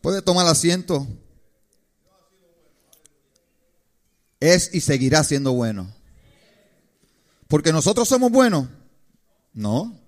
Puede 0.00 0.22
tomar 0.22 0.46
asiento. 0.46 1.06
Es 4.40 4.74
y 4.74 4.80
seguirá 4.80 5.24
siendo 5.24 5.52
bueno. 5.52 5.92
Porque 7.48 7.72
nosotros 7.72 8.08
somos 8.08 8.30
buenos. 8.30 8.68
No. 9.52 9.98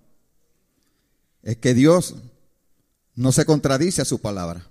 Es 1.43 1.57
que 1.57 1.75
Dios 1.75 2.15
no 3.15 3.33
se 3.33 3.45
contradice 3.45 4.03
a 4.03 4.05
su 4.05 4.21
palabra. 4.21 4.67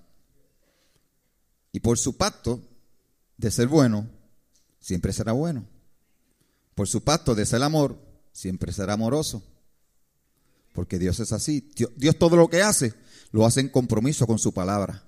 Y 1.71 1.81
por 1.81 1.97
su 1.97 2.17
pacto 2.17 2.61
de 3.37 3.51
ser 3.51 3.67
bueno, 3.67 4.07
siempre 4.79 5.13
será 5.13 5.33
bueno. 5.33 5.65
Por 6.75 6.87
su 6.87 7.03
pacto 7.03 7.35
de 7.35 7.45
ser 7.45 7.61
amor, 7.61 7.99
siempre 8.31 8.71
será 8.71 8.93
amoroso. 8.93 9.43
Porque 10.73 10.97
Dios 10.97 11.19
es 11.19 11.33
así. 11.33 11.69
Dios, 11.95 12.17
todo 12.17 12.37
lo 12.37 12.47
que 12.47 12.61
hace, 12.61 12.93
lo 13.31 13.45
hace 13.45 13.59
en 13.59 13.69
compromiso 13.69 14.25
con 14.25 14.39
su 14.39 14.53
palabra. 14.53 15.03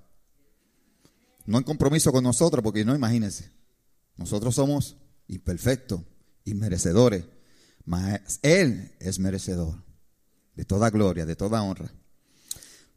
No 1.45 1.57
en 1.57 1.63
compromiso 1.63 2.11
con 2.11 2.23
nosotros, 2.23 2.63
porque 2.63 2.85
no, 2.85 2.95
imagínense. 2.95 3.51
Nosotros 4.17 4.55
somos 4.55 4.97
imperfectos, 5.27 6.01
inmerecedores. 6.45 7.25
Mas 7.85 8.39
Él 8.41 8.91
es 8.99 9.19
merecedor 9.19 9.83
de 10.55 10.65
toda 10.65 10.89
gloria, 10.89 11.25
de 11.25 11.35
toda 11.35 11.63
honra. 11.63 11.91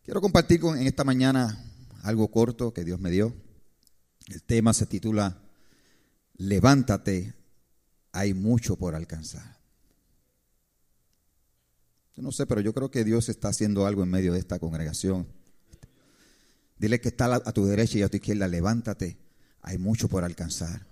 Quiero 0.03 0.21
compartir 0.21 0.61
con, 0.61 0.79
en 0.79 0.87
esta 0.87 1.05
mañana 1.05 1.65
algo 2.03 2.31
corto 2.31 2.75
que 2.75 2.85
Dios 2.85 3.01
me 3.01 3.11
dio. 3.11 3.35
El 4.29 4.43
tema 4.43 4.73
se 4.75 4.87
titula 4.87 5.41
Levántate, 6.37 7.35
hay 8.13 8.35
mucho 8.35 8.77
por 8.77 8.95
alcanzar. 8.95 9.59
Yo 12.17 12.23
no 12.23 12.33
sé, 12.33 12.47
pero 12.47 12.61
yo 12.61 12.73
creo 12.73 12.91
que 12.91 13.05
Dios 13.05 13.29
está 13.29 13.49
haciendo 13.49 13.87
algo 13.87 14.03
en 14.03 14.11
medio 14.11 14.33
de 14.33 14.39
esta 14.39 14.59
congregación. 14.59 15.27
Dile 16.85 17.01
que 17.01 17.09
está 17.09 17.35
a 17.35 17.53
tu 17.53 17.65
derecha 17.65 17.97
y 17.97 18.03
a 18.03 18.11
tu 18.11 18.19
izquierda, 18.19 18.47
levántate, 18.47 19.17
hay 19.63 19.79
mucho 19.79 20.07
por 20.07 20.23
alcanzar. 20.23 20.87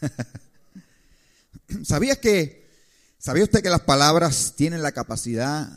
¿Sabías 1.84 2.16
que, 2.16 2.66
sabía 3.18 3.44
usted 3.44 3.62
que 3.62 3.68
las 3.68 3.82
palabras 3.82 4.54
tienen 4.56 4.80
la 4.80 4.92
capacidad 4.92 5.68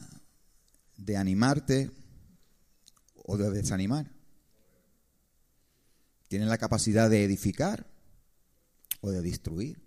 de 0.95 1.17
animarte 1.17 1.91
o 3.25 3.35
de 3.35 3.51
desanimar? 3.51 4.09
Tienen 6.29 6.47
la 6.47 6.57
capacidad 6.57 7.09
de 7.09 7.25
edificar 7.25 7.85
o 9.01 9.11
de 9.11 9.21
destruir 9.21 9.81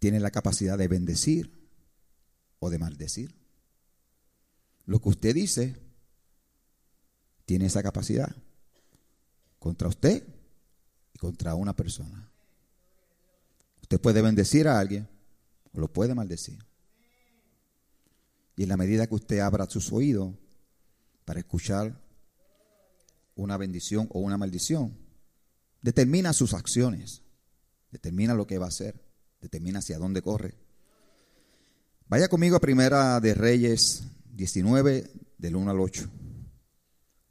tiene 0.00 0.18
la 0.18 0.32
capacidad 0.32 0.76
de 0.76 0.88
bendecir 0.88 1.52
o 2.58 2.68
de 2.68 2.80
maldecir. 2.80 3.32
Lo 4.86 5.00
que 5.00 5.10
usted 5.10 5.34
dice 5.34 5.83
tiene 7.44 7.66
esa 7.66 7.82
capacidad 7.82 8.34
contra 9.58 9.88
usted 9.88 10.26
y 11.12 11.18
contra 11.18 11.54
una 11.54 11.74
persona. 11.74 12.30
Usted 13.82 14.00
puede 14.00 14.22
bendecir 14.22 14.68
a 14.68 14.78
alguien 14.78 15.08
o 15.72 15.80
lo 15.80 15.92
puede 15.92 16.14
maldecir. 16.14 16.58
Y 18.56 18.62
en 18.62 18.68
la 18.68 18.76
medida 18.76 19.06
que 19.06 19.14
usted 19.14 19.40
abra 19.40 19.68
sus 19.68 19.92
oídos 19.92 20.34
para 21.24 21.40
escuchar 21.40 22.00
una 23.34 23.56
bendición 23.56 24.08
o 24.10 24.20
una 24.20 24.38
maldición, 24.38 24.96
determina 25.82 26.32
sus 26.32 26.54
acciones, 26.54 27.22
determina 27.90 28.34
lo 28.34 28.46
que 28.46 28.58
va 28.58 28.66
a 28.66 28.68
hacer 28.68 29.04
determina 29.44 29.80
hacia 29.80 29.98
dónde 29.98 30.22
corre. 30.22 30.54
Vaya 32.08 32.28
conmigo 32.28 32.56
a 32.56 32.60
Primera 32.60 33.20
de 33.20 33.34
Reyes 33.34 34.04
19, 34.32 35.10
del 35.36 35.56
1 35.56 35.70
al 35.70 35.80
8. 35.80 36.10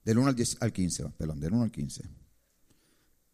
Del 0.03 0.17
1 0.17 0.35
al, 0.59 0.73
15, 0.73 1.09
perdón, 1.17 1.39
del 1.39 1.53
1 1.53 1.63
al 1.63 1.71
15. 1.71 2.03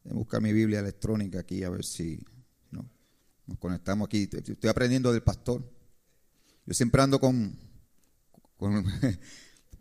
Voy 0.03 0.11
a 0.11 0.15
buscar 0.15 0.41
mi 0.41 0.53
Biblia 0.53 0.79
electrónica 0.79 1.39
aquí 1.39 1.63
a 1.63 1.69
ver 1.69 1.83
si 1.83 2.23
¿no? 2.71 2.87
nos 3.47 3.57
conectamos 3.57 4.05
aquí. 4.05 4.29
Estoy 4.31 4.69
aprendiendo 4.69 5.11
del 5.11 5.23
pastor. 5.23 5.67
Yo 6.65 6.73
siempre 6.73 7.01
ando 7.01 7.19
con, 7.19 7.57
con, 8.57 8.85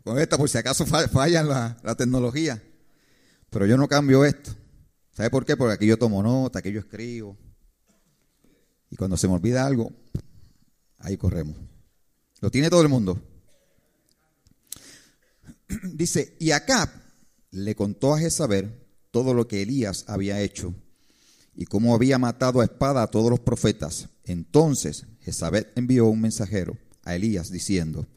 esta 0.17 0.37
por 0.37 0.49
si 0.49 0.57
acaso 0.57 0.85
falla 0.85 1.43
la, 1.43 1.77
la 1.83 1.95
tecnología. 1.95 2.61
Pero 3.51 3.65
yo 3.67 3.77
no 3.77 3.87
cambio 3.87 4.25
esto. 4.25 4.51
¿Sabe 5.11 5.29
por 5.29 5.45
qué? 5.45 5.57
Porque 5.57 5.73
aquí 5.73 5.85
yo 5.85 5.97
tomo 5.97 6.23
nota, 6.23 6.59
aquí 6.59 6.71
yo 6.71 6.79
escribo. 6.79 7.37
Y 8.89 8.95
cuando 8.95 9.17
se 9.17 9.27
me 9.27 9.35
olvida 9.35 9.65
algo, 9.65 9.91
ahí 10.97 11.17
corremos. 11.17 11.55
Lo 12.41 12.49
tiene 12.49 12.69
todo 12.69 12.81
el 12.81 12.89
mundo. 12.89 13.21
Dice, 15.93 16.35
y 16.39 16.51
Acab 16.51 16.89
le 17.51 17.75
contó 17.75 18.13
a 18.13 18.19
Jezabel 18.19 18.71
todo 19.11 19.33
lo 19.33 19.47
que 19.47 19.61
Elías 19.61 20.05
había 20.07 20.41
hecho 20.41 20.73
y 21.55 21.65
cómo 21.65 21.95
había 21.95 22.17
matado 22.17 22.61
a 22.61 22.65
espada 22.65 23.03
a 23.03 23.07
todos 23.07 23.29
los 23.29 23.39
profetas. 23.39 24.09
Entonces 24.23 25.05
Jezabel 25.21 25.67
envió 25.75 26.05
un 26.07 26.21
mensajero 26.21 26.77
a 27.03 27.15
Elías 27.15 27.51
diciendo, 27.51 28.07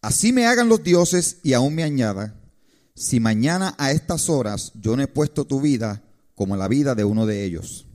así 0.00 0.32
me 0.32 0.46
hagan 0.46 0.68
los 0.68 0.82
dioses 0.82 1.38
y 1.42 1.52
aún 1.52 1.74
me 1.74 1.84
añadan, 1.84 2.40
si 2.94 3.20
mañana 3.20 3.74
a 3.78 3.92
estas 3.92 4.28
horas 4.28 4.72
yo 4.74 4.96
no 4.96 5.02
he 5.02 5.08
puesto 5.08 5.44
tu 5.44 5.60
vida 5.60 6.02
como 6.34 6.56
la 6.56 6.68
vida 6.68 6.94
de 6.94 7.04
uno 7.04 7.26
de 7.26 7.44
ellos. 7.44 7.86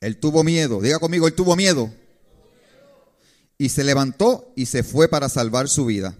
Él 0.00 0.18
tuvo 0.18 0.42
miedo. 0.42 0.80
Diga 0.80 0.98
conmigo, 0.98 1.28
él 1.28 1.34
tuvo 1.34 1.54
miedo. 1.54 1.92
Y 3.56 3.68
se 3.68 3.84
levantó 3.84 4.52
y 4.56 4.66
se 4.66 4.82
fue 4.82 5.08
para 5.08 5.28
salvar 5.28 5.68
su 5.68 5.86
vida. 5.86 6.16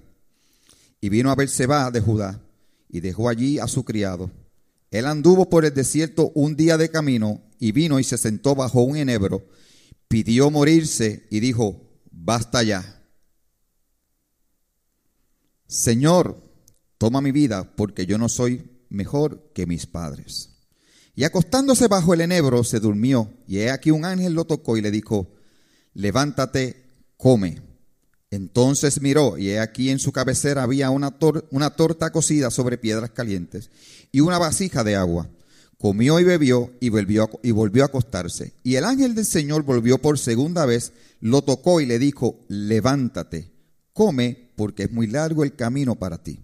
Y 1.02 1.08
vino 1.10 1.30
a 1.30 1.34
Berseba 1.34 1.90
de 1.90 2.00
Judá 2.00 2.40
y 2.88 3.00
dejó 3.00 3.28
allí 3.28 3.58
a 3.58 3.66
su 3.66 3.84
criado. 3.84 4.30
Él 4.92 5.06
anduvo 5.06 5.50
por 5.50 5.64
el 5.64 5.74
desierto 5.74 6.30
un 6.34 6.54
día 6.54 6.78
de 6.78 6.90
camino 6.90 7.42
y 7.58 7.72
vino 7.72 7.98
y 7.98 8.04
se 8.04 8.16
sentó 8.16 8.54
bajo 8.54 8.82
un 8.82 8.96
enebro. 8.96 9.48
Pidió 10.06 10.50
morirse 10.50 11.26
y 11.28 11.40
dijo, 11.40 11.90
basta 12.12 12.62
ya. 12.62 13.02
Señor, 15.66 16.40
toma 16.98 17.20
mi 17.20 17.32
vida 17.32 17.74
porque 17.74 18.06
yo 18.06 18.16
no 18.16 18.28
soy 18.28 18.70
mejor 18.88 19.50
que 19.54 19.66
mis 19.66 19.86
padres. 19.86 20.50
Y 21.16 21.24
acostándose 21.24 21.88
bajo 21.88 22.14
el 22.14 22.20
enebro 22.20 22.62
se 22.62 22.78
durmió, 22.78 23.34
y 23.48 23.58
he 23.58 23.70
aquí 23.70 23.90
un 23.90 24.04
ángel 24.04 24.34
lo 24.34 24.44
tocó 24.44 24.76
y 24.76 24.82
le 24.82 24.90
dijo, 24.90 25.32
levántate, 25.94 26.86
come. 27.16 27.71
Entonces 28.32 29.02
miró, 29.02 29.36
y 29.36 29.50
he 29.50 29.60
aquí 29.60 29.90
en 29.90 29.98
su 29.98 30.10
cabecera 30.10 30.62
había 30.62 30.88
una, 30.88 31.10
torta 31.10 32.12
cocida 32.12 32.50
sobre 32.50 32.78
piedras 32.78 33.10
calientes 33.10 33.70
y 34.10 34.20
una 34.20 34.38
vasija 34.38 34.82
de 34.84 34.96
agua. 34.96 35.28
Comió 35.76 36.18
y 36.18 36.24
bebió 36.24 36.72
y 36.80 36.88
volvió, 36.88 37.28
y 37.42 37.50
volvió 37.50 37.82
a 37.82 37.86
acostarse. 37.88 38.54
Y 38.62 38.76
el 38.76 38.86
ángel 38.86 39.14
del 39.14 39.26
Señor 39.26 39.64
volvió 39.64 39.98
por 39.98 40.18
segunda 40.18 40.64
vez, 40.64 40.94
lo 41.20 41.42
tocó 41.42 41.82
y 41.82 41.84
le 41.84 41.98
dijo, 41.98 42.40
levántate, 42.48 43.52
come, 43.92 44.50
porque 44.56 44.84
es 44.84 44.92
muy 44.92 45.08
largo 45.08 45.44
el 45.44 45.54
camino 45.54 45.96
para 45.96 46.22
ti. 46.22 46.40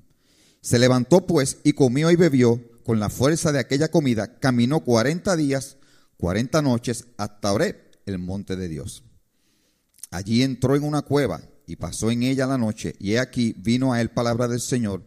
Se 0.61 0.79
levantó 0.79 1.27
pues 1.27 1.57
y 1.65 1.73
comió 1.73 2.11
y 2.11 2.17
bebió 2.17 2.61
con 2.85 3.01
la 3.01 3.09
fuerza 3.09 3.51
de 3.51 3.61
aquella 3.61 3.89
comida, 3.89 4.39
caminó 4.41 4.81
cuarenta 4.81 5.37
días, 5.37 5.79
cuarenta 6.19 6.61
noches 6.61 7.07
hasta 7.17 7.51
Oreb, 7.51 7.77
el 8.05 8.19
monte 8.19 8.57
de 8.57 8.69
Dios. 8.69 9.05
Allí 10.11 10.43
entró 10.43 10.77
en 10.77 10.85
una 10.85 11.01
cueva 11.01 11.41
y 11.69 11.77
pasó 11.77 12.11
en 12.11 12.25
ella 12.25 12.49
la 12.49 12.59
noche, 12.59 12.97
y 12.99 13.13
he 13.13 13.21
aquí 13.21 13.55
vino 13.57 13.93
a 13.93 14.01
él 14.01 14.11
palabra 14.11 14.49
del 14.49 14.61
Señor, 14.61 15.05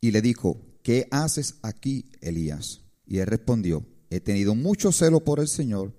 y 0.00 0.12
le 0.12 0.22
dijo, 0.22 0.60
¿qué 0.82 1.08
haces 1.10 1.56
aquí, 1.62 2.12
Elías? 2.20 2.82
Y 3.06 3.18
él 3.18 3.26
respondió, 3.26 3.84
he 4.10 4.20
tenido 4.20 4.54
mucho 4.54 4.92
celo 4.92 5.24
por 5.24 5.40
el 5.40 5.48
Señor, 5.48 5.92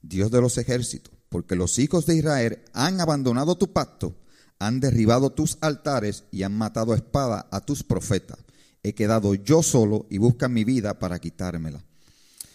Dios 0.00 0.30
de 0.30 0.40
los 0.40 0.56
ejércitos, 0.56 1.12
porque 1.28 1.56
los 1.56 1.78
hijos 1.78 2.06
de 2.06 2.16
Israel 2.16 2.62
han 2.72 3.00
abandonado 3.00 3.58
tu 3.58 3.74
pacto, 3.74 4.16
han 4.58 4.80
derribado 4.80 5.30
tus 5.30 5.58
altares 5.60 6.24
y 6.30 6.44
han 6.44 6.56
matado 6.56 6.92
a 6.92 6.96
espada 6.96 7.48
a 7.50 7.60
tus 7.60 7.82
profetas 7.82 8.38
he 8.82 8.94
quedado 8.94 9.34
yo 9.34 9.62
solo 9.62 10.06
y 10.10 10.18
buscan 10.18 10.52
mi 10.52 10.64
vida 10.64 10.98
para 10.98 11.18
quitármela. 11.18 11.84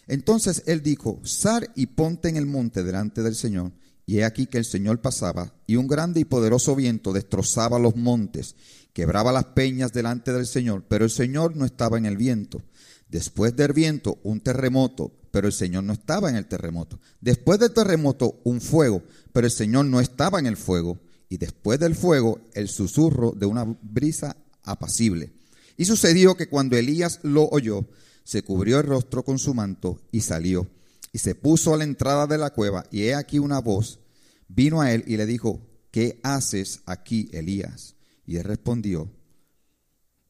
Entonces 0.07 0.63
él 0.66 0.81
dijo, 0.81 1.21
sal 1.24 1.69
y 1.75 1.88
ponte 1.88 2.30
en 2.30 2.38
el 2.38 2.45
monte 2.45 2.83
delante 2.83 3.24
del 3.24 3.36
Señor. 3.36 3.71
Y 4.05 4.19
he 4.19 4.25
aquí 4.25 4.47
que 4.47 4.57
el 4.57 4.65
Señor 4.65 5.01
pasaba, 5.01 5.53
y 5.65 5.77
un 5.77 5.88
grande 5.88 6.19
y 6.19 6.25
poderoso 6.25 6.75
viento 6.75 7.13
destrozaba 7.13 7.79
los 7.79 7.95
montes, 7.95 8.55
quebraba 8.91 9.31
las 9.31 9.45
peñas 9.45 9.94
delante 9.94 10.33
del 10.33 10.45
Señor, 10.45 10.83
pero 10.88 11.05
el 11.05 11.11
Señor 11.11 11.55
no 11.55 11.65
estaba 11.65 11.97
en 11.97 12.05
el 12.05 12.17
viento. 12.17 12.61
Después 13.07 13.55
del 13.55 13.73
viento, 13.73 14.19
un 14.23 14.41
terremoto, 14.41 15.11
pero 15.31 15.47
el 15.47 15.53
Señor 15.53 15.83
no 15.83 15.94
estaba 15.94 16.29
en 16.29 16.35
el 16.35 16.47
terremoto. 16.47 17.00
Después 17.21 17.59
del 17.59 17.71
terremoto, 17.71 18.39
un 18.44 18.59
fuego, 18.59 19.03
pero 19.31 19.47
el 19.47 19.51
Señor 19.51 19.85
no 19.85 20.00
estaba 20.00 20.39
en 20.39 20.47
el 20.47 20.57
fuego. 20.57 20.99
Y 21.29 21.38
después 21.38 21.79
del 21.79 21.95
fuego, 21.95 22.41
el 22.53 22.69
susurro 22.69 23.31
de 23.31 23.45
una 23.45 23.65
brisa 23.81 24.38
apacible. 24.63 25.33
Y 25.77 25.85
sucedió 25.85 26.35
que 26.35 26.49
cuando 26.49 26.77
Elías 26.77 27.19
lo 27.23 27.47
oyó, 27.49 27.88
se 28.23 28.44
cubrió 28.44 28.79
el 28.79 28.85
rostro 28.85 29.23
con 29.23 29.39
su 29.39 29.53
manto 29.53 29.99
y 30.11 30.21
salió. 30.21 30.67
Y 31.13 31.19
se 31.19 31.36
puso 31.36 31.74
a 31.74 31.77
la 31.77 31.86
entrada 31.86 32.27
de 32.27 32.38
la 32.38 32.50
cueva, 32.50 32.86
y 32.92 33.04
he 33.04 33.15
aquí 33.15 33.39
una 33.39 33.60
voz 33.60 34.01
vino 34.50 34.81
a 34.81 34.92
él 34.92 35.04
y 35.07 35.15
le 35.15 35.25
dijo, 35.25 35.65
¿qué 35.92 36.19
haces 36.24 36.81
aquí, 36.86 37.30
Elías? 37.31 37.95
Y 38.25 38.38
él 38.38 38.44
respondió, 38.44 39.10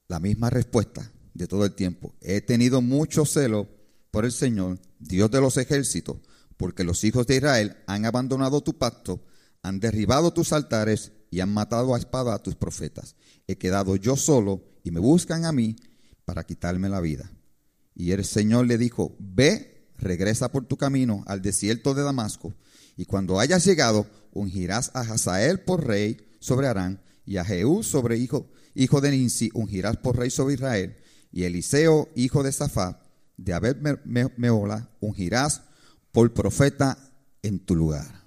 la 0.08 0.20
misma 0.20 0.50
respuesta 0.50 1.12
de 1.34 1.48
todo 1.48 1.66
el 1.66 1.74
tiempo. 1.74 2.14
He 2.22 2.42
tenido 2.42 2.82
mucho 2.82 3.26
celo 3.26 3.68
por 4.12 4.26
el 4.26 4.32
Señor, 4.32 4.80
Dios 5.00 5.32
de 5.32 5.42
los 5.42 5.58
ejércitos, 5.58 6.18
porque 6.58 6.84
los 6.84 7.04
hijos 7.04 7.26
de 7.28 7.38
Israel 7.38 7.78
han 7.88 8.06
abandonado 8.06 8.62
tu 8.62 8.78
pacto, 8.78 9.26
han 9.64 9.80
derribado 9.80 10.32
tus 10.32 10.54
altares 10.54 11.14
y 11.32 11.40
han 11.40 11.52
matado 11.52 11.96
a 11.96 11.98
espada 11.98 12.36
a 12.36 12.44
tus 12.44 12.56
profetas. 12.56 13.16
He 13.48 13.58
quedado 13.58 13.96
yo 13.96 14.16
solo 14.16 14.64
y 14.84 14.92
me 14.92 15.00
buscan 15.00 15.46
a 15.46 15.52
mí 15.52 15.76
para 16.26 16.44
quitarme 16.44 16.90
la 16.90 17.02
vida. 17.02 17.32
Y 17.96 18.12
el 18.12 18.24
Señor 18.24 18.68
le 18.68 18.78
dijo, 18.78 19.16
ve, 19.20 19.73
regresa 19.98 20.52
por 20.52 20.66
tu 20.66 20.78
camino 20.78 21.24
al 21.28 21.42
desierto 21.42 21.94
de 21.94 22.04
Damasco, 22.04 22.54
y 22.96 23.06
cuando 23.06 23.40
hayas 23.40 23.66
llegado, 23.66 24.08
ungirás 24.32 24.92
a 24.94 25.02
Hazael 25.02 25.62
por 25.62 25.86
rey 25.86 26.18
sobre 26.40 26.68
Arán, 26.68 27.02
y 27.26 27.38
a 27.38 27.46
Jehú 27.46 27.84
sobre 27.84 28.18
hijo, 28.18 28.50
hijo 28.76 29.02
de 29.02 29.12
Ninsi, 29.12 29.50
ungirás 29.54 29.98
por 29.98 30.18
rey 30.18 30.30
sobre 30.30 30.56
Israel, 30.56 30.98
y 31.32 31.44
Eliseo, 31.44 32.10
hijo 32.16 32.44
de 32.44 32.52
Safá, 32.52 33.02
de 33.38 33.54
Abed 33.54 33.78
Meola, 34.38 34.90
ungirás 35.00 35.62
por 36.12 36.34
profeta 36.34 36.98
en 37.42 37.60
tu 37.60 37.76
lugar. 37.76 38.24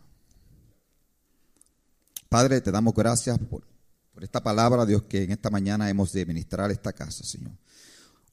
Padre, 2.29 2.61
te 2.61 2.73
damos 2.73 2.95
gracias 2.95 3.39
por, 3.39 3.65
por 4.13 4.25
esta 4.25 4.43
palabra, 4.43 4.85
Dios, 4.85 5.05
que 5.05 5.23
en 5.23 5.31
esta 5.31 5.51
mañana 5.51 5.89
hemos 5.89 6.13
de 6.13 6.27
ministrar 6.27 6.71
esta 6.71 6.93
casa, 6.93 7.25
Señor. 7.25 7.53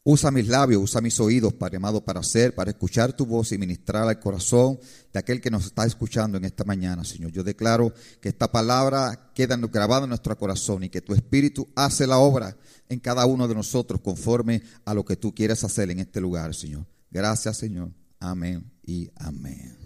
Usa 0.06 0.32
mis 0.32 0.50
labios, 0.50 0.84
usa 0.84 1.00
mis 1.00 1.18
oídos, 1.22 1.54
Padre 1.54 1.78
amado, 1.78 2.04
para 2.04 2.20
hacer, 2.20 2.54
para 2.54 2.72
escuchar 2.72 3.14
tu 3.14 3.26
voz 3.26 3.54
y 3.54 3.58
ministrar 3.58 4.06
al 4.06 4.20
corazón 4.20 4.78
de 5.14 5.20
aquel 5.20 5.40
que 5.40 5.50
nos 5.50 5.68
está 5.68 5.86
escuchando 5.86 6.38
en 6.38 6.44
esta 6.44 6.66
mañana, 6.66 7.06
Señor. 7.06 7.32
Yo 7.32 7.42
declaro 7.42 7.94
que 8.20 8.28
esta 8.28 8.52
palabra 8.52 9.32
queda 9.34 9.56
grabada 9.56 10.04
en 10.04 10.10
nuestro 10.10 10.38
corazón 10.38 10.84
y 10.84 10.90
que 10.90 11.00
tu 11.00 11.14
Espíritu 11.14 11.70
hace 11.74 12.06
la 12.06 12.18
obra 12.18 12.58
en 12.90 13.00
cada 13.00 13.26
uno 13.26 13.48
de 13.48 13.56
nosotros 13.56 14.02
conforme 14.02 14.62
a 14.84 14.94
lo 14.94 15.06
que 15.06 15.16
tú 15.16 15.34
quieres 15.34 15.64
hacer 15.64 15.90
en 15.90 16.00
este 16.00 16.20
lugar, 16.20 16.54
Señor. 16.54 16.86
Gracias, 17.10 17.56
Señor. 17.56 17.90
Amén 18.20 18.70
y 18.86 19.10
amén. 19.16 19.78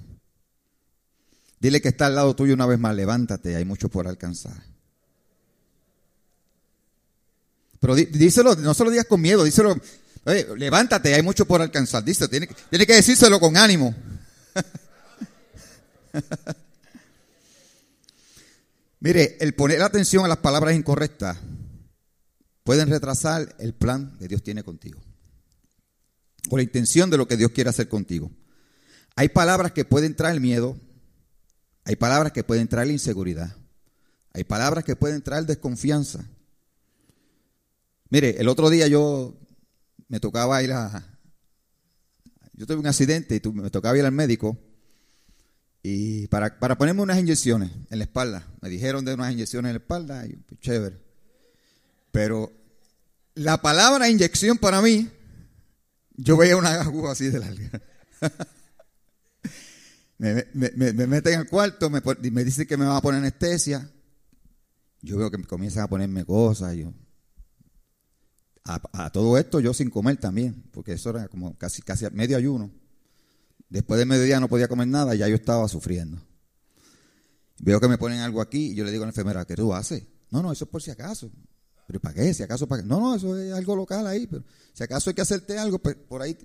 Dile 1.59 1.79
que 1.79 1.89
está 1.89 2.07
al 2.07 2.15
lado 2.15 2.35
tuyo 2.35 2.55
una 2.55 2.65
vez 2.65 2.79
más, 2.79 2.95
levántate, 2.95 3.55
hay 3.55 3.65
mucho 3.65 3.87
por 3.89 4.07
alcanzar. 4.07 4.63
Pero 7.79 7.93
díselo, 7.93 8.55
no 8.55 8.73
se 8.73 8.83
lo 8.83 8.89
digas 8.89 9.05
con 9.05 9.21
miedo, 9.21 9.43
díselo 9.43 9.79
levántate, 10.33 11.13
hay 11.13 11.21
mucho 11.21 11.45
por 11.45 11.61
alcanzar. 11.61 12.03
Dice, 12.03 12.27
tiene, 12.27 12.49
tiene 12.69 12.85
que 12.85 12.95
decírselo 12.95 13.39
con 13.39 13.55
ánimo. 13.55 13.95
Mire, 18.99 19.37
el 19.39 19.53
poner 19.53 19.81
atención 19.81 20.25
a 20.25 20.27
las 20.27 20.39
palabras 20.39 20.75
incorrectas 20.75 21.37
pueden 22.63 22.89
retrasar 22.89 23.55
el 23.59 23.73
plan 23.73 24.17
que 24.19 24.27
Dios 24.27 24.43
tiene 24.43 24.63
contigo. 24.63 25.01
O 26.49 26.57
la 26.57 26.63
intención 26.63 27.09
de 27.09 27.17
lo 27.17 27.27
que 27.27 27.37
Dios 27.37 27.51
quiere 27.51 27.69
hacer 27.69 27.87
contigo. 27.87 28.31
Hay 29.15 29.29
palabras 29.29 29.71
que 29.71 29.85
pueden 29.85 30.15
traer 30.15 30.41
miedo. 30.41 30.77
Hay 31.85 31.95
palabras 31.95 32.33
que 32.33 32.43
pueden 32.43 32.67
traer 32.67 32.91
inseguridad. 32.91 33.55
Hay 34.33 34.43
palabras 34.43 34.83
que 34.83 34.95
pueden 34.95 35.21
traer 35.21 35.45
desconfianza. 35.45 36.25
Mire, 38.09 38.35
el 38.39 38.49
otro 38.49 38.69
día 38.69 38.87
yo 38.87 39.37
me 40.07 40.19
tocaba 40.19 40.61
ir 40.63 40.73
a... 40.73 41.03
Yo 42.53 42.65
tuve 42.65 42.77
un 42.77 42.87
accidente 42.87 43.35
y 43.35 43.49
me 43.49 43.69
tocaba 43.69 43.97
ir 43.97 44.05
al 44.05 44.11
médico 44.11 44.57
y 45.83 46.27
para, 46.27 46.59
para 46.59 46.77
ponerme 46.77 47.01
unas 47.01 47.19
inyecciones 47.19 47.71
en 47.89 47.99
la 47.99 48.05
espalda. 48.05 48.45
Me 48.61 48.69
dijeron 48.69 49.05
de 49.05 49.13
unas 49.13 49.31
inyecciones 49.31 49.69
en 49.69 49.75
la 49.75 49.79
espalda 49.79 50.25
y 50.25 50.33
pues, 50.33 50.59
chévere. 50.59 50.97
Pero 52.11 52.51
la 53.35 53.61
palabra 53.61 54.09
inyección 54.09 54.57
para 54.57 54.81
mí, 54.81 55.09
yo 56.15 56.35
veía 56.35 56.57
una 56.57 56.81
aguja 56.81 57.11
así 57.11 57.29
de 57.29 57.39
larga. 57.39 57.81
me, 60.17 60.45
me, 60.53 61.07
meten 61.07 61.39
al 61.39 61.47
cuarto, 61.47 61.89
me, 61.89 62.01
me 62.31 62.43
dicen 62.43 62.67
que 62.67 62.75
me 62.75 62.85
van 62.85 62.97
a 62.97 63.01
poner 63.01 63.19
anestesia. 63.19 63.89
Yo 65.01 65.17
veo 65.17 65.29
que 65.29 65.41
comienzan 65.43 65.83
a 65.83 65.87
ponerme 65.87 66.25
cosas. 66.25 66.75
Yo, 66.75 66.91
a, 68.67 69.09
todo 69.11 69.37
esto 69.37 69.59
yo 69.59 69.73
sin 69.73 69.89
comer 69.89 70.17
también, 70.17 70.63
porque 70.71 70.93
eso 70.93 71.09
era 71.11 71.27
como 71.27 71.57
casi, 71.57 71.81
casi 71.81 72.05
medio 72.11 72.37
ayuno. 72.37 72.69
Después 73.69 73.97
de 73.99 74.05
mediodía 74.05 74.39
no 74.39 74.47
podía 74.47 74.67
comer 74.67 74.87
nada, 74.87 75.15
ya 75.15 75.27
yo 75.27 75.35
estaba 75.35 75.67
sufriendo. 75.67 76.21
Veo 77.59 77.79
que 77.79 77.87
me 77.87 77.97
ponen 77.97 78.19
algo 78.19 78.41
aquí 78.41 78.71
y 78.71 78.75
yo 78.75 78.83
le 78.83 78.91
digo 78.91 79.03
a 79.03 79.07
la 79.07 79.11
enfermera, 79.11 79.45
¿qué 79.45 79.55
tú 79.55 79.73
haces? 79.73 80.03
No, 80.29 80.41
no, 80.41 80.51
eso 80.51 80.65
es 80.65 80.71
por 80.71 80.81
si 80.81 80.91
acaso. 80.91 81.31
¿Pero 81.87 81.99
para 82.01 82.15
qué? 82.15 82.33
Si 82.33 82.43
acaso 82.43 82.67
para 82.67 82.81
qué? 82.81 82.87
No, 82.87 82.99
no, 82.99 83.15
eso 83.15 83.37
es 83.37 83.53
algo 83.53 83.75
local 83.75 84.05
ahí, 84.05 84.27
pero 84.27 84.43
si 84.73 84.83
acaso 84.83 85.09
hay 85.09 85.15
que 85.15 85.21
hacerte 85.21 85.57
algo, 85.57 85.79
pues 85.79 85.95
por 85.95 86.21
ahí. 86.21 86.37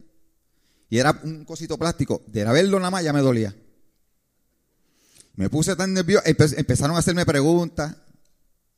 Y 0.88 0.98
era 0.98 1.18
un 1.24 1.44
cosito 1.44 1.78
plástico. 1.78 2.22
De 2.28 2.44
verlo 2.44 2.78
nada 2.78 2.90
más 2.90 3.02
ya 3.02 3.12
me 3.12 3.20
dolía. 3.20 3.54
Me 5.34 5.48
puse 5.48 5.74
tan 5.74 5.92
nervioso, 5.94 6.24
empezaron 6.26 6.94
a 6.96 7.00
hacerme 7.00 7.24
preguntas. 7.24 7.96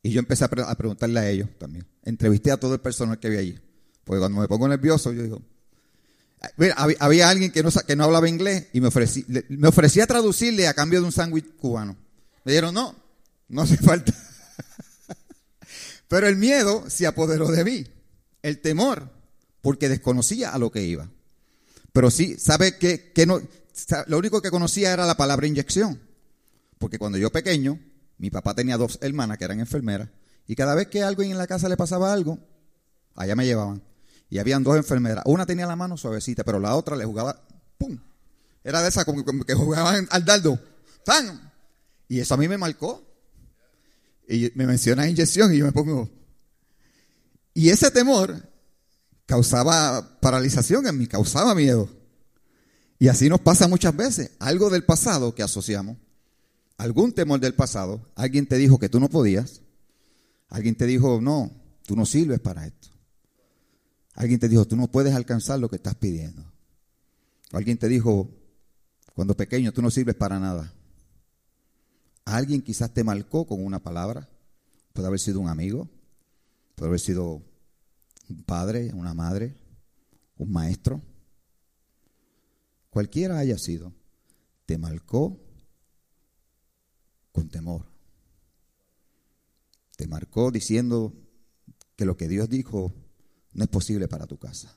Y 0.05 0.11
yo 0.11 0.19
empecé 0.19 0.45
a, 0.45 0.49
preguntarle 0.49 1.19
a 1.19 1.27
ellos 1.27 1.49
también. 1.57 1.83
Entrevisté 2.03 2.51
a 2.51 2.57
todo 2.57 2.75
el 2.75 2.79
personal 2.79 3.19
que 3.19 3.25
había 3.25 3.39
allí. 3.39 3.59
Porque 4.03 4.19
cuando 4.19 4.39
me 4.39 4.47
pongo 4.47 4.67
nervioso, 4.67 5.11
yo 5.11 5.23
digo, 5.23 5.41
Mira, 6.57 6.75
había, 6.99 7.27
alguien 7.27 7.51
que 7.51 7.63
no, 7.63 7.71
que 7.71 7.95
no 7.95 8.03
hablaba 8.03 8.29
inglés 8.29 8.67
y 8.71 8.81
me, 8.81 8.89
ofrecí, 8.89 9.25
me 9.49 9.67
ofrecía 9.67 10.05
traducirle 10.05 10.67
a 10.67 10.75
cambio 10.75 10.99
de 10.99 11.07
un 11.07 11.11
sándwich 11.11 11.55
cubano. 11.55 11.97
Me 12.43 12.51
dijeron, 12.51 12.75
no, 12.75 12.95
no 13.47 13.63
hace 13.63 13.77
falta. 13.77 14.13
Pero 16.07 16.27
el 16.27 16.35
miedo 16.35 16.87
se 16.87 17.07
apoderó 17.07 17.47
de 17.47 17.63
mí. 17.63 17.87
El 18.43 18.61
temor, 18.61 19.09
porque 19.61 19.89
desconocía 19.89 20.51
a 20.51 20.59
lo 20.59 20.71
que 20.71 20.83
iba. 20.83 21.09
Pero 21.93 22.11
sí, 22.11 22.35
¿sabe 22.37 22.77
que, 22.77 23.11
que 23.11 23.25
no? 23.25 23.41
Lo 24.05 24.19
único 24.19 24.39
que 24.43 24.51
conocía 24.51 24.93
era 24.93 25.07
la 25.07 25.17
palabra 25.17 25.47
inyección. 25.47 25.99
Porque 26.77 26.99
cuando 26.99 27.17
yo 27.17 27.31
pequeño, 27.31 27.79
mi 28.17 28.29
papá 28.29 28.53
tenía 28.53 28.77
dos 28.77 28.99
hermanas 29.01 29.37
que 29.37 29.45
eran 29.45 29.59
enfermeras 29.59 30.09
y 30.47 30.55
cada 30.55 30.75
vez 30.75 30.87
que 30.87 31.03
algo 31.03 31.23
en 31.23 31.37
la 31.37 31.47
casa 31.47 31.69
le 31.69 31.77
pasaba 31.77 32.13
algo, 32.13 32.39
allá 33.15 33.35
me 33.35 33.45
llevaban. 33.45 33.81
Y 34.29 34.39
habían 34.39 34.63
dos 34.63 34.77
enfermeras. 34.77 35.23
Una 35.25 35.45
tenía 35.45 35.67
la 35.67 35.75
mano 35.75 35.97
suavecita, 35.97 36.43
pero 36.43 36.59
la 36.59 36.75
otra 36.75 36.95
le 36.95 37.05
jugaba, 37.05 37.41
¡pum! 37.77 37.97
Era 38.63 38.81
de 38.81 38.89
esa 38.89 39.05
como 39.05 39.23
que 39.23 39.53
jugaban 39.53 40.07
al 40.09 40.25
dardo. 40.25 40.59
¡Pam! 41.05 41.51
Y 42.07 42.19
eso 42.19 42.33
a 42.33 42.37
mí 42.37 42.47
me 42.47 42.57
marcó. 42.57 43.03
Y 44.27 44.51
me 44.55 44.65
menciona 44.65 45.07
inyección 45.07 45.53
y 45.53 45.57
yo 45.57 45.65
me 45.65 45.71
pongo... 45.71 46.09
Y 47.53 47.69
ese 47.69 47.89
temor 47.89 48.49
causaba 49.25 50.19
paralización 50.19 50.87
en 50.87 50.97
mí, 50.97 51.07
causaba 51.07 51.55
miedo. 51.55 51.89
Y 52.99 53.07
así 53.07 53.29
nos 53.29 53.39
pasa 53.39 53.67
muchas 53.67 53.95
veces. 53.95 54.31
Algo 54.39 54.69
del 54.69 54.83
pasado 54.83 55.33
que 55.33 55.43
asociamos 55.43 55.97
algún 56.77 57.13
temor 57.13 57.39
del 57.39 57.53
pasado, 57.53 58.09
alguien 58.15 58.47
te 58.47 58.57
dijo 58.57 58.79
que 58.79 58.89
tú 58.89 58.99
no 58.99 59.09
podías, 59.09 59.61
alguien 60.49 60.75
te 60.75 60.85
dijo, 60.85 61.21
no, 61.21 61.51
tú 61.85 61.95
no 61.95 62.05
sirves 62.05 62.39
para 62.39 62.65
esto. 62.65 62.89
Alguien 64.13 64.39
te 64.39 64.47
dijo, 64.47 64.65
tú 64.65 64.75
no 64.75 64.87
puedes 64.87 65.13
alcanzar 65.13 65.59
lo 65.59 65.69
que 65.69 65.75
estás 65.75 65.95
pidiendo. 65.95 66.43
alguien 67.51 67.77
te 67.77 67.87
dijo, 67.87 68.29
cuando 69.13 69.35
pequeño, 69.35 69.71
tú 69.71 69.81
no 69.81 69.91
sirves 69.91 70.15
para 70.15 70.39
nada. 70.39 70.73
Alguien 72.25 72.61
quizás 72.61 72.93
te 72.93 73.03
marcó 73.03 73.45
con 73.45 73.63
una 73.63 73.79
palabra. 73.79 74.29
Puede 74.93 75.07
haber 75.07 75.19
sido 75.19 75.39
un 75.39 75.49
amigo, 75.49 75.89
puede 76.75 76.89
haber 76.89 76.99
sido 76.99 77.41
un 78.29 78.43
padre, 78.43 78.91
una 78.93 79.13
madre, 79.13 79.55
un 80.37 80.51
maestro. 80.51 81.01
Cualquiera 82.89 83.37
haya 83.37 83.57
sido, 83.57 83.93
te 84.65 84.77
marcó 84.77 85.44
con 87.35 87.49
temor. 87.49 87.85
Te 89.97 90.07
marcó 90.07 90.51
diciendo 90.51 91.13
que 91.97 92.05
lo 92.05 92.15
que 92.15 92.29
Dios 92.29 92.49
dijo 92.49 92.93
no 93.51 93.63
es 93.65 93.69
posible 93.69 94.07
para 94.07 94.25
tu 94.25 94.37
casa. 94.37 94.75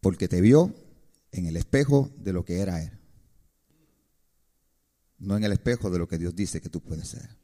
Porque 0.00 0.28
te 0.28 0.40
vio 0.40 0.74
en 1.32 1.46
el 1.46 1.56
espejo 1.56 2.12
de 2.18 2.34
lo 2.34 2.44
que 2.44 2.60
era 2.60 2.82
Él. 2.82 2.92
No 5.18 5.36
en 5.36 5.44
el 5.44 5.52
espejo 5.52 5.90
de 5.90 5.98
lo 5.98 6.06
que 6.06 6.18
Dios 6.18 6.36
dice 6.36 6.60
que 6.60 6.68
tú 6.68 6.80
puedes 6.82 7.08
ser. 7.08 7.36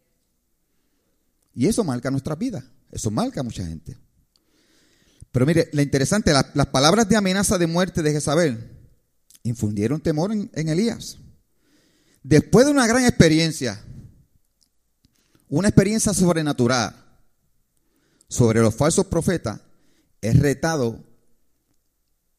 Y 1.55 1.67
eso 1.67 1.85
marca 1.85 2.11
nuestra 2.11 2.37
vida. 2.37 2.63
Eso 2.91 3.11
marca 3.11 3.41
a 3.41 3.45
mucha 3.45 3.67
gente. 3.67 3.97
Pero 5.33 5.47
mire, 5.47 5.71
lo 5.73 5.81
interesante, 5.81 6.33
las 6.33 6.67
palabras 6.67 7.09
de 7.09 7.17
amenaza 7.17 7.57
de 7.57 7.67
muerte 7.67 8.03
de 8.03 8.13
Jezabel 8.13 8.71
infundieron 9.45 10.01
temor 10.01 10.33
en 10.33 10.69
Elías. 10.69 11.19
Después 12.23 12.67
de 12.67 12.73
una 12.73 12.87
gran 12.87 13.05
experiencia, 13.05 13.83
una 15.49 15.69
experiencia 15.69 16.13
sobrenatural 16.13 16.95
sobre 18.29 18.61
los 18.61 18.75
falsos 18.75 19.07
profetas, 19.07 19.61
es 20.21 20.39
retado 20.39 21.05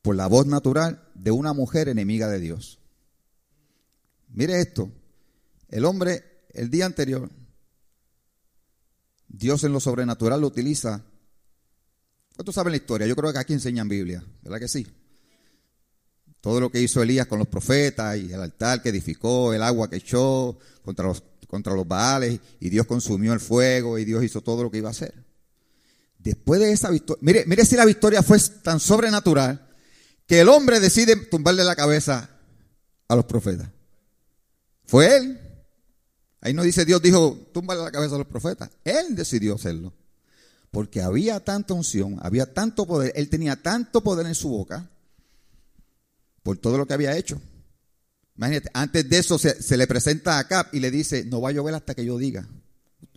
por 0.01 0.15
la 0.15 0.27
voz 0.27 0.45
natural 0.45 1.09
de 1.15 1.31
una 1.31 1.53
mujer 1.53 1.89
enemiga 1.89 2.27
de 2.27 2.39
Dios. 2.39 2.79
Mire 4.29 4.59
esto, 4.59 4.91
el 5.69 5.86
hombre 5.86 6.45
el 6.53 6.69
día 6.69 6.86
anterior, 6.86 7.29
Dios 9.27 9.63
en 9.63 9.74
lo 9.74 9.79
sobrenatural 9.79 10.41
lo 10.41 10.48
utiliza 10.48 11.03
¿Cuántos 12.39 12.55
saben 12.55 12.71
la 12.71 12.77
historia? 12.77 13.05
Yo 13.05 13.17
creo 13.17 13.33
que 13.33 13.39
aquí 13.39 13.51
enseñan 13.51 13.89
Biblia, 13.89 14.24
¿verdad 14.43 14.59
que 14.59 14.69
sí? 14.69 14.88
Todo 16.41 16.62
lo 16.62 16.72
que 16.72 16.81
hizo 16.81 17.01
Elías 17.01 17.27
con 17.27 17.39
los 17.39 17.48
profetas 17.48 18.17
y 18.17 18.31
el 18.31 18.41
altar 18.41 18.81
que 18.81 18.89
edificó, 18.89 19.53
el 19.53 19.62
agua 19.62 19.89
que 19.89 19.98
echó 19.98 20.58
contra 20.84 21.05
los, 21.05 21.24
contra 21.48 21.74
los 21.74 21.88
baales 21.88 22.39
y 22.60 22.69
Dios 22.69 22.86
consumió 22.86 23.34
el 23.34 23.39
fuego 23.39 23.98
y 23.98 24.05
Dios 24.05 24.24
hizo 24.24 24.41
todo 24.41 24.63
lo 24.63 24.72
que 24.72 24.77
iba 24.77 24.88
a 24.88 24.91
hacer. 24.91 25.13
Después 26.17 26.60
de 26.60 26.72
esa 26.72 26.89
victoria, 26.89 27.19
mire, 27.22 27.43
mire 27.46 27.65
si 27.65 27.75
la 27.75 27.86
victoria 27.86 28.24
fue 28.24 28.39
tan 28.62 28.79
sobrenatural 28.79 29.67
que 30.25 30.41
el 30.41 30.50
hombre 30.50 30.79
decide 30.79 31.15
tumbarle 31.15 31.63
la 31.63 31.75
cabeza 31.75 32.29
a 33.08 33.15
los 33.15 33.25
profetas. 33.25 33.69
Fue 34.86 35.17
él. 35.17 35.39
Ahí 36.41 36.53
no 36.53 36.63
dice 36.63 36.86
Dios 36.86 37.01
dijo, 37.01 37.38
túmbale 37.53 37.81
la 37.81 37.91
cabeza 37.91 38.15
a 38.15 38.19
los 38.19 38.27
profetas. 38.27 38.69
Él 38.84 39.15
decidió 39.15 39.55
hacerlo. 39.55 39.93
Porque 40.72 41.01
había 41.01 41.39
tanta 41.39 41.74
unción, 41.74 42.17
había 42.22 42.53
tanto 42.53 42.86
poder, 42.86 43.12
él 43.15 43.29
tenía 43.29 43.55
tanto 43.62 44.01
poder 44.01 44.27
en 44.27 44.36
su 44.36 44.50
boca 44.50 44.89
por 46.49 46.57
todo 46.57 46.79
lo 46.79 46.87
que 46.87 46.95
había 46.95 47.15
hecho. 47.15 47.39
Imagínate, 48.35 48.71
antes 48.73 49.07
de 49.07 49.19
eso 49.19 49.37
se, 49.37 49.77
le 49.77 49.85
presenta 49.85 50.39
a 50.39 50.47
Cap 50.47 50.73
y 50.73 50.79
le 50.79 50.89
dice, 50.89 51.23
no 51.25 51.41
va 51.41 51.49
a 51.49 51.51
llover 51.51 51.75
hasta 51.75 51.93
que 51.93 52.03
yo 52.03 52.17
diga. 52.17 52.49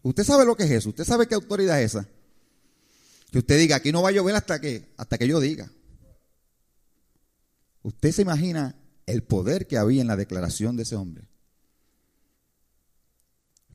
Usted 0.03 0.23
sabe 0.23 0.45
lo 0.45 0.55
que 0.55 0.65
es 0.65 0.71
eso, 0.71 0.91
usted 0.91 1.05
sabe 1.05 1.27
qué 1.27 1.35
autoridad 1.35 1.81
es 1.81 1.95
esa. 1.95 2.07
Que 3.31 3.39
usted 3.39 3.57
diga, 3.57 3.77
aquí 3.77 3.91
no 3.91 4.03
va 4.03 4.11
a 4.11 4.13
llover 4.13 4.35
hasta 4.35 4.61
que, 4.61 4.93
hasta 4.99 5.17
que 5.17 5.27
yo 5.27 5.41
diga. 5.41 5.73
Usted 7.81 8.13
se 8.13 8.21
imagina 8.21 8.77
el 9.07 9.23
poder 9.23 9.67
que 9.67 9.79
había 9.79 10.03
en 10.03 10.09
la 10.09 10.17
declaración 10.17 10.77
de 10.77 10.83
ese 10.83 10.97
hombre. 10.97 11.27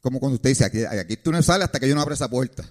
Como 0.02 0.20
cuando 0.20 0.36
usted 0.36 0.52
dice, 0.52 0.66
aquí, 0.66 0.84
aquí 0.84 1.18
tú 1.18 1.32
no 1.32 1.42
sales 1.42 1.66
hasta 1.66 1.80
que 1.80 1.90
yo 1.90 1.96
no 1.96 2.02
abra 2.02 2.14
esa 2.14 2.30
puerta. 2.30 2.64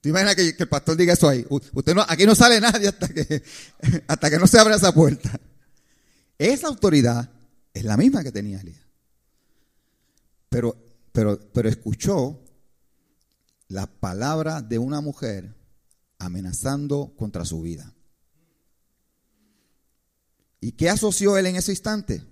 ¿Tú 0.00 0.08
imaginas 0.08 0.34
que, 0.34 0.54
el 0.58 0.68
pastor 0.70 0.96
diga 0.96 1.12
eso 1.12 1.28
ahí? 1.28 1.44
Usted 1.50 1.94
no, 1.94 2.06
aquí 2.08 2.24
no 2.24 2.34
sale 2.34 2.58
nadie 2.58 2.88
hasta 2.88 3.06
que, 3.06 3.42
hasta 4.08 4.30
que 4.30 4.38
no 4.38 4.46
se 4.46 4.58
abra 4.58 4.76
esa 4.76 4.94
puerta. 4.94 5.38
Esa 6.44 6.68
autoridad 6.68 7.30
es 7.72 7.84
la 7.84 7.96
misma 7.96 8.22
que 8.22 8.30
tenía 8.30 8.60
Elías. 8.60 8.86
Pero, 10.50 10.76
pero, 11.10 11.40
pero 11.54 11.70
escuchó 11.70 12.38
la 13.68 13.86
palabra 13.86 14.60
de 14.60 14.78
una 14.78 15.00
mujer 15.00 15.56
amenazando 16.18 17.14
contra 17.16 17.46
su 17.46 17.62
vida. 17.62 17.94
¿Y 20.60 20.72
qué 20.72 20.90
asoció 20.90 21.38
él 21.38 21.46
en 21.46 21.56
ese 21.56 21.72
instante? 21.72 22.22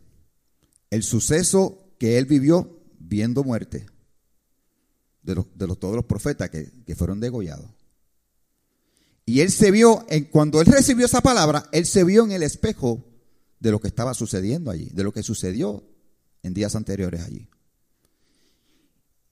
El 0.90 1.04
suceso 1.04 1.94
que 1.98 2.18
él 2.18 2.26
vivió 2.26 2.82
viendo 2.98 3.42
muerte 3.44 3.86
de, 5.22 5.36
los, 5.36 5.46
de 5.56 5.66
los, 5.68 5.80
todos 5.80 5.96
los 5.96 6.04
profetas 6.04 6.50
que, 6.50 6.70
que 6.84 6.94
fueron 6.94 7.18
degollados. 7.18 7.70
Y 9.24 9.40
él 9.40 9.50
se 9.50 9.70
vio, 9.70 10.04
en, 10.10 10.26
cuando 10.26 10.60
él 10.60 10.66
recibió 10.66 11.06
esa 11.06 11.22
palabra, 11.22 11.70
él 11.72 11.86
se 11.86 12.04
vio 12.04 12.24
en 12.24 12.32
el 12.32 12.42
espejo 12.42 13.08
de 13.62 13.70
lo 13.70 13.80
que 13.80 13.86
estaba 13.86 14.12
sucediendo 14.12 14.72
allí, 14.72 14.88
de 14.92 15.04
lo 15.04 15.12
que 15.12 15.22
sucedió 15.22 15.84
en 16.42 16.52
días 16.52 16.74
anteriores 16.74 17.22
allí. 17.22 17.48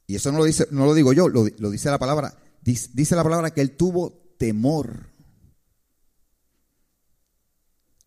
Y 0.06 0.14
eso 0.14 0.30
no 0.30 0.38
lo, 0.38 0.44
dice, 0.44 0.68
no 0.70 0.86
lo 0.86 0.94
digo 0.94 1.12
yo, 1.12 1.28
lo, 1.28 1.44
dice 1.44 1.90
la 1.90 1.98
palabra. 1.98 2.38
Dice, 2.62 2.90
dice 2.92 3.16
la 3.16 3.24
palabra 3.24 3.50
que 3.50 3.60
él 3.60 3.76
tuvo 3.76 4.34
temor. 4.38 5.10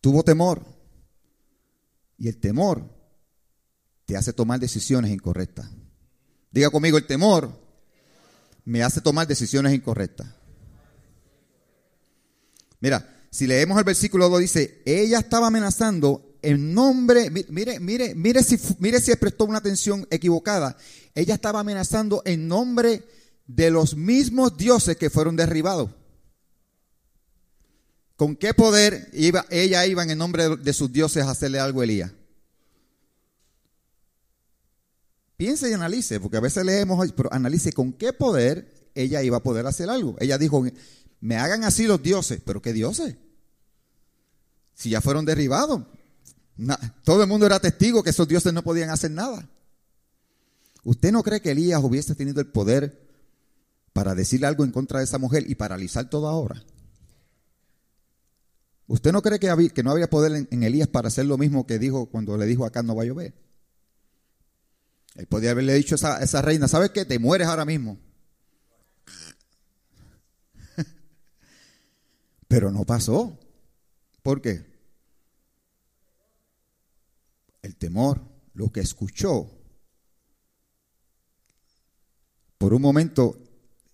Tuvo 0.00 0.22
temor. 0.22 0.64
Y 2.16 2.28
el 2.28 2.38
temor 2.38 2.88
te 4.06 4.16
hace 4.16 4.32
tomar 4.32 4.60
decisiones 4.60 5.10
incorrectas. 5.10 5.70
Diga 6.50 6.70
conmigo, 6.70 6.96
el 6.96 7.06
temor 7.06 7.50
me 8.64 8.82
hace 8.82 9.02
tomar 9.02 9.26
decisiones 9.26 9.74
incorrectas. 9.74 10.28
Mira, 12.80 13.13
si 13.34 13.48
leemos 13.48 13.76
el 13.76 13.82
versículo 13.82 14.28
2 14.28 14.38
dice, 14.38 14.80
ella 14.86 15.18
estaba 15.18 15.48
amenazando 15.48 16.38
en 16.40 16.72
nombre, 16.72 17.30
mire, 17.30 17.80
mire, 17.80 18.14
mire 18.14 18.44
si, 18.44 18.56
mire 18.78 19.00
si 19.00 19.12
prestó 19.16 19.44
una 19.46 19.58
atención 19.58 20.06
equivocada. 20.08 20.76
Ella 21.16 21.34
estaba 21.34 21.58
amenazando 21.58 22.22
en 22.26 22.46
nombre 22.46 23.02
de 23.48 23.72
los 23.72 23.96
mismos 23.96 24.56
dioses 24.56 24.96
que 24.96 25.10
fueron 25.10 25.34
derribados. 25.34 25.90
¿Con 28.14 28.36
qué 28.36 28.54
poder 28.54 29.10
iba, 29.12 29.44
ella 29.50 29.84
iba 29.84 30.04
en 30.04 30.16
nombre 30.16 30.56
de 30.56 30.72
sus 30.72 30.92
dioses 30.92 31.24
a 31.24 31.32
hacerle 31.32 31.58
algo 31.58 31.80
a 31.80 31.84
Elías? 31.84 32.12
Piense 35.36 35.68
y 35.68 35.72
analice, 35.72 36.20
porque 36.20 36.36
a 36.36 36.40
veces 36.40 36.64
leemos, 36.64 37.10
pero 37.16 37.32
analice 37.32 37.72
con 37.72 37.94
qué 37.94 38.12
poder 38.12 38.92
ella 38.94 39.24
iba 39.24 39.38
a 39.38 39.42
poder 39.42 39.66
hacer 39.66 39.90
algo. 39.90 40.14
Ella 40.20 40.38
dijo, 40.38 40.64
me 41.20 41.36
hagan 41.36 41.64
así 41.64 41.88
los 41.88 42.00
dioses, 42.00 42.40
pero 42.44 42.62
¿qué 42.62 42.72
dioses? 42.72 43.16
Si 44.74 44.90
ya 44.90 45.00
fueron 45.00 45.24
derribados. 45.24 45.82
todo 47.04 47.22
el 47.22 47.28
mundo 47.28 47.46
era 47.46 47.60
testigo 47.60 48.02
que 48.02 48.10
esos 48.10 48.28
dioses 48.28 48.52
no 48.52 48.62
podían 48.62 48.90
hacer 48.90 49.10
nada. 49.10 49.48
¿Usted 50.84 51.12
no 51.12 51.22
cree 51.22 51.40
que 51.40 51.52
Elías 51.52 51.82
hubiese 51.82 52.14
tenido 52.14 52.40
el 52.40 52.46
poder 52.46 53.02
para 53.92 54.14
decirle 54.14 54.46
algo 54.46 54.64
en 54.64 54.70
contra 54.70 54.98
de 54.98 55.04
esa 55.04 55.18
mujer 55.18 55.44
y 55.48 55.54
paralizar 55.54 56.10
todo 56.10 56.28
ahora? 56.28 56.62
¿Usted 58.86 59.12
no 59.12 59.22
cree 59.22 59.38
que, 59.38 59.82
no 59.82 59.90
había 59.90 60.10
poder 60.10 60.46
en, 60.50 60.62
Elías 60.62 60.88
para 60.88 61.08
hacer 61.08 61.24
lo 61.24 61.38
mismo 61.38 61.66
que 61.66 61.78
dijo 61.78 62.06
cuando 62.06 62.36
le 62.36 62.44
dijo 62.44 62.66
acá 62.66 62.82
no 62.82 62.94
va 62.94 63.04
a 63.04 63.06
llover? 63.06 63.32
Él 65.14 65.26
podía 65.26 65.52
haberle 65.52 65.72
dicho 65.74 65.94
a 65.94 65.96
esa, 65.96 66.22
esa 66.22 66.42
reina, 66.42 66.68
¿sabes 66.68 66.90
qué? 66.90 67.06
Te 67.06 67.18
mueres 67.18 67.46
ahora 67.46 67.64
mismo. 67.64 67.98
Pero 72.48 72.70
no 72.70 72.84
pasó. 72.84 73.38
¿Por 74.24 74.40
qué? 74.40 74.64
El 77.60 77.76
temor, 77.76 78.22
lo 78.54 78.72
que 78.72 78.80
escuchó, 78.80 79.50
por 82.56 82.72
un 82.72 82.80
momento 82.80 83.38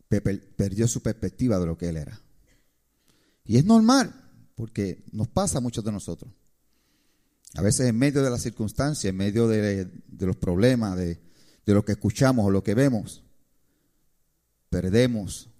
perdió 0.09 0.87
su 0.87 1.03
perspectiva 1.03 1.59
de 1.59 1.67
lo 1.67 1.77
que 1.77 1.89
él 1.89 1.97
era. 1.97 2.23
Y 3.45 3.57
es 3.57 3.65
normal, 3.65 4.15
porque 4.55 5.03
nos 5.11 5.27
pasa 5.27 5.59
a 5.59 5.61
muchos 5.61 5.85
de 5.85 5.91
nosotros. 5.91 6.33
A 7.55 7.63
veces 7.63 7.89
en 7.89 7.99
medio 7.99 8.23
de 8.23 8.31
las 8.31 8.43
circunstancias, 8.43 9.11
en 9.11 9.17
medio 9.17 9.49
de, 9.49 9.91
los 10.21 10.37
problemas, 10.37 10.97
de, 10.97 11.21
de 11.67 11.75
lo 11.75 11.85
que 11.85 11.93
escuchamos 11.93 12.47
o 12.47 12.53
lo 12.53 12.63
que 12.63 12.75
vemos, 12.75 13.25
perdemos 14.69 15.51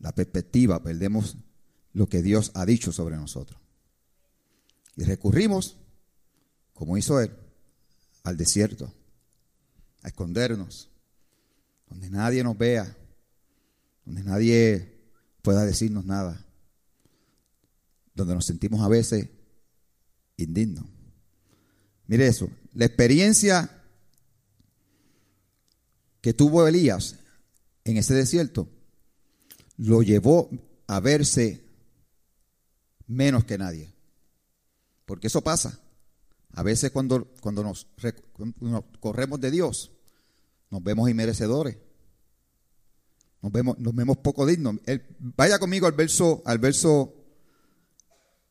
la 0.00 0.12
perspectiva, 0.12 0.82
perdemos 0.82 1.36
lo 1.92 2.08
que 2.08 2.22
Dios 2.22 2.52
ha 2.54 2.64
dicho 2.66 2.92
sobre 2.92 3.16
nosotros. 3.16 3.60
Y 4.96 5.04
recurrimos, 5.04 5.76
como 6.74 6.96
hizo 6.96 7.20
Él, 7.20 7.30
al 8.22 8.36
desierto, 8.36 8.92
a 10.02 10.08
escondernos, 10.08 10.88
donde 11.88 12.10
nadie 12.10 12.44
nos 12.44 12.56
vea, 12.56 12.96
donde 14.04 14.22
nadie 14.22 15.00
pueda 15.42 15.64
decirnos 15.64 16.04
nada, 16.04 16.44
donde 18.14 18.34
nos 18.34 18.46
sentimos 18.46 18.80
a 18.82 18.88
veces 18.88 19.28
indignos. 20.36 20.84
Mire 22.06 22.26
eso, 22.26 22.50
la 22.74 22.86
experiencia 22.86 23.70
que 26.20 26.34
tuvo 26.34 26.66
Elías 26.66 27.16
en 27.84 27.96
ese 27.96 28.14
desierto 28.14 28.68
lo 29.76 30.02
llevó 30.02 30.50
a 30.86 31.00
verse 31.00 31.64
menos 33.10 33.44
que 33.44 33.58
nadie. 33.58 33.92
Porque 35.04 35.26
eso 35.26 35.42
pasa. 35.42 35.80
A 36.52 36.62
veces 36.62 36.90
cuando, 36.90 37.26
cuando 37.40 37.62
nos, 37.62 37.86
corremos 39.00 39.40
de 39.40 39.50
Dios, 39.50 39.92
nos 40.70 40.82
vemos 40.82 41.10
inmerecedores. 41.10 41.76
Nos 43.42 43.52
vemos, 43.52 43.78
nos 43.78 43.94
vemos 43.94 44.18
poco 44.18 44.46
dignos. 44.46 44.76
vaya 45.18 45.58
conmigo 45.58 45.86
al 45.86 45.92
verso, 45.92 46.42
al 46.44 46.58
verso, 46.58 47.14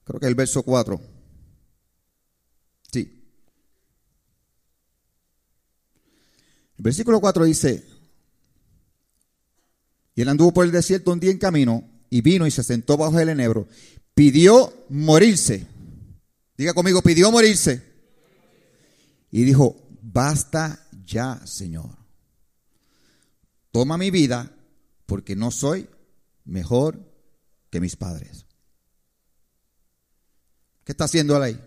creo 0.03 0.19
que 0.19 0.27
el 0.27 0.35
verso 0.35 0.63
4. 0.63 0.99
Sí. 2.91 3.23
El 6.77 6.83
versículo 6.83 7.21
4 7.21 7.45
dice, 7.45 7.85
y 10.15 10.21
él 10.21 10.29
anduvo 10.29 10.53
por 10.53 10.65
el 10.65 10.71
desierto 10.71 11.11
un 11.13 11.19
día 11.19 11.31
en 11.31 11.37
camino 11.37 11.87
y 12.09 12.21
vino 12.21 12.47
y 12.47 12.51
se 12.51 12.63
sentó 12.63 12.97
bajo 12.97 13.19
el 13.19 13.29
enebro 13.29 13.67
pidió 14.19 14.73
morirse. 14.89 15.65
Diga 16.57 16.73
conmigo, 16.73 17.01
pidió 17.01 17.31
morirse. 17.31 17.81
Y 19.31 19.45
dijo, 19.45 19.77
basta 20.01 20.85
ya, 21.05 21.39
Señor. 21.47 21.95
Toma 23.71 23.97
mi 23.97 24.11
vida 24.11 24.53
porque 25.05 25.37
no 25.37 25.51
soy 25.51 25.87
mejor 26.43 26.99
que 27.69 27.79
mis 27.79 27.95
padres. 27.95 28.45
¿Qué 30.83 30.91
está 30.91 31.05
haciendo 31.05 31.37
él 31.37 31.43
ahí? 31.43 31.61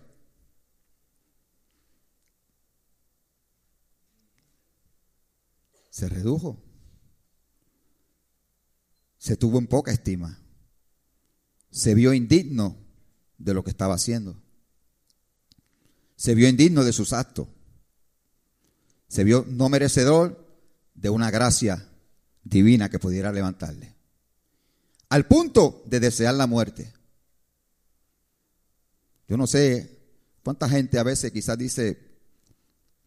Se 5.89 6.07
redujo. 6.07 6.61
Se 9.17 9.37
tuvo 9.37 9.57
en 9.57 9.65
poca 9.65 9.91
estima. 9.91 10.42
Se 11.73 11.95
vio 11.95 12.13
indigno 12.13 12.77
de 13.39 13.55
lo 13.55 13.63
que 13.63 13.71
estaba 13.71 13.95
haciendo. 13.95 14.39
Se 16.15 16.35
vio 16.35 16.47
indigno 16.47 16.83
de 16.83 16.93
sus 16.93 17.13
actos. 17.13 17.47
Se 19.07 19.23
vio 19.23 19.43
no 19.49 19.69
merecedor 19.69 20.47
de 20.93 21.09
una 21.09 21.31
gracia 21.31 21.89
divina 22.43 22.89
que 22.89 22.99
pudiera 22.99 23.31
levantarle. 23.31 23.95
Al 25.09 25.25
punto 25.25 25.81
de 25.87 25.99
desear 25.99 26.35
la 26.35 26.45
muerte. 26.45 26.93
Yo 29.27 29.35
no 29.35 29.47
sé 29.47 29.97
cuánta 30.43 30.69
gente 30.69 30.99
a 30.99 31.03
veces 31.03 31.31
quizás 31.31 31.57
dice, 31.57 31.97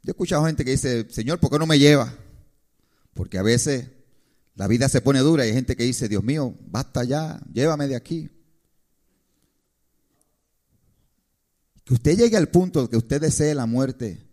yo 0.03 0.11
he 0.11 0.11
escuchado 0.11 0.45
gente 0.45 0.65
que 0.65 0.73
dice, 0.73 1.07
Señor, 1.09 1.39
¿por 1.39 1.53
qué 1.53 1.59
no 1.61 1.67
me 1.67 1.79
lleva? 1.79 2.13
Porque 3.15 3.39
a 3.39 3.43
veces 3.43 3.91
la 4.57 4.67
vida 4.67 4.89
se 4.89 5.03
pone 5.03 5.21
dura 5.21 5.47
y 5.47 5.51
hay 5.51 5.55
gente 5.55 5.77
que 5.77 5.85
dice, 5.85 6.09
Dios 6.09 6.25
mío, 6.25 6.57
basta 6.67 7.05
ya, 7.05 7.41
llévame 7.53 7.87
de 7.87 7.95
aquí. 7.95 8.31
Que 11.87 11.95
usted 11.95 12.19
llegue 12.19 12.37
al 12.37 12.49
punto 12.49 12.91
que 12.91 12.97
usted 12.97 13.21
desee 13.21 13.55
la 13.55 13.65
muerte 13.65 14.27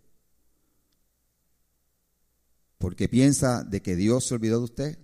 porque 2.80 3.08
piensa 3.08 3.64
de 3.64 3.82
que 3.82 3.96
Dios 3.96 4.26
se 4.26 4.34
olvidó 4.34 4.58
de 4.58 4.64
usted. 4.66 5.00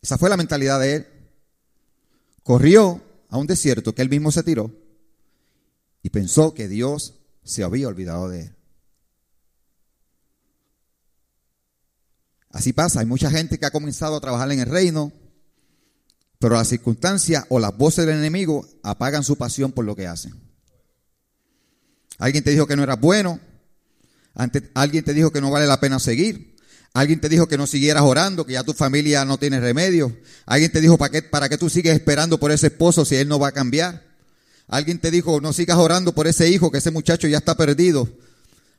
Esa 0.00 0.18
fue 0.18 0.28
la 0.28 0.36
mentalidad 0.36 0.80
de 0.80 0.96
él. 0.96 1.06
Corrió 2.42 3.00
a 3.28 3.36
un 3.36 3.46
desierto 3.46 3.94
que 3.94 4.02
él 4.02 4.08
mismo 4.08 4.32
se 4.32 4.42
tiró 4.42 4.74
y 6.02 6.10
pensó 6.10 6.54
que 6.54 6.66
Dios 6.66 7.14
se 7.44 7.62
había 7.62 7.86
olvidado 7.86 8.28
de 8.28 8.40
él. 8.40 8.56
Así 12.48 12.72
pasa, 12.72 13.00
hay 13.00 13.06
mucha 13.06 13.30
gente 13.30 13.58
que 13.58 13.66
ha 13.66 13.70
comenzado 13.70 14.16
a 14.16 14.20
trabajar 14.20 14.50
en 14.50 14.60
el 14.60 14.66
reino, 14.66 15.12
pero 16.38 16.54
las 16.54 16.68
circunstancias 16.68 17.44
o 17.50 17.60
las 17.60 17.76
voces 17.76 18.04
del 18.04 18.16
enemigo 18.16 18.66
apagan 18.82 19.24
su 19.24 19.36
pasión 19.36 19.72
por 19.72 19.84
lo 19.84 19.94
que 19.94 20.08
hacen. 20.08 20.51
Alguien 22.22 22.44
te 22.44 22.52
dijo 22.52 22.68
que 22.68 22.76
no 22.76 22.84
eras 22.84 23.00
bueno, 23.00 23.40
alguien 24.74 25.02
te 25.02 25.12
dijo 25.12 25.32
que 25.32 25.40
no 25.40 25.50
vale 25.50 25.66
la 25.66 25.80
pena 25.80 25.98
seguir, 25.98 26.54
alguien 26.94 27.20
te 27.20 27.28
dijo 27.28 27.48
que 27.48 27.58
no 27.58 27.66
siguieras 27.66 28.04
orando, 28.04 28.46
que 28.46 28.52
ya 28.52 28.62
tu 28.62 28.74
familia 28.74 29.24
no 29.24 29.38
tiene 29.38 29.58
remedio, 29.58 30.16
alguien 30.46 30.70
te 30.70 30.80
dijo 30.80 30.96
para 30.96 31.10
qué, 31.10 31.22
para 31.22 31.48
qué 31.48 31.58
tú 31.58 31.68
sigues 31.68 31.92
esperando 31.92 32.38
por 32.38 32.52
ese 32.52 32.68
esposo 32.68 33.04
si 33.04 33.16
él 33.16 33.26
no 33.26 33.40
va 33.40 33.48
a 33.48 33.52
cambiar. 33.52 34.04
Alguien 34.68 35.00
te 35.00 35.10
dijo, 35.10 35.40
no 35.40 35.52
sigas 35.52 35.78
orando 35.78 36.14
por 36.14 36.28
ese 36.28 36.48
hijo, 36.48 36.70
que 36.70 36.78
ese 36.78 36.92
muchacho 36.92 37.26
ya 37.26 37.38
está 37.38 37.56
perdido. 37.56 38.08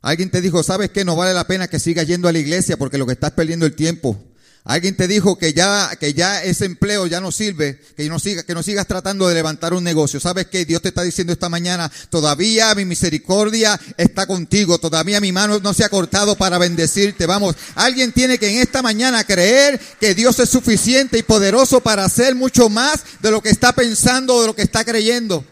Alguien 0.02 0.32
te 0.32 0.40
dijo, 0.40 0.64
¿sabes 0.64 0.92
qué? 0.92 1.04
No 1.04 1.18
vale 1.18 1.34
la 1.34 1.46
pena 1.46 1.68
que 1.68 1.82
sigas 1.82 2.08
yendo 2.08 2.30
a 2.30 2.32
la 2.32 2.40
iglesia 2.40 2.78
porque 2.78 2.98
lo 2.98 3.06
que 3.06 3.12
estás 3.12 3.32
perdiendo 3.32 3.66
el 3.66 3.76
tiempo. 3.76 4.24
Alguien 4.66 4.96
te 4.96 5.10
dijo 5.10 5.38
que 5.38 5.54
ya, 5.54 5.92
que 6.00 6.14
ya 6.14 6.42
ese 6.42 6.64
empleo 6.64 7.06
ya 7.06 7.20
no 7.20 7.34
sirve, 7.34 7.82
que 7.98 8.08
no 8.08 8.18
sigas, 8.18 8.46
que 8.46 8.54
no 8.54 8.64
sigas 8.64 8.88
tratando 8.88 9.28
de 9.28 9.34
levantar 9.34 9.74
un 9.74 9.84
negocio. 9.84 10.22
¿Sabes 10.22 10.48
qué? 10.48 10.64
Dios 10.64 10.82
te 10.82 10.88
está 10.88 11.04
diciendo 11.04 11.34
esta 11.34 11.50
mañana, 11.50 11.92
todavía 12.10 12.74
mi 12.74 12.86
misericordia 12.86 13.78
está 13.98 14.26
contigo, 14.26 14.78
todavía 14.78 15.20
mi 15.20 15.34
mano 15.34 15.60
no 15.60 15.74
se 15.74 15.84
ha 15.84 15.90
cortado 15.90 16.38
para 16.38 16.58
bendecirte. 16.60 17.26
Vamos, 17.26 17.58
alguien 17.76 18.14
tiene 18.14 18.38
que 18.38 18.48
en 18.48 18.62
esta 18.62 18.82
mañana 18.82 19.26
creer 19.26 19.82
que 20.00 20.16
Dios 20.16 20.40
es 20.40 20.50
suficiente 20.50 21.18
y 21.18 21.24
poderoso 21.24 21.82
para 21.82 22.06
hacer 22.06 22.34
mucho 22.34 22.70
más 22.70 23.04
de 23.22 23.32
lo 23.32 23.42
que 23.42 23.50
está 23.50 23.74
pensando 23.74 24.36
o 24.36 24.42
de 24.42 24.48
lo 24.48 24.56
que 24.56 24.62
está 24.62 24.86
creyendo. 24.86 25.46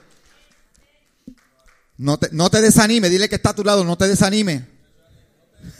No 1.97 2.17
te, 2.17 2.29
no 2.31 2.49
te 2.49 2.61
desanime, 2.61 3.09
dile 3.09 3.27
que 3.27 3.35
está 3.35 3.49
a 3.49 3.55
tu 3.55 3.65
lado, 3.65 3.83
no 3.83 3.97
te 3.97 4.07
desanime. 4.07 4.69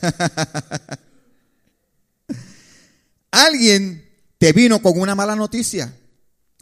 Alguien 3.32 4.08
te 4.38 4.54
vino 4.54 4.82
con 4.82 5.00
una 5.00 5.16
mala 5.16 5.36
noticia. 5.36 5.98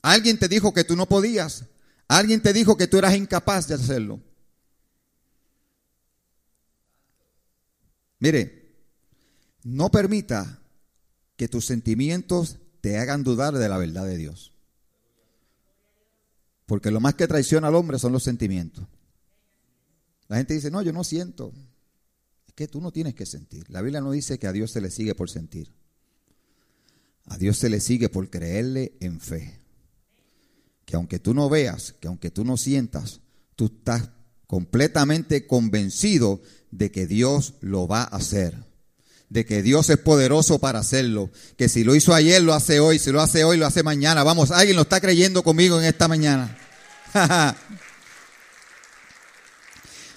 Alguien 0.01 0.37
te 0.37 0.47
dijo 0.47 0.73
que 0.73 0.83
tú 0.83 0.95
no 0.95 1.07
podías. 1.07 1.65
Alguien 2.07 2.41
te 2.41 2.53
dijo 2.53 2.77
que 2.77 2.87
tú 2.87 2.97
eras 2.97 3.15
incapaz 3.15 3.67
de 3.67 3.75
hacerlo. 3.75 4.21
Mire, 8.19 8.75
no 9.63 9.89
permita 9.89 10.59
que 11.35 11.47
tus 11.47 11.65
sentimientos 11.65 12.57
te 12.81 12.97
hagan 12.97 13.23
dudar 13.23 13.53
de 13.53 13.69
la 13.69 13.77
verdad 13.77 14.05
de 14.05 14.17
Dios. 14.17 14.53
Porque 16.65 16.91
lo 16.91 16.99
más 16.99 17.15
que 17.15 17.27
traiciona 17.27 17.69
al 17.69 17.75
hombre 17.75 17.97
son 17.97 18.11
los 18.11 18.23
sentimientos. 18.23 18.85
La 20.27 20.37
gente 20.37 20.53
dice, 20.53 20.69
no, 20.69 20.81
yo 20.81 20.93
no 20.93 21.03
siento. 21.03 21.51
Es 22.47 22.53
que 22.53 22.67
tú 22.67 22.79
no 22.81 22.91
tienes 22.91 23.15
que 23.15 23.25
sentir. 23.25 23.67
La 23.69 23.81
Biblia 23.81 24.01
no 24.01 24.11
dice 24.11 24.37
que 24.37 24.47
a 24.47 24.51
Dios 24.51 24.71
se 24.71 24.81
le 24.81 24.91
sigue 24.91 25.15
por 25.15 25.29
sentir. 25.29 25.73
A 27.29 27.37
Dios 27.37 27.57
se 27.57 27.69
le 27.69 27.79
sigue 27.79 28.09
por 28.09 28.29
creerle 28.29 28.93
en 28.99 29.21
fe. 29.21 29.59
Que 30.85 30.95
aunque 30.95 31.19
tú 31.19 31.33
no 31.35 31.47
veas, 31.47 31.93
que 31.99 32.07
aunque 32.07 32.31
tú 32.31 32.43
no 32.43 32.57
sientas, 32.57 33.21
tú 33.55 33.67
estás 33.67 34.09
completamente 34.47 35.45
convencido 35.45 36.41
de 36.71 36.91
que 36.91 37.05
Dios 37.05 37.53
lo 37.61 37.87
va 37.87 38.01
a 38.01 38.15
hacer. 38.15 38.55
De 39.29 39.45
que 39.45 39.61
Dios 39.61 39.91
es 39.91 39.99
poderoso 39.99 40.57
para 40.57 40.79
hacerlo. 40.79 41.29
Que 41.55 41.69
si 41.69 41.83
lo 41.83 41.93
hizo 41.93 42.15
ayer, 42.15 42.41
lo 42.41 42.55
hace 42.55 42.79
hoy. 42.79 42.97
Si 42.97 43.11
lo 43.11 43.21
hace 43.21 43.43
hoy, 43.43 43.57
lo 43.57 43.67
hace 43.67 43.83
mañana. 43.83 44.23
Vamos, 44.23 44.49
alguien 44.49 44.75
lo 44.75 44.81
está 44.81 44.99
creyendo 44.99 45.43
conmigo 45.43 45.79
en 45.79 45.85
esta 45.85 46.07
mañana. 46.07 46.57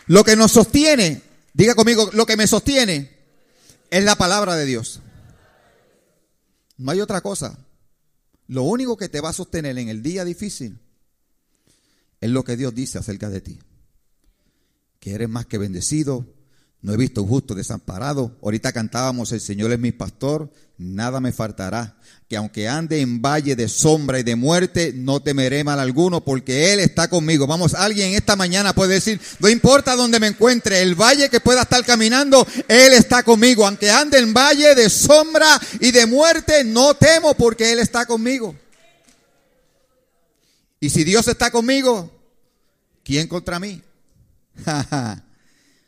lo 0.06 0.24
que 0.24 0.34
nos 0.34 0.52
sostiene, 0.52 1.20
diga 1.52 1.74
conmigo, 1.74 2.08
lo 2.14 2.24
que 2.24 2.38
me 2.38 2.46
sostiene 2.46 3.10
es 3.90 4.02
la 4.02 4.16
palabra 4.16 4.56
de 4.56 4.64
Dios. 4.64 5.02
No 6.82 6.90
hay 6.90 7.00
otra 7.00 7.20
cosa. 7.20 7.56
Lo 8.48 8.64
único 8.64 8.96
que 8.96 9.08
te 9.08 9.20
va 9.20 9.30
a 9.30 9.32
sostener 9.32 9.78
en 9.78 9.88
el 9.88 10.02
día 10.02 10.24
difícil 10.24 10.80
es 12.20 12.28
lo 12.28 12.42
que 12.42 12.56
Dios 12.56 12.74
dice 12.74 12.98
acerca 12.98 13.30
de 13.30 13.40
ti. 13.40 13.60
Que 14.98 15.12
eres 15.12 15.28
más 15.28 15.46
que 15.46 15.58
bendecido, 15.58 16.26
no 16.82 16.92
he 16.92 16.96
visto 16.96 17.22
un 17.22 17.28
justo 17.28 17.54
desamparado. 17.54 18.36
Ahorita 18.42 18.72
cantábamos, 18.72 19.30
el 19.30 19.40
Señor 19.40 19.70
es 19.70 19.78
mi 19.78 19.92
pastor, 19.92 20.52
nada 20.76 21.20
me 21.20 21.32
faltará. 21.32 21.96
Que 22.28 22.36
aunque 22.36 22.68
ande 22.68 23.00
en 23.00 23.22
valle 23.22 23.54
de 23.54 23.68
sombra 23.68 24.18
y 24.18 24.24
de 24.24 24.34
muerte, 24.34 24.92
no 24.92 25.20
temeré 25.20 25.62
mal 25.62 25.78
alguno, 25.78 26.24
porque 26.24 26.72
Él 26.72 26.80
está 26.80 27.08
conmigo. 27.08 27.46
Vamos, 27.46 27.74
alguien 27.74 28.14
esta 28.14 28.34
mañana 28.34 28.74
puede 28.74 28.94
decir, 28.94 29.20
no 29.38 29.48
importa 29.48 29.94
donde 29.94 30.18
me 30.18 30.26
encuentre, 30.26 30.82
el 30.82 30.96
valle 30.96 31.28
que 31.28 31.38
pueda 31.38 31.62
estar 31.62 31.84
caminando, 31.84 32.44
Él 32.66 32.94
está 32.94 33.22
conmigo. 33.22 33.64
Aunque 33.64 33.88
ande 33.88 34.18
en 34.18 34.34
valle 34.34 34.74
de 34.74 34.90
sombra 34.90 35.60
y 35.78 35.92
de 35.92 36.06
muerte, 36.06 36.64
no 36.64 36.94
temo, 36.94 37.34
porque 37.34 37.70
Él 37.72 37.78
está 37.78 38.06
conmigo. 38.06 38.56
Y 40.80 40.90
si 40.90 41.04
Dios 41.04 41.28
está 41.28 41.52
conmigo, 41.52 42.10
¿quién 43.04 43.28
contra 43.28 43.60
mí? 43.60 43.80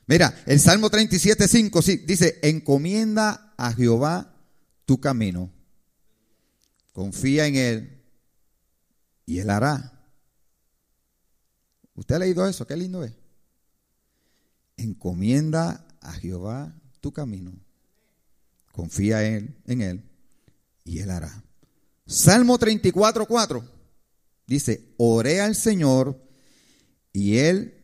Mira, 0.07 0.43
el 0.47 0.61
Salmo 0.61 0.91
37, 0.91 1.49
5 1.49 1.83
sí, 1.83 1.97
dice, 1.99 2.39
encomienda 2.43 3.55
a 3.57 3.73
Jehová 3.73 4.35
tu 4.85 5.01
camino, 5.01 5.51
confía 6.93 7.47
en 7.47 7.57
Él 7.57 8.03
y 9.25 9.39
Él 9.39 9.51
hará. 9.51 9.93
¿Usted 11.95 12.17
ha 12.17 12.19
leído 12.19 12.47
eso? 12.47 12.67
Qué 12.67 12.77
lindo 12.77 13.03
es. 13.03 13.13
Encomienda 14.77 15.87
a 16.01 16.13
Jehová 16.13 16.75
tu 17.01 17.13
camino, 17.13 17.53
confía 18.73 19.25
en 19.25 19.35
Él, 19.35 19.57
en 19.67 19.81
Él 19.81 20.11
y 20.85 20.99
Él 20.99 21.11
hará. 21.11 21.45
Salmo 22.07 22.59
34, 22.59 23.27
4 23.27 23.71
dice, 24.47 24.93
oré 24.99 25.41
al 25.41 25.55
Señor 25.55 26.21
y 27.13 27.39
Él 27.39 27.83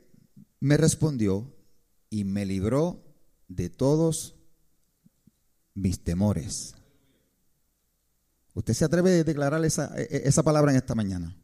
me 0.58 0.76
respondió 0.76 1.50
y 2.10 2.24
me 2.24 2.44
libró 2.44 3.02
de 3.48 3.70
todos 3.70 4.34
mis 5.74 6.02
temores. 6.02 6.74
¿Usted 8.54 8.74
se 8.74 8.84
atreve 8.84 9.20
a 9.20 9.24
declarar 9.24 9.64
esa, 9.64 9.96
e, 9.96 10.02
e, 10.02 10.28
esa 10.28 10.42
palabra 10.42 10.72
en 10.72 10.76
esta 10.76 10.94
mañana? 10.94 11.36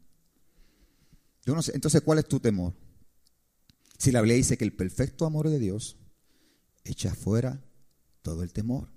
Yo 1.45 1.55
no 1.55 1.61
sé, 1.61 1.71
entonces, 1.73 2.01
¿cuál 2.01 2.19
es 2.19 2.27
tu 2.27 2.39
temor? 2.41 2.73
Si 3.97 4.11
la 4.11 4.21
Biblia 4.21 4.35
dice 4.35 4.57
que 4.57 4.65
el 4.65 4.75
perfecto 4.75 5.25
amor 5.25 5.49
de 5.49 5.57
Dios 5.57 5.97
echa 6.83 7.15
fuera 7.15 7.63
todo 8.21 8.43
el 8.43 8.51
temor. 8.51 8.89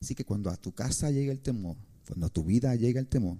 Así 0.00 0.14
que 0.14 0.24
cuando 0.24 0.50
a 0.50 0.56
tu 0.56 0.72
casa 0.72 1.10
llega 1.10 1.32
el 1.32 1.40
temor, 1.40 1.76
cuando 2.06 2.26
a 2.26 2.30
tu 2.30 2.44
vida 2.44 2.74
llega 2.74 3.00
el 3.00 3.08
temor, 3.08 3.38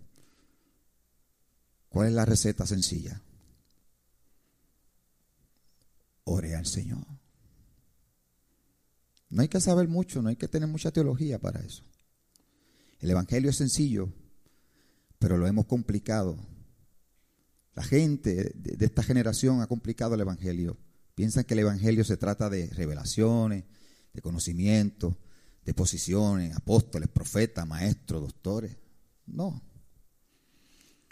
¿cuál 1.88 2.08
es 2.08 2.12
la 2.12 2.24
receta 2.24 2.66
sencilla? 2.66 3.22
Ore 6.24 6.54
al 6.54 6.66
Señor. 6.66 7.17
No 9.30 9.42
hay 9.42 9.48
que 9.48 9.60
saber 9.60 9.88
mucho, 9.88 10.22
no 10.22 10.28
hay 10.28 10.36
que 10.36 10.48
tener 10.48 10.68
mucha 10.68 10.90
teología 10.90 11.38
para 11.38 11.60
eso. 11.60 11.82
El 13.00 13.10
Evangelio 13.10 13.50
es 13.50 13.56
sencillo, 13.56 14.12
pero 15.18 15.36
lo 15.36 15.46
hemos 15.46 15.66
complicado. 15.66 16.38
La 17.74 17.82
gente 17.84 18.52
de 18.54 18.84
esta 18.84 19.02
generación 19.02 19.60
ha 19.60 19.66
complicado 19.66 20.14
el 20.14 20.20
Evangelio. 20.20 20.76
Piensan 21.14 21.44
que 21.44 21.54
el 21.54 21.60
Evangelio 21.60 22.04
se 22.04 22.16
trata 22.16 22.48
de 22.50 22.68
revelaciones, 22.70 23.64
de 24.12 24.22
conocimiento, 24.22 25.16
de 25.64 25.74
posiciones, 25.74 26.56
apóstoles, 26.56 27.08
profetas, 27.08 27.66
maestros, 27.66 28.22
doctores. 28.22 28.76
No. 29.26 29.62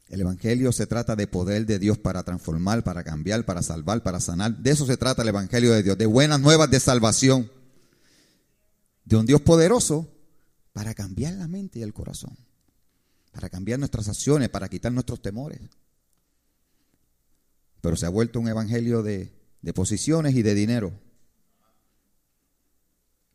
El 0.09 0.21
Evangelio 0.21 0.73
se 0.73 0.87
trata 0.87 1.17
de 1.17 1.27
poder 1.27 1.67
de 1.67 1.79
Dios 1.79 1.99
para 1.99 2.23
transformar, 2.23 2.85
para 2.85 3.03
cambiar, 3.03 3.45
para 3.45 3.63
salvar, 3.63 4.03
para 4.03 4.21
sanar. 4.21 4.57
De 4.57 4.71
eso 4.71 4.87
se 4.87 4.97
trata 4.97 5.23
el 5.23 5.29
Evangelio 5.29 5.73
de 5.73 5.83
Dios, 5.83 5.99
de 5.99 6.07
buenas 6.07 6.41
nuevas 6.41 6.71
de 6.71 6.81
salvación. 6.81 7.51
De 9.07 9.17
un 9.17 9.25
Dios 9.25 9.41
poderoso 9.41 10.13
para 10.73 10.93
cambiar 10.93 11.33
la 11.35 11.49
mente 11.49 11.79
y 11.79 11.83
el 11.83 11.95
corazón, 11.95 12.37
para 13.33 13.49
cambiar 13.49 13.79
nuestras 13.79 14.09
acciones, 14.09 14.51
para 14.51 14.69
quitar 14.69 14.93
nuestros 14.93 15.23
temores. 15.23 15.61
Pero 17.81 17.97
se 17.97 18.05
ha 18.05 18.11
vuelto 18.11 18.41
un 18.41 18.49
Evangelio 18.49 19.03
de, 19.03 19.33
de 19.63 19.73
posiciones 19.73 20.35
y 20.35 20.43
de 20.43 20.55
dinero 20.55 20.93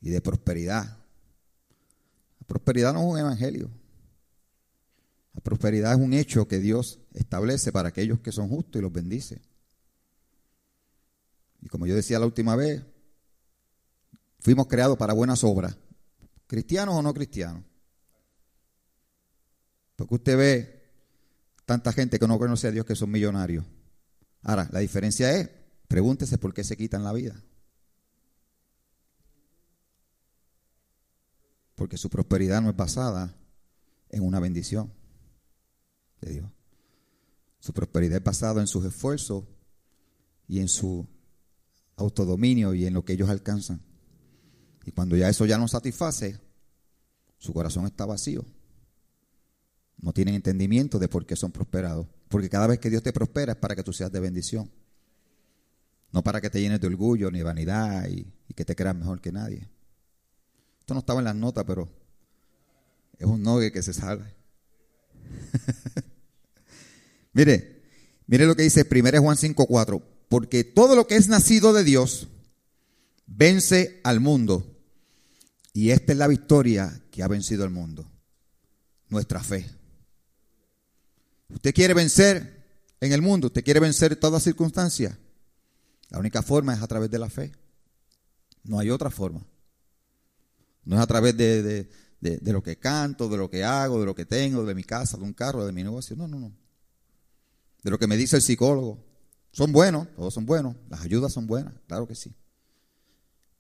y 0.02 0.10
de 0.10 0.22
prosperidad. 0.22 0.98
La 2.40 2.48
prosperidad 2.48 2.94
no 2.94 3.00
es 3.00 3.06
un 3.06 3.20
Evangelio. 3.20 3.72
La 5.34 5.42
prosperidad 5.42 5.94
es 5.94 6.00
un 6.00 6.14
hecho 6.14 6.48
que 6.48 6.60
Dios 6.60 7.00
establece 7.14 7.72
para 7.72 7.90
aquellos 7.90 8.20
que 8.20 8.32
son 8.32 8.50
justos 8.50 8.80
y 8.80 8.84
los 8.84 8.92
bendice. 8.92 9.42
Y 11.62 11.70
como 11.70 11.88
yo 11.88 11.96
decía 11.96 12.20
la 12.20 12.26
última 12.26 12.56
vez, 12.56 12.84
fuimos 14.42 14.68
creados 14.68 14.98
para 14.98 15.14
buenas 15.14 15.44
obras, 15.44 15.78
cristianos 16.48 16.96
o 16.96 17.02
no 17.02 17.14
cristianos. 17.14 17.64
Porque 19.96 20.16
usted 20.16 20.38
ve 20.38 20.82
tanta 21.66 21.94
gente 21.94 22.20
que 22.20 22.28
no 22.28 22.40
conoce 22.40 22.68
a 22.68 22.72
Dios 22.72 22.86
que 22.86 22.96
son 22.96 23.12
millonarios. 23.12 23.64
Ahora, 24.42 24.68
la 24.72 24.80
diferencia 24.80 25.32
es, 25.38 25.50
pregúntese 25.88 26.38
por 26.38 26.54
qué 26.54 26.64
se 26.64 26.76
quitan 26.76 27.04
la 27.04 27.14
vida. 27.14 27.42
Porque 31.76 31.98
su 31.98 32.10
prosperidad 32.10 32.62
no 32.62 32.70
es 32.70 32.76
basada 32.76 33.36
en 34.10 34.24
una 34.24 34.40
bendición 34.40 34.92
de 36.20 36.34
Dios. 36.34 36.52
Su 37.60 37.74
prosperidad 37.74 38.18
es 38.18 38.24
basada 38.24 38.62
en 38.62 38.68
sus 38.68 38.84
esfuerzos 38.86 39.46
y 40.48 40.60
en 40.60 40.68
su 40.68 41.08
autodominio 41.96 42.74
y 42.74 42.88
en 42.88 42.96
lo 42.96 43.06
que 43.06 43.14
ellos 43.14 43.30
alcanzan. 43.30 43.91
Y 44.86 44.92
cuando 44.92 45.16
ya 45.16 45.30
eso 45.30 45.46
ya 45.46 45.58
no 45.58 45.68
satisface, 45.68 46.40
su 47.38 47.54
corazón 47.54 47.86
está 47.86 48.06
vacío. 48.06 48.46
No 49.98 50.14
tienen 50.14 50.36
entendimiento 50.36 50.98
de 51.00 51.08
por 51.08 51.26
qué 51.26 51.36
son 51.36 51.52
prosperados. 51.52 52.08
Porque 52.28 52.50
cada 52.50 52.68
vez 52.68 52.80
que 52.80 52.90
Dios 52.90 53.04
te 53.04 53.14
prospera 53.14 53.54
es 53.54 53.58
para 53.58 53.76
que 53.76 53.84
tú 53.84 53.94
seas 53.94 54.12
de 54.12 54.20
bendición. 54.20 54.72
No 56.12 56.24
para 56.24 56.42
que 56.42 56.50
te 56.50 56.60
llenes 56.60 56.82
de 56.82 56.88
orgullo 56.88 57.32
ni 57.32 57.42
vanidad 57.42 58.08
y, 58.08 58.26
que 58.54 58.66
te 58.66 58.76
creas 58.76 58.96
mejor 58.96 59.22
que 59.22 59.32
nadie. 59.32 59.70
Esto 60.80 60.94
no 60.94 61.00
estaba 61.00 61.20
en 61.20 61.26
las 61.26 61.36
notas, 61.36 61.64
pero 61.66 61.90
es 63.18 63.26
un 63.26 63.42
nogue 63.42 63.72
que 63.72 63.82
se 63.82 63.94
salve. 63.94 64.34
Mire, 67.34 67.82
mire 68.28 68.46
lo 68.46 68.56
que 68.56 68.64
dice 68.64 68.86
1 68.90 69.22
Juan 69.22 69.38
5:4, 69.38 70.04
porque 70.28 70.66
todo 70.66 70.98
lo 70.98 71.08
que 71.08 71.16
es 71.16 71.30
nacido 71.30 71.72
de 71.72 71.86
Dios 71.86 72.28
vence 73.26 74.02
al 74.04 74.20
mundo. 74.20 74.71
Y 75.74 75.92
esta 75.92 76.12
es 76.12 76.18
la 76.18 76.28
victoria 76.28 77.02
que 77.12 77.24
ha 77.24 77.28
vencido 77.28 77.64
al 77.64 77.70
mundo, 77.70 78.10
nuestra 79.10 79.42
fe. 79.42 79.70
Usted 81.50 81.74
quiere 81.74 81.94
vencer 81.94 82.66
en 83.00 83.14
el 83.14 83.22
mundo, 83.22 83.48
usted 83.48 83.64
quiere 83.64 83.80
vencer 83.80 84.16
toda 84.16 84.40
circunstancia. 84.40 85.18
La 86.10 86.20
única 86.20 86.42
forma 86.42 86.74
es 86.74 86.82
a 86.82 86.88
través 86.88 87.10
de 87.10 87.20
la 87.20 87.30
fe. 87.30 87.52
No 88.64 88.80
hay 88.80 88.90
otra 88.90 89.10
forma. 89.10 89.46
No 90.84 90.96
es 90.98 91.02
a 91.02 91.08
través 91.08 91.38
de, 91.38 91.64
de, 91.64 91.90
de, 92.20 92.54
lo 92.54 92.62
que 92.62 92.78
canto, 92.78 93.30
de 93.30 93.38
lo 93.38 93.50
que 93.50 93.64
hago, 93.64 94.00
de 94.00 94.06
lo 94.06 94.16
que 94.16 94.26
tengo, 94.26 94.66
de 94.66 94.76
mi 94.76 94.84
casa, 94.84 95.18
de 95.18 95.24
un 95.24 95.34
carro, 95.34 95.66
de 95.66 95.72
mi 95.72 95.84
negocio. 95.84 96.16
No, 96.16 96.28
no, 96.28 96.40
no 96.40 96.62
de 97.84 97.90
lo 97.90 98.00
que 98.00 98.08
me 98.08 98.18
dice 98.18 98.36
el 98.36 98.42
psicólogo. 98.42 99.04
Son 99.52 99.72
buenos, 99.72 100.08
todos 100.16 100.34
son 100.34 100.46
buenos, 100.46 100.76
las 100.90 101.02
ayudas 101.02 101.34
son 101.34 101.46
buenas, 101.46 101.74
claro 101.88 102.08
que 102.08 102.16
sí. 102.16 102.34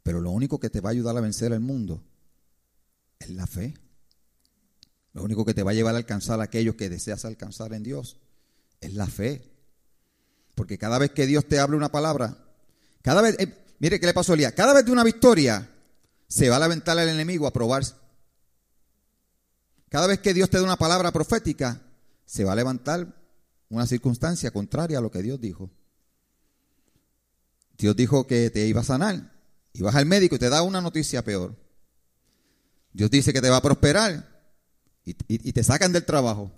Pero 0.03 0.21
lo 0.21 0.31
único 0.31 0.59
que 0.59 0.69
te 0.69 0.81
va 0.81 0.89
a 0.89 0.91
ayudar 0.91 1.15
a 1.17 1.21
vencer 1.21 1.51
el 1.51 1.59
mundo 1.59 2.03
es 3.19 3.29
la 3.29 3.47
fe. 3.47 3.73
Lo 5.13 5.23
único 5.23 5.45
que 5.45 5.53
te 5.53 5.63
va 5.63 5.71
a 5.71 5.73
llevar 5.73 5.95
a 5.95 5.97
alcanzar 5.97 6.39
a 6.39 6.43
aquellos 6.43 6.75
que 6.75 6.89
deseas 6.89 7.25
alcanzar 7.25 7.73
en 7.73 7.83
Dios 7.83 8.17
es 8.79 8.93
la 8.93 9.07
fe. 9.07 9.51
Porque 10.55 10.77
cada 10.77 10.97
vez 10.97 11.11
que 11.11 11.25
Dios 11.25 11.47
te 11.47 11.59
habla 11.59 11.77
una 11.77 11.91
palabra, 11.91 12.37
cada 13.01 13.21
vez, 13.21 13.35
eh, 13.39 13.65
mire 13.79 13.99
qué 13.99 14.05
le 14.05 14.13
pasó 14.13 14.33
a 14.33 14.35
Elías, 14.35 14.53
cada 14.53 14.73
vez 14.73 14.85
de 14.85 14.91
una 14.91 15.03
victoria 15.03 15.69
se 16.27 16.49
va 16.49 16.55
a 16.55 16.59
levantar 16.59 16.97
el 16.97 17.09
enemigo 17.09 17.47
a 17.47 17.53
probarse. 17.53 17.95
Cada 19.89 20.07
vez 20.07 20.19
que 20.19 20.33
Dios 20.33 20.49
te 20.49 20.57
da 20.57 20.63
una 20.63 20.77
palabra 20.77 21.11
profética, 21.11 21.81
se 22.25 22.45
va 22.45 22.53
a 22.53 22.55
levantar 22.55 23.13
una 23.69 23.85
circunstancia 23.85 24.51
contraria 24.51 24.99
a 24.99 25.01
lo 25.01 25.11
que 25.11 25.21
Dios 25.21 25.39
dijo. 25.41 25.69
Dios 27.77 27.95
dijo 27.95 28.25
que 28.25 28.49
te 28.49 28.65
iba 28.67 28.81
a 28.81 28.85
sanar. 28.85 29.31
Y 29.73 29.81
vas 29.81 29.95
al 29.95 30.05
médico 30.05 30.35
y 30.35 30.39
te 30.39 30.49
da 30.49 30.61
una 30.61 30.81
noticia 30.81 31.23
peor. 31.23 31.55
Dios 32.93 33.09
dice 33.09 33.31
que 33.31 33.41
te 33.41 33.49
va 33.49 33.57
a 33.57 33.61
prosperar 33.61 34.29
y, 35.05 35.13
te 35.51 35.63
sacan 35.63 35.93
del 35.93 36.05
trabajo. 36.05 36.51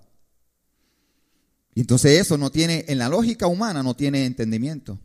Y 1.74 1.80
entonces 1.80 2.20
eso 2.20 2.38
no 2.38 2.50
tiene, 2.50 2.84
en 2.88 2.98
la 2.98 3.08
lógica 3.08 3.46
humana 3.46 3.82
no 3.82 3.94
tiene 3.94 4.26
entendimiento. 4.26 4.98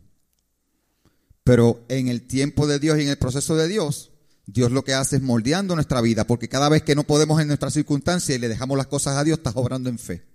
Pero 1.44 1.84
en 1.88 2.08
el 2.08 2.26
tiempo 2.26 2.66
de 2.66 2.78
Dios 2.78 2.98
y 2.98 3.02
en 3.02 3.08
el 3.08 3.18
proceso 3.18 3.56
de 3.56 3.66
Dios, 3.66 4.10
Dios 4.46 4.70
lo 4.70 4.84
que 4.84 4.94
hace 4.94 5.16
es 5.16 5.22
moldeando 5.22 5.74
nuestra 5.74 6.00
vida, 6.00 6.26
porque 6.26 6.48
cada 6.48 6.68
vez 6.68 6.82
que 6.82 6.94
no 6.94 7.04
podemos 7.04 7.40
en 7.40 7.48
nuestras 7.48 7.72
circunstancias 7.74 8.36
y 8.36 8.40
le 8.40 8.48
dejamos 8.48 8.76
las 8.76 8.86
cosas 8.86 9.16
a 9.16 9.24
Dios, 9.24 9.38
estás 9.38 9.56
obrando 9.56 9.88
en 9.88 9.98
fe. 9.98 10.29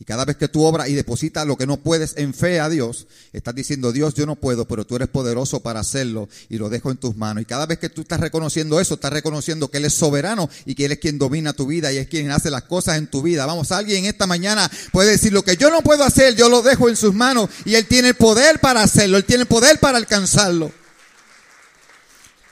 Y 0.00 0.04
cada 0.04 0.24
vez 0.24 0.36
que 0.36 0.46
tú 0.46 0.62
obras 0.62 0.88
y 0.88 0.94
depositas 0.94 1.44
lo 1.44 1.56
que 1.56 1.66
no 1.66 1.78
puedes 1.78 2.14
en 2.16 2.32
fe 2.32 2.60
a 2.60 2.68
Dios, 2.68 3.08
estás 3.32 3.52
diciendo, 3.52 3.90
Dios, 3.90 4.14
yo 4.14 4.26
no 4.26 4.36
puedo, 4.36 4.64
pero 4.68 4.86
tú 4.86 4.94
eres 4.94 5.08
poderoso 5.08 5.58
para 5.60 5.80
hacerlo 5.80 6.28
y 6.48 6.58
lo 6.58 6.68
dejo 6.68 6.92
en 6.92 6.98
tus 6.98 7.16
manos. 7.16 7.42
Y 7.42 7.46
cada 7.46 7.66
vez 7.66 7.80
que 7.80 7.88
tú 7.88 8.02
estás 8.02 8.20
reconociendo 8.20 8.78
eso, 8.78 8.94
estás 8.94 9.12
reconociendo 9.12 9.72
que 9.72 9.78
Él 9.78 9.86
es 9.86 9.94
soberano 9.94 10.48
y 10.66 10.76
que 10.76 10.84
Él 10.84 10.92
es 10.92 10.98
quien 10.98 11.18
domina 11.18 11.52
tu 11.52 11.66
vida 11.66 11.92
y 11.92 11.96
es 11.96 12.06
quien 12.06 12.30
hace 12.30 12.48
las 12.48 12.62
cosas 12.62 12.96
en 12.96 13.08
tu 13.08 13.22
vida. 13.22 13.44
Vamos, 13.44 13.72
alguien 13.72 14.04
esta 14.04 14.28
mañana 14.28 14.70
puede 14.92 15.10
decir, 15.10 15.32
lo 15.32 15.42
que 15.42 15.56
yo 15.56 15.68
no 15.68 15.82
puedo 15.82 16.04
hacer, 16.04 16.36
yo 16.36 16.48
lo 16.48 16.62
dejo 16.62 16.88
en 16.88 16.96
sus 16.96 17.12
manos 17.12 17.50
y 17.64 17.74
Él 17.74 17.86
tiene 17.86 18.10
el 18.10 18.14
poder 18.14 18.60
para 18.60 18.84
hacerlo, 18.84 19.16
Él 19.16 19.24
tiene 19.24 19.42
el 19.42 19.48
poder 19.48 19.80
para 19.80 19.98
alcanzarlo. 19.98 20.70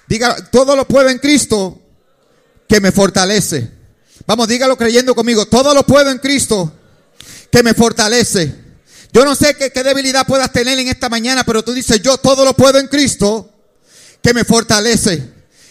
Diga, 0.08 0.34
todo 0.50 0.74
lo 0.74 0.88
puedo 0.88 1.08
en 1.10 1.18
Cristo 1.18 1.80
que 2.68 2.80
me 2.80 2.90
fortalece. 2.90 3.70
Vamos, 4.26 4.48
dígalo 4.48 4.76
creyendo 4.76 5.14
conmigo, 5.14 5.46
todo 5.46 5.72
lo 5.74 5.84
puedo 5.86 6.10
en 6.10 6.18
Cristo 6.18 6.72
que 7.56 7.62
me 7.62 7.72
fortalece. 7.72 8.54
Yo 9.14 9.24
no 9.24 9.34
sé 9.34 9.56
qué, 9.56 9.82
debilidad 9.82 10.26
puedas 10.26 10.52
tener 10.52 10.78
en 10.78 10.88
esta 10.88 11.08
mañana, 11.08 11.42
pero 11.42 11.64
tú 11.64 11.72
dices, 11.72 12.02
yo 12.02 12.18
todo 12.18 12.44
lo 12.44 12.52
puedo 12.52 12.78
en 12.78 12.86
Cristo 12.86 13.50
que 14.20 14.34
me 14.34 14.44
fortalece. 14.44 15.22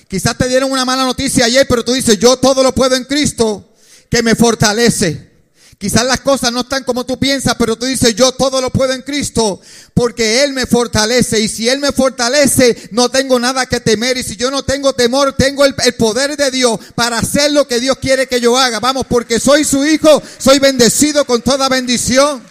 Quizás 0.08 0.36
te 0.36 0.48
dieron 0.48 0.72
una 0.72 0.84
mala 0.84 1.04
noticia 1.04 1.46
ayer, 1.46 1.68
pero 1.70 1.86
tú 1.86 1.94
dices, 1.94 2.18
yo 2.18 2.38
todo 2.38 2.64
lo 2.64 2.74
puedo 2.74 2.96
en 2.96 3.04
Cristo 3.04 3.70
que 4.10 4.24
me 4.24 4.34
fortalece. 4.34 5.35
Quizás 5.78 6.06
las 6.06 6.22
cosas 6.22 6.54
no 6.54 6.62
están 6.62 6.86
como 6.86 7.06
tú 7.06 7.20
piensas, 7.20 7.56
pero 7.60 7.76
tú 7.76 7.86
dices, 7.86 8.16
yo 8.16 8.32
todo 8.32 8.62
lo 8.62 8.70
puedo 8.72 8.94
en 8.94 9.02
Cristo, 9.02 9.60
porque 9.94 10.44
Él 10.44 10.54
me 10.54 10.66
fortalece. 10.66 11.42
Y 11.42 11.50
si 11.50 11.68
Él 11.68 11.80
me 11.80 11.92
fortalece, 11.92 12.90
no 12.92 13.10
tengo 13.10 13.38
nada 13.40 13.66
que 13.66 13.82
temer. 13.82 14.16
Y 14.18 14.24
si 14.24 14.38
yo 14.38 14.50
no 14.50 14.64
tengo 14.64 14.94
temor, 14.94 15.34
tengo 15.34 15.66
el, 15.66 15.76
poder 15.98 16.38
de 16.38 16.50
Dios 16.50 16.80
para 16.96 17.18
hacer 17.18 17.52
lo 17.52 17.68
que 17.68 17.82
Dios 17.82 17.98
quiere 17.98 18.28
que 18.28 18.40
yo 18.40 18.58
haga. 18.58 18.80
Vamos, 18.80 19.06
porque 19.08 19.40
soy 19.40 19.66
su 19.66 19.86
hijo, 19.86 20.24
soy 20.38 20.60
bendecido 20.60 21.26
con 21.26 21.42
toda 21.42 21.68
bendición. 21.68 22.42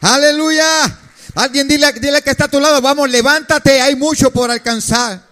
Aleluya. 0.00 0.98
Alguien 1.36 1.68
dile, 1.68 1.92
dile 2.00 2.20
que 2.22 2.30
está 2.30 2.46
a 2.46 2.48
tu 2.48 2.58
lado, 2.58 2.80
vamos, 2.82 3.08
levántate, 3.08 3.80
hay 3.80 3.94
mucho 3.94 4.32
por 4.32 4.50
alcanzar. 4.50 5.24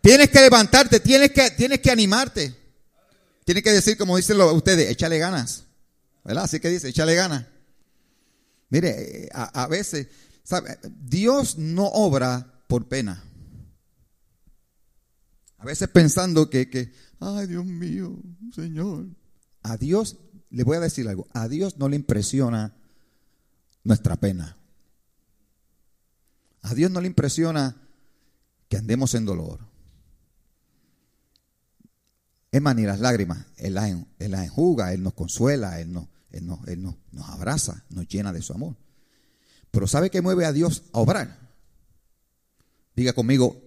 Tienes 0.00 0.30
que 0.30 0.40
levantarte, 0.40 1.00
tienes 1.00 1.32
que, 1.32 1.50
tienes 1.50 1.80
que 1.80 1.90
animarte. 1.90 2.54
Tienes 3.44 3.64
que 3.64 3.72
decir, 3.72 3.96
como 3.96 4.16
dicen 4.16 4.40
ustedes, 4.40 4.88
échale 4.88 5.18
ganas. 5.18 5.64
¿Verdad? 6.24 6.44
Así 6.44 6.60
que 6.60 6.68
dice, 6.68 6.88
échale 6.88 7.14
ganas. 7.14 7.46
Mire, 8.70 9.28
a, 9.32 9.66
veces, 9.66 10.08
¿sabe? 10.44 10.78
Dios 11.02 11.58
no 11.58 11.86
obra 11.86 12.62
por 12.68 12.88
pena. 12.88 13.22
A 15.58 15.64
veces 15.64 15.88
pensando 15.88 16.48
que, 16.48 16.70
que, 16.70 16.92
ay 17.20 17.46
Dios 17.46 17.64
mío, 17.64 18.18
Señor. 18.54 19.06
A 19.62 19.76
Dios, 19.76 20.16
le 20.50 20.64
voy 20.64 20.76
a 20.76 20.80
decir 20.80 21.08
algo, 21.08 21.28
a 21.32 21.48
Dios 21.48 21.76
no 21.76 21.88
le 21.88 21.96
impresiona 21.96 22.74
nuestra 23.84 24.16
pena. 24.16 24.56
A 26.62 26.74
Dios 26.74 26.90
no 26.90 27.00
le 27.00 27.08
impresiona 27.08 27.76
que 28.68 28.76
andemos 28.76 29.14
en 29.14 29.26
dolor. 29.26 29.60
Es 32.52 32.60
más, 32.60 32.76
ni 32.76 32.82
las 32.82 33.00
lágrimas, 33.00 33.46
Él 33.56 33.74
las, 33.74 33.90
enjuga, 34.18 34.92
Él 34.92 35.02
nos 35.02 35.14
consuela, 35.14 35.80
Él 35.80 35.92
nos, 35.92 36.08
él, 36.32 36.46
nos 36.46 37.28
abraza, 37.28 37.84
nos 37.90 38.08
llena 38.08 38.32
de 38.32 38.42
su 38.42 38.52
amor. 38.52 38.76
Pero 39.70 39.86
¿sabe 39.86 40.10
qué 40.10 40.20
mueve 40.20 40.44
a 40.44 40.52
Dios 40.52 40.82
a 40.92 40.98
obrar? 40.98 41.38
Diga 42.94 43.12
conmigo, 43.12 43.62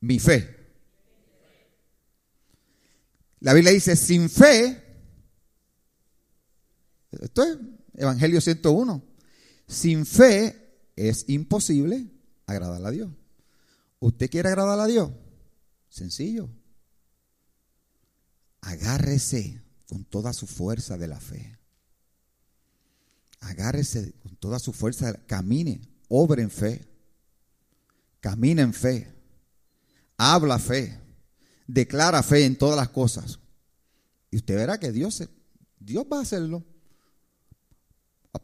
mi 0.00 0.18
fe. 0.18 0.56
La 3.40 3.54
Biblia 3.54 3.72
dice, 3.72 3.96
sin 3.96 4.28
fe, 4.28 4.84
Esto 7.10 7.42
es 7.42 7.58
Evangelio 7.94 8.40
101. 8.40 9.02
Sin 9.66 10.04
fe 10.04 10.82
es 10.96 11.28
imposible 11.28 12.06
agradar 12.46 12.84
a 12.84 12.90
Dios. 12.90 13.10
¿Usted 13.98 14.30
quiere 14.30 14.48
agradar 14.48 14.78
a 14.80 14.86
Dios? 14.86 15.10
Sencillo. 15.88 16.50
Agárrese 18.60 19.62
con 19.88 20.04
toda 20.04 20.32
su 20.32 20.46
fuerza 20.46 20.98
de 20.98 21.08
la 21.08 21.18
fe. 21.18 21.59
Agárrese 23.40 24.12
con 24.22 24.36
toda 24.36 24.58
su 24.58 24.72
fuerza, 24.72 25.14
camine, 25.26 25.80
obre 26.08 26.42
en 26.42 26.50
fe. 26.50 26.86
Camina 28.20 28.62
en 28.62 28.74
fe. 28.74 29.12
Habla 30.16 30.58
fe. 30.58 30.98
Declara 31.66 32.22
fe 32.22 32.44
en 32.44 32.56
todas 32.56 32.76
las 32.76 32.90
cosas. 32.90 33.38
Y 34.30 34.36
usted 34.36 34.56
verá 34.56 34.78
que 34.78 34.92
Dios, 34.92 35.22
Dios 35.78 36.04
va 36.10 36.18
a 36.18 36.22
hacerlo. 36.22 36.64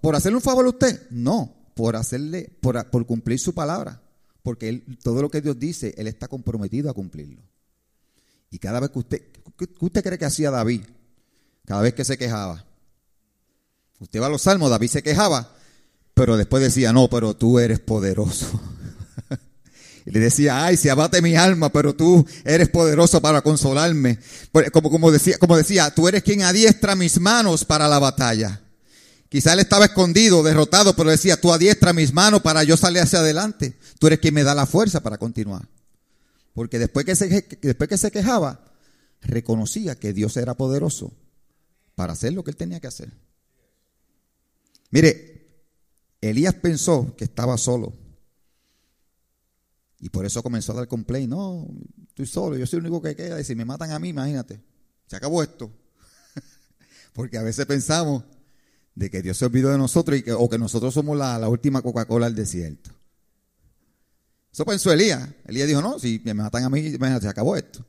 ¿Por 0.00 0.16
hacerle 0.16 0.37
un 0.37 0.42
favor 0.42 0.66
a 0.66 0.70
usted? 0.70 1.09
No, 1.11 1.54
por 1.74 1.94
hacerle, 1.94 2.56
por, 2.61 2.90
por 2.90 3.06
cumplir 3.06 3.38
su 3.38 3.54
palabra. 3.54 4.02
Porque 4.42 4.85
todo 5.02 5.22
lo 5.22 5.30
que 5.30 5.40
Dios 5.40 5.59
dice, 5.59 5.94
Él 5.96 6.06
está 6.06 6.28
comprometido 6.28 6.90
a 6.90 6.94
cumplirlo. 6.94 7.42
Y 8.50 8.59
cada 8.59 8.80
vez 8.80 8.90
que 8.90 8.98
usted, 8.98 9.22
¿qué 9.56 9.68
usted 9.80 10.02
cree 10.02 10.18
que 10.18 10.24
hacía 10.24 10.50
David? 10.50 10.82
Cada 11.64 11.82
vez 11.82 11.94
que 11.94 12.04
se 12.04 12.16
quejaba. 12.16 12.64
Usted 14.00 14.20
va 14.20 14.26
a 14.26 14.30
los 14.30 14.42
salmos, 14.42 14.70
David 14.70 14.88
se 14.88 15.02
quejaba, 15.02 15.52
pero 16.14 16.37
después 16.37 16.62
decía, 16.62 16.92
no, 16.92 17.09
pero 17.09 17.35
tú 17.35 17.59
eres 17.59 17.80
poderoso. 17.80 18.61
y 20.06 20.11
le 20.11 20.20
decía, 20.20 20.64
ay, 20.64 20.76
se 20.76 20.90
abate 20.90 21.22
mi 21.22 21.35
alma, 21.37 21.70
pero 21.70 21.94
tú 21.94 22.26
eres 22.44 22.68
poderoso 22.68 23.20
para 23.20 23.42
consolarme. 23.42 24.18
Como, 24.72 24.90
como, 24.90 25.11
decía, 25.11 25.38
como 25.38 25.56
decía, 25.56 25.94
tú 25.94 26.09
eres 26.09 26.22
quien 26.22 26.42
adiestra 26.42 26.94
mis 26.94 27.20
manos 27.20 27.64
para 27.64 27.88
la 27.88 27.98
batalla. 27.98 28.61
Quizá 29.28 29.54
él 29.54 29.61
estaba 29.61 29.87
escondido, 29.87 30.42
derrotado, 30.42 30.94
pero 30.94 31.11
decía, 31.11 31.40
tú 31.40 31.52
adiestra 31.52 31.92
mis 31.92 32.12
manos 32.12 32.42
para 32.42 32.62
yo 32.64 32.76
salir 32.76 33.02
hacia 33.02 33.18
adelante. 33.18 33.76
Tú 33.98 34.06
eres 34.06 34.20
quien 34.20 34.35
me 34.35 34.44
da 34.44 34.54
la 34.54 34.66
fuerza 34.66 35.02
para 35.02 35.18
continuar. 35.18 35.68
Porque 36.54 36.78
después 36.78 37.04
que 37.04 37.16
se, 37.16 37.46
después 37.61 37.88
que 37.88 37.98
se 37.98 38.11
quejaba, 38.11 38.64
reconocía 39.20 39.94
que 39.96 40.12
Dios 40.12 40.37
era 40.37 40.54
poderoso 40.54 41.12
para 41.94 42.12
hacer 42.12 42.32
lo 42.32 42.44
que 42.44 42.50
él 42.50 42.56
tenía 42.56 42.80
que 42.80 42.87
hacer. 42.87 43.11
Mire, 44.96 45.46
Elías 46.22 46.54
pensó 46.54 47.14
que 47.16 47.24
estaba 47.24 47.59
solo. 47.59 47.92
Y 50.00 50.09
por 50.09 50.24
eso 50.24 50.42
comenzó 50.42 50.72
a 50.72 50.76
dar 50.76 50.88
complaint. 50.88 51.28
No, 51.28 51.68
estoy 52.09 52.24
solo, 52.24 52.56
yo 52.56 52.66
soy 52.66 52.78
el 52.78 52.87
único 52.87 53.02
que 53.02 53.14
queda. 53.14 53.38
Y 53.38 53.44
si 53.44 53.54
me 53.54 53.66
matan 53.66 53.90
a 53.90 53.98
mí, 53.98 54.09
imagínate, 54.09 54.59
se 55.06 55.14
acabó 55.14 55.42
esto. 55.42 55.70
Porque 57.12 57.37
a 57.37 57.42
veces 57.42 57.66
pensamos 57.66 58.24
de 58.94 59.11
que 59.11 59.20
Dios 59.20 59.37
se 59.37 59.44
olvidó 59.44 59.68
de 59.68 59.76
nosotros 59.76 60.18
y 60.18 60.22
que, 60.22 60.32
o 60.32 60.48
que 60.48 60.56
nosotros 60.56 60.94
somos 60.94 61.14
la, 61.14 61.46
última 61.46 61.82
Coca-Cola 61.82 62.24
del 62.24 62.35
desierto. 62.35 62.90
Eso 64.50 64.64
pensó 64.64 64.90
Elías. 64.90 65.28
Elías 65.44 65.68
dijo, 65.68 65.82
no, 65.82 65.98
si 65.98 66.22
me 66.24 66.32
matan 66.32 66.64
a 66.64 66.70
mí, 66.70 66.80
imagínate, 66.80 67.24
se 67.24 67.28
acabó 67.28 67.54
esto. 67.54 67.85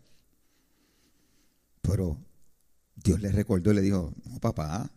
Pero 1.81 2.17
Dios 2.97 3.21
le 3.21 3.31
recordó 3.31 3.71
y 3.71 3.75
le 3.75 3.81
dijo, 3.81 4.13
no, 4.25 4.41
papá, 4.41 4.91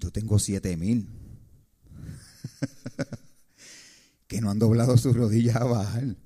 yo 0.00 0.10
tengo 0.10 0.38
siete 0.38 0.76
mil 0.76 1.08
que 4.26 4.40
no 4.40 4.50
han 4.50 4.58
doblado 4.58 4.96
sus 4.96 5.14
rodillas 5.14 5.56
a 5.56 5.64
bajar. 5.64 6.16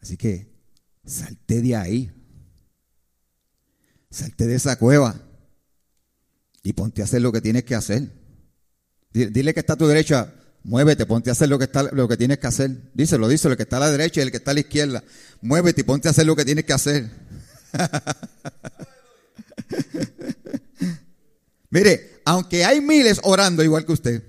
Así 0.00 0.16
que 0.16 0.50
salte 1.04 1.60
de 1.60 1.76
ahí. 1.76 2.12
Salte 4.10 4.46
de 4.46 4.56
esa 4.56 4.76
cueva 4.76 5.20
y 6.62 6.72
ponte 6.72 7.02
a 7.02 7.04
hacer 7.04 7.22
lo 7.22 7.32
que 7.32 7.40
tienes 7.40 7.64
que 7.64 7.74
hacer. 7.74 8.10
Dile 9.12 9.54
que 9.54 9.60
está 9.60 9.74
a 9.74 9.76
tu 9.76 9.86
derecha, 9.86 10.32
muévete, 10.62 11.06
ponte 11.06 11.30
a 11.30 11.32
hacer 11.32 11.48
lo 11.48 11.58
que, 11.58 11.64
está, 11.64 11.84
lo 11.92 12.08
que 12.08 12.16
tienes 12.16 12.38
que 12.38 12.46
hacer. 12.46 12.90
Díselo, 12.94 13.28
díselo, 13.28 13.52
el 13.52 13.56
que 13.56 13.64
está 13.64 13.76
a 13.76 13.80
la 13.80 13.90
derecha 13.90 14.20
y 14.20 14.22
el 14.22 14.30
que 14.30 14.38
está 14.38 14.52
a 14.52 14.54
la 14.54 14.60
izquierda. 14.60 15.04
Muévete 15.42 15.82
y 15.82 15.84
ponte 15.84 16.08
a 16.08 16.12
hacer 16.12 16.26
lo 16.26 16.34
que 16.34 16.44
tienes 16.44 16.64
que 16.64 16.72
hacer. 16.72 17.10
Mire, 21.70 22.20
aunque 22.24 22.64
hay 22.64 22.80
miles 22.80 23.20
orando 23.22 23.62
igual 23.62 23.86
que 23.86 23.92
usted, 23.92 24.22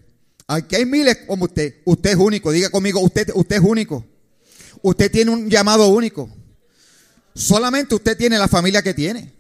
aunque 0.48 0.76
hay 0.76 0.86
miles 0.86 1.20
como 1.28 1.46
usted, 1.46 1.76
usted 1.86 2.12
es 2.12 2.16
único. 2.16 2.52
Diga 2.52 2.70
conmigo, 2.70 3.00
usted, 3.00 3.30
usted 3.34 3.56
es 3.56 3.62
único. 3.62 4.06
Usted 4.82 5.12
tiene 5.12 5.32
un 5.32 5.50
llamado 5.50 5.88
único. 5.88 6.30
Solamente 7.34 7.96
usted 7.96 8.18
tiene 8.18 8.38
la 8.38 8.48
familia 8.48 8.82
que 8.82 8.94
tiene. 8.94 9.34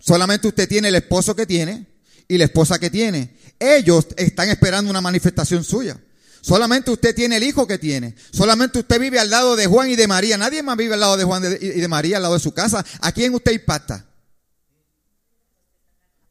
Solamente 0.00 0.46
usted 0.46 0.68
tiene 0.68 0.88
el 0.88 0.94
esposo 0.94 1.34
que 1.34 1.46
tiene 1.46 1.86
y 2.28 2.38
la 2.38 2.44
esposa 2.44 2.78
que 2.78 2.90
tiene. 2.90 3.36
Ellos 3.58 4.06
están 4.16 4.48
esperando 4.50 4.90
una 4.90 5.00
manifestación 5.00 5.64
suya. 5.64 5.98
Solamente 6.40 6.90
usted 6.90 7.14
tiene 7.14 7.38
el 7.38 7.42
hijo 7.42 7.66
que 7.66 7.78
tiene. 7.78 8.14
Solamente 8.30 8.78
usted 8.78 9.00
vive 9.00 9.18
al 9.18 9.30
lado 9.30 9.56
de 9.56 9.66
Juan 9.66 9.90
y 9.90 9.96
de 9.96 10.06
María. 10.06 10.36
Nadie 10.36 10.62
más 10.62 10.76
vive 10.76 10.94
al 10.94 11.00
lado 11.00 11.16
de 11.16 11.24
Juan 11.24 11.42
y 11.60 11.80
de 11.80 11.88
María, 11.88 12.18
al 12.18 12.22
lado 12.22 12.34
de 12.34 12.40
su 12.40 12.52
casa. 12.52 12.84
¿A 13.00 13.12
quién 13.12 13.34
usted 13.34 13.52
impacta? 13.52 14.06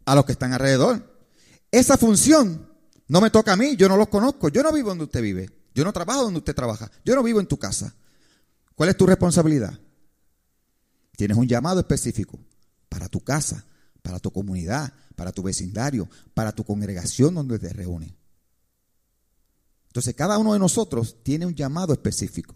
A 0.05 0.15
los 0.15 0.25
que 0.25 0.33
están 0.33 0.53
alrededor. 0.53 1.27
Esa 1.71 1.97
función 1.97 2.69
no 3.07 3.21
me 3.21 3.29
toca 3.29 3.53
a 3.53 3.57
mí. 3.57 3.75
Yo 3.75 3.87
no 3.87 3.97
los 3.97 4.09
conozco. 4.09 4.49
Yo 4.49 4.63
no 4.63 4.71
vivo 4.71 4.89
donde 4.89 5.05
usted 5.05 5.21
vive. 5.21 5.49
Yo 5.73 5.83
no 5.83 5.93
trabajo 5.93 6.23
donde 6.23 6.39
usted 6.39 6.55
trabaja. 6.55 6.91
Yo 7.03 7.15
no 7.15 7.23
vivo 7.23 7.39
en 7.39 7.47
tu 7.47 7.57
casa. 7.57 7.95
¿Cuál 8.75 8.89
es 8.89 8.97
tu 8.97 9.05
responsabilidad? 9.05 9.79
Tienes 11.15 11.37
un 11.37 11.47
llamado 11.47 11.79
específico 11.79 12.39
para 12.89 13.07
tu 13.07 13.21
casa, 13.21 13.65
para 14.01 14.19
tu 14.19 14.31
comunidad, 14.31 14.93
para 15.15 15.31
tu 15.31 15.43
vecindario, 15.43 16.09
para 16.33 16.51
tu 16.51 16.63
congregación 16.63 17.35
donde 17.35 17.59
te 17.59 17.69
reúnes. 17.69 18.13
Entonces 19.87 20.15
cada 20.15 20.39
uno 20.39 20.53
de 20.53 20.59
nosotros 20.59 21.17
tiene 21.23 21.45
un 21.45 21.53
llamado 21.53 21.93
específico. 21.93 22.55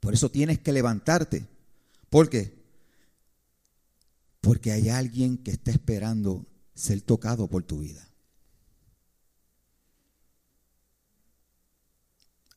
Por 0.00 0.12
eso 0.12 0.30
tienes 0.30 0.58
que 0.58 0.72
levantarte. 0.72 1.46
¿Por 2.10 2.28
qué? 2.28 2.59
Porque 4.50 4.72
hay 4.72 4.88
alguien 4.88 5.38
que 5.38 5.52
está 5.52 5.70
esperando 5.70 6.44
ser 6.74 7.02
tocado 7.02 7.46
por 7.46 7.62
tu 7.62 7.78
vida. 7.78 8.04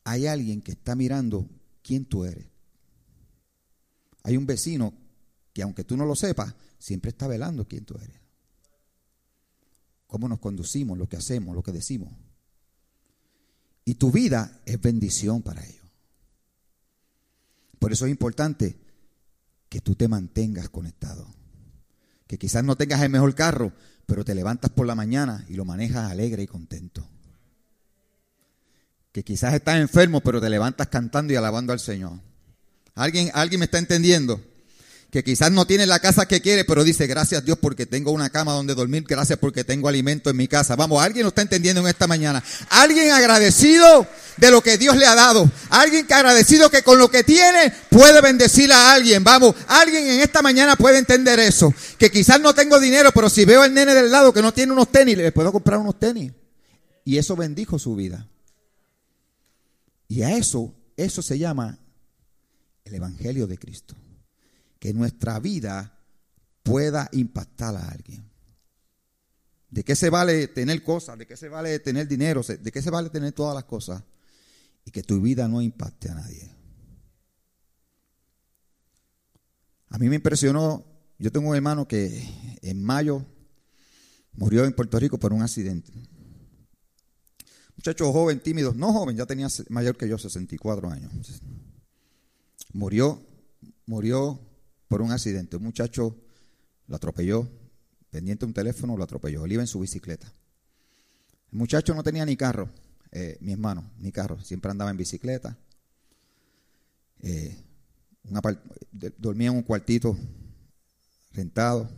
Hay 0.04 0.26
alguien 0.26 0.64
que 0.64 0.72
está 0.72 0.96
mirando 0.96 1.48
quién 1.84 2.06
tú 2.06 2.26
eres. 2.26 2.48
Hay 4.24 4.38
un 4.38 4.48
vecino 4.48 4.92
que 5.54 5.62
aunque 5.62 5.84
tú 5.84 5.96
no 5.96 6.04
lo 6.08 6.16
sepas, 6.16 6.56
siempre 6.80 7.10
está 7.10 7.28
velando 7.28 7.68
quién 7.68 7.86
tú 7.86 7.94
eres. 8.02 8.20
Cómo 10.08 10.28
nos 10.28 10.40
conducimos, 10.40 10.98
lo 10.98 11.08
que 11.08 11.18
hacemos, 11.18 11.54
lo 11.54 11.62
que 11.62 11.74
decimos. 11.74 12.12
Y 13.86 13.94
tu 13.94 14.12
vida 14.12 14.64
es 14.66 14.82
bendición 14.82 15.44
para 15.44 15.64
ellos. 15.64 15.86
Por 17.78 17.94
eso 17.94 18.06
es 18.08 18.12
importante 18.12 18.80
que 19.70 19.80
tú 19.80 19.94
te 19.94 20.08
mantengas 20.08 20.70
conectado. 20.70 21.43
Que 22.34 22.40
quizás 22.40 22.64
no 22.64 22.76
tengas 22.76 23.00
el 23.04 23.12
mejor 23.12 23.36
carro, 23.36 23.74
pero 24.08 24.26
te 24.26 24.34
levantas 24.34 24.72
por 24.72 24.88
la 24.88 24.96
mañana 24.96 25.46
y 25.50 25.54
lo 25.54 25.66
manejas 25.66 26.10
alegre 26.10 26.42
y 26.42 26.48
contento. 26.48 27.08
Que 29.12 29.24
quizás 29.24 29.54
estás 29.54 29.80
enfermo, 29.80 30.20
pero 30.22 30.42
te 30.42 30.50
levantas 30.50 30.88
cantando 30.88 31.32
y 31.32 31.36
alabando 31.36 31.74
al 31.74 31.80
Señor. 31.80 32.14
¿Alguien, 32.96 33.30
¿alguien 33.36 33.60
me 33.60 33.66
está 33.66 33.78
entendiendo? 33.78 34.42
Que 35.14 35.24
quizás 35.24 35.52
no 35.52 35.68
tiene 35.68 35.86
la 35.86 36.00
casa 36.00 36.28
que 36.28 36.42
quiere, 36.42 36.66
pero 36.66 36.84
dice, 36.84 37.06
gracias 37.06 37.46
Dios 37.46 37.60
porque 37.62 37.86
tengo 37.86 38.10
una 38.10 38.32
cama 38.32 38.54
donde 38.54 38.74
dormir, 38.74 39.04
gracias 39.08 39.38
porque 39.38 39.64
tengo 39.64 39.88
alimento 39.88 40.32
en 40.32 40.36
mi 40.36 40.48
casa. 40.48 40.76
Vamos, 40.76 41.04
alguien 41.04 41.22
lo 41.22 41.28
está 41.28 41.44
entendiendo 41.44 41.82
en 41.82 41.88
esta 41.88 42.08
mañana. 42.08 42.44
Alguien 42.72 43.12
agradecido 43.12 44.08
de 44.38 44.50
lo 44.50 44.64
que 44.64 44.80
Dios 44.80 44.98
le 44.98 45.06
ha 45.06 45.14
dado. 45.14 45.48
Alguien 45.70 46.08
que 46.08 46.16
agradecido 46.16 46.72
que 46.72 46.82
con 46.82 46.98
lo 46.98 47.12
que 47.12 47.24
tiene 47.24 47.72
puede 47.92 48.22
bendecir 48.22 48.74
a 48.74 48.92
alguien. 48.92 49.24
Vamos, 49.24 49.54
alguien 49.68 50.08
en 50.08 50.20
esta 50.20 50.42
mañana 50.42 50.76
puede 50.76 50.98
entender 50.98 51.38
eso. 51.38 51.72
Que 52.00 52.10
quizás 52.10 52.42
no 52.42 52.56
tengo 52.56 52.80
dinero, 52.80 53.12
pero 53.14 53.30
si 53.30 53.46
veo 53.46 53.62
al 53.62 53.72
nene 53.72 53.94
del 53.94 54.10
lado 54.10 54.34
que 54.34 54.42
no 54.42 54.52
tiene 54.52 54.74
unos 54.74 54.92
tenis, 54.92 55.16
le 55.16 55.32
puedo 55.32 55.52
comprar 55.52 55.78
unos 55.78 56.00
tenis. 56.00 56.32
Y 57.06 57.20
eso 57.20 57.36
bendijo 57.36 57.78
su 57.78 57.96
vida. 57.96 58.28
Y 60.08 60.24
a 60.24 60.36
eso, 60.36 60.74
eso 60.98 61.22
se 61.22 61.38
llama 61.38 61.78
el 62.84 62.96
Evangelio 62.96 63.46
de 63.46 63.60
Cristo 63.60 63.96
que 64.84 64.94
nuestra 64.94 65.40
vida 65.40 65.98
pueda 66.62 67.08
impactar 67.14 67.74
a 67.74 67.88
alguien. 67.88 68.30
¿De 69.70 69.82
qué 69.82 69.96
se 69.96 70.10
vale 70.10 70.50
tener 70.50 70.84
cosas? 70.84 71.18
¿De 71.18 71.26
qué 71.26 71.38
se 71.38 71.48
vale 71.48 71.80
tener 71.80 72.06
dinero? 72.06 72.42
¿De 72.44 72.70
qué 72.70 72.82
se 72.82 72.90
vale 72.90 73.10
tener 73.10 73.32
todas 73.32 73.56
las 73.56 73.64
cosas? 73.64 74.04
Y 74.84 74.92
que 74.92 75.02
tu 75.02 75.22
vida 75.22 75.48
no 75.48 75.62
impacte 75.62 76.10
a 76.10 76.16
nadie. 76.16 76.54
A 79.88 79.98
mí 80.00 80.10
me 80.10 80.16
impresionó, 80.16 80.84
yo 81.18 81.32
tengo 81.32 81.52
un 81.52 81.56
hermano 81.56 81.88
que 81.88 82.60
en 82.62 82.84
mayo 82.84 83.26
murió 84.34 84.66
en 84.66 84.74
Puerto 84.74 85.00
Rico 85.00 85.18
por 85.18 85.32
un 85.32 85.44
accidente. 85.44 85.94
Muchacho 87.78 88.12
joven, 88.12 88.42
tímido, 88.42 88.74
no 88.74 88.92
joven, 88.92 89.16
ya 89.16 89.26
tenía 89.26 89.48
mayor 89.70 89.96
que 89.96 90.10
yo, 90.10 90.18
64 90.18 90.92
años. 90.92 91.14
Murió, 92.74 93.26
murió 93.86 94.50
por 94.88 95.02
un 95.02 95.12
accidente. 95.12 95.58
Un 95.58 95.64
muchacho 95.64 96.16
lo 96.88 96.96
atropelló 96.96 97.50
pendiente 98.14 98.46
de 98.46 98.50
un 98.50 98.54
teléfono, 98.54 98.96
lo 98.96 99.04
atropelló. 99.04 99.44
Él 99.44 99.54
iba 99.54 99.64
en 99.64 99.68
su 99.68 99.80
bicicleta. 99.80 100.32
El 101.52 101.58
muchacho 101.58 101.96
no 101.96 102.04
tenía 102.04 102.26
ni 102.26 102.38
carro, 102.38 102.70
eh, 103.12 103.38
mi 103.42 103.54
hermano, 103.54 103.92
ni 103.98 104.12
carro, 104.12 104.40
siempre 104.42 104.70
andaba 104.70 104.92
en 104.92 104.98
bicicleta. 104.98 105.58
Eh, 107.22 107.58
dormía 109.18 109.50
en 109.50 109.56
un 109.56 109.64
cuartito 109.64 110.16
rentado. 111.32 111.90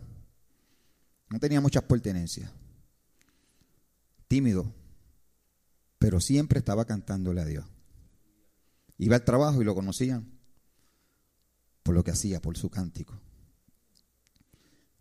No 1.28 1.38
tenía 1.38 1.60
muchas 1.60 1.82
pertenencias. 1.82 2.50
Tímido, 4.26 4.72
pero 5.98 6.18
siempre 6.18 6.60
estaba 6.60 6.86
cantándole 6.86 7.42
a 7.42 7.44
Dios. 7.44 7.66
Iba 8.96 9.16
al 9.16 9.24
trabajo 9.24 9.60
y 9.60 9.64
lo 9.66 9.74
conocían 9.74 10.35
por 11.86 11.94
lo 11.94 12.02
que 12.02 12.10
hacía, 12.10 12.42
por 12.42 12.58
su 12.58 12.68
cántico. 12.68 13.16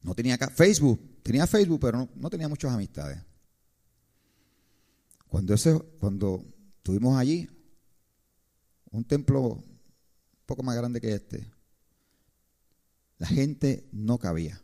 No 0.03 0.13
tenía 0.13 0.37
Facebook, 0.37 1.19
tenía 1.23 1.47
Facebook, 1.47 1.79
pero 1.79 2.07
no, 2.13 2.29
tenía 2.29 2.47
muchas 2.47 2.71
amistades. 2.71 3.19
Cuando, 5.27 5.55
ese, 5.55 5.79
cuando 5.99 6.45
estuvimos 6.77 7.17
allí, 7.17 7.49
un 8.91 9.03
templo 9.03 9.41
un 9.41 9.79
poco 10.45 10.61
más 10.61 10.75
grande 10.75 11.01
que 11.01 11.11
este, 11.11 11.51
la 13.17 13.25
gente 13.25 13.89
no 13.91 14.19
cabía. 14.19 14.61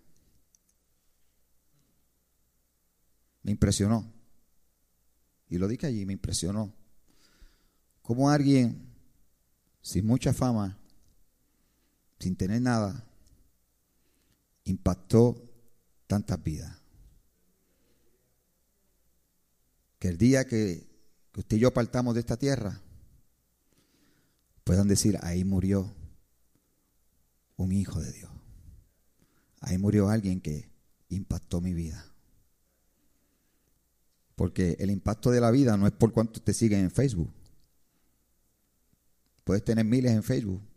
Me 3.41 3.49
impresionó. 3.49 4.13
Y 5.49 5.57
lo 5.57 5.67
dije 5.67 5.88
allí, 5.88 6.05
me 6.05 6.13
impresionó. 6.13 6.71
Como 8.03 8.29
alguien 8.29 8.93
sin 9.81 10.05
mucha 10.05 10.34
fama, 10.34 10.77
sin 12.21 12.36
tener 12.36 12.62
nada, 12.62 13.03
impactó 14.63 15.49
tantas 16.05 16.41
vidas. 16.43 16.77
Que 19.97 20.10
el 20.10 20.17
día 20.17 20.45
que, 20.45 20.88
usted 21.36 21.57
y 21.57 21.60
yo 21.60 21.73
partamos 21.73 22.13
de 22.13 22.19
esta 22.19 22.38
tierra, 22.38 22.79
puedan 24.63 24.88
decir, 24.88 25.17
ahí 25.21 25.43
murió 25.43 25.93
un 27.57 27.71
hijo 27.71 27.99
de 27.99 28.12
Dios. 28.12 28.31
Ahí 29.60 29.77
murió 29.77 30.10
alguien 30.10 30.41
que 30.41 30.69
impactó 31.10 31.60
mi 31.60 31.73
vida. 31.73 32.05
Porque 34.36 34.75
el 34.79 34.91
impacto 34.91 35.31
de 35.31 35.41
la 35.41 35.51
vida 35.51 35.75
no 35.77 35.88
es 35.88 35.93
por 35.93 36.13
cuánto 36.13 36.41
te 36.41 36.53
siguen 36.53 36.81
en 36.81 36.91
Facebook. 36.91 37.31
Puedes 39.43 39.63
tener 39.63 39.86
miles 39.86 40.12
en 40.12 40.23
Facebook. 40.23 40.70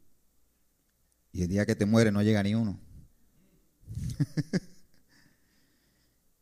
Y 1.35 1.43
el 1.43 1.49
día 1.49 1.67
que 1.67 1.75
te 1.75 1.85
mueres 1.85 2.13
no 2.13 2.23
llega 2.23 2.41
ni 2.45 2.55
uno. 2.55 2.79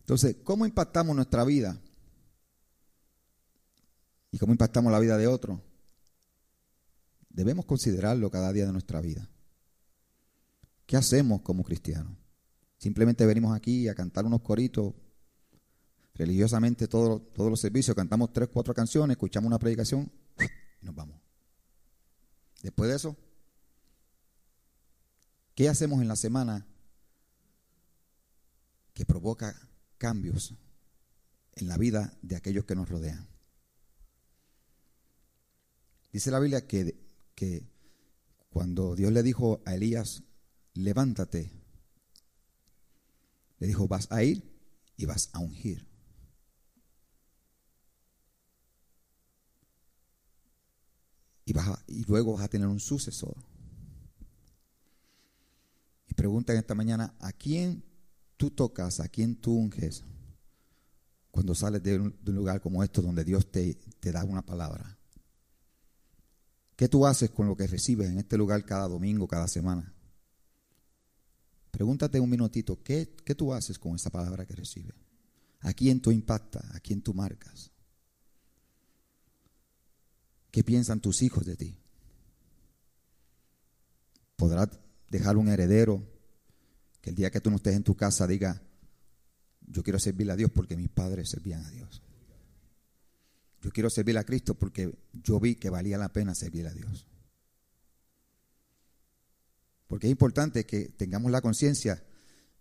Entonces, 0.00 0.36
¿cómo 0.44 0.66
impactamos 0.66 1.16
nuestra 1.16 1.44
vida? 1.44 1.80
¿Y 4.30 4.38
cómo 4.38 4.52
impactamos 4.52 4.92
la 4.92 4.98
vida 4.98 5.16
de 5.16 5.26
otro? 5.26 5.62
Debemos 7.30 7.64
considerarlo 7.64 8.30
cada 8.30 8.52
día 8.52 8.66
de 8.66 8.72
nuestra 8.72 9.00
vida. 9.00 9.26
¿Qué 10.84 10.98
hacemos 10.98 11.40
como 11.40 11.64
cristianos? 11.64 12.12
Simplemente 12.76 13.24
venimos 13.24 13.56
aquí 13.56 13.88
a 13.88 13.94
cantar 13.94 14.26
unos 14.26 14.42
coritos 14.42 14.92
religiosamente 16.14 16.86
todos 16.86 17.22
los 17.34 17.60
servicios, 17.60 17.96
cantamos 17.96 18.30
tres, 18.30 18.50
cuatro 18.52 18.74
canciones, 18.74 19.14
escuchamos 19.14 19.46
una 19.46 19.58
predicación 19.58 20.12
y 20.82 20.84
nos 20.84 20.94
vamos. 20.94 21.18
Después 22.62 22.90
de 22.90 22.96
eso, 22.96 23.16
¿qué 25.54 25.68
hacemos 25.68 26.00
en 26.00 26.08
la 26.08 26.16
semana 26.16 26.66
que 28.94 29.06
provoca 29.06 29.68
cambios 29.98 30.54
en 31.54 31.68
la 31.68 31.78
vida 31.78 32.16
de 32.22 32.36
aquellos 32.36 32.64
que 32.64 32.74
nos 32.74 32.88
rodean? 32.88 33.28
Dice 36.12 36.30
la 36.30 36.40
Biblia 36.40 36.66
que, 36.66 36.94
que 37.34 37.66
cuando 38.50 38.94
Dios 38.94 39.12
le 39.12 39.22
dijo 39.22 39.62
a 39.64 39.74
Elías, 39.74 40.22
levántate, 40.74 41.50
le 43.58 43.66
dijo, 43.66 43.88
vas 43.88 44.10
a 44.10 44.22
ir 44.22 44.42
y 44.96 45.06
vas 45.06 45.30
a 45.32 45.38
ungir. 45.38 45.92
y, 51.86 52.04
luego 52.04 52.34
vas 52.34 52.44
a 52.44 52.48
tener 52.48 52.68
un 52.68 52.80
sucesor. 52.80 53.36
Y 56.12 56.14
pregunta 56.14 56.52
en 56.52 56.58
esta 56.58 56.74
mañana, 56.74 57.14
¿a 57.20 57.32
quién 57.32 57.82
tú 58.36 58.50
tocas, 58.50 59.00
a 59.00 59.08
quién 59.08 59.34
tú 59.34 59.54
unges 59.54 60.04
cuando 61.30 61.54
sales 61.54 61.82
de 61.82 61.98
un, 61.98 62.14
lugar 62.26 62.60
como 62.60 62.84
esto 62.84 63.00
donde 63.00 63.24
Dios 63.24 63.50
te, 63.50 63.78
da 64.12 64.22
una 64.22 64.44
palabra? 64.44 64.98
¿Qué 66.76 66.86
tú 66.86 67.06
haces 67.06 67.30
con 67.30 67.46
lo 67.46 67.56
que 67.56 67.66
recibes 67.66 68.10
en 68.10 68.18
este 68.18 68.36
lugar 68.36 68.62
cada 68.66 68.88
domingo, 68.88 69.26
cada 69.26 69.48
semana? 69.48 69.90
Pregúntate 71.70 72.20
un 72.20 72.28
minutito, 72.28 72.82
¿qué, 72.82 73.16
¿qué, 73.24 73.34
tú 73.34 73.54
haces 73.54 73.78
con 73.78 73.94
esa 73.94 74.10
palabra 74.10 74.44
que 74.44 74.54
recibes? 74.54 74.94
¿A 75.60 75.72
quién 75.72 76.02
tú 76.02 76.10
impactas? 76.10 76.74
¿A 76.74 76.80
quién 76.80 77.00
tú 77.00 77.14
marcas? 77.14 77.70
¿Qué 80.50 80.62
piensan 80.62 81.00
tus 81.00 81.22
hijos 81.22 81.46
de 81.46 81.56
ti? 81.56 81.74
¿Podrás 84.36 84.68
dejar 85.12 85.36
un 85.36 85.48
heredero 85.48 86.02
que 87.02 87.10
el 87.10 87.16
día 87.16 87.30
que 87.30 87.40
tú 87.40 87.50
no 87.50 87.56
estés 87.56 87.76
en 87.76 87.84
tu 87.84 87.94
casa 87.94 88.26
diga, 88.26 88.62
yo 89.60 89.82
quiero 89.82 89.98
servirle 89.98 90.32
a 90.32 90.36
Dios 90.36 90.50
porque 90.50 90.74
mis 90.74 90.88
padres 90.88 91.28
servían 91.28 91.64
a 91.64 91.70
Dios? 91.70 92.02
Yo 93.60 93.70
quiero 93.70 93.90
servir 93.90 94.16
a 94.16 94.24
Cristo 94.24 94.54
porque 94.54 94.98
yo 95.12 95.38
vi 95.38 95.54
que 95.54 95.70
valía 95.70 95.98
la 95.98 96.12
pena 96.12 96.34
servir 96.34 96.66
a 96.66 96.72
Dios. 96.72 97.06
Porque 99.86 100.06
es 100.06 100.10
importante 100.10 100.64
que 100.64 100.86
tengamos 100.88 101.30
la 101.30 101.42
conciencia 101.42 102.02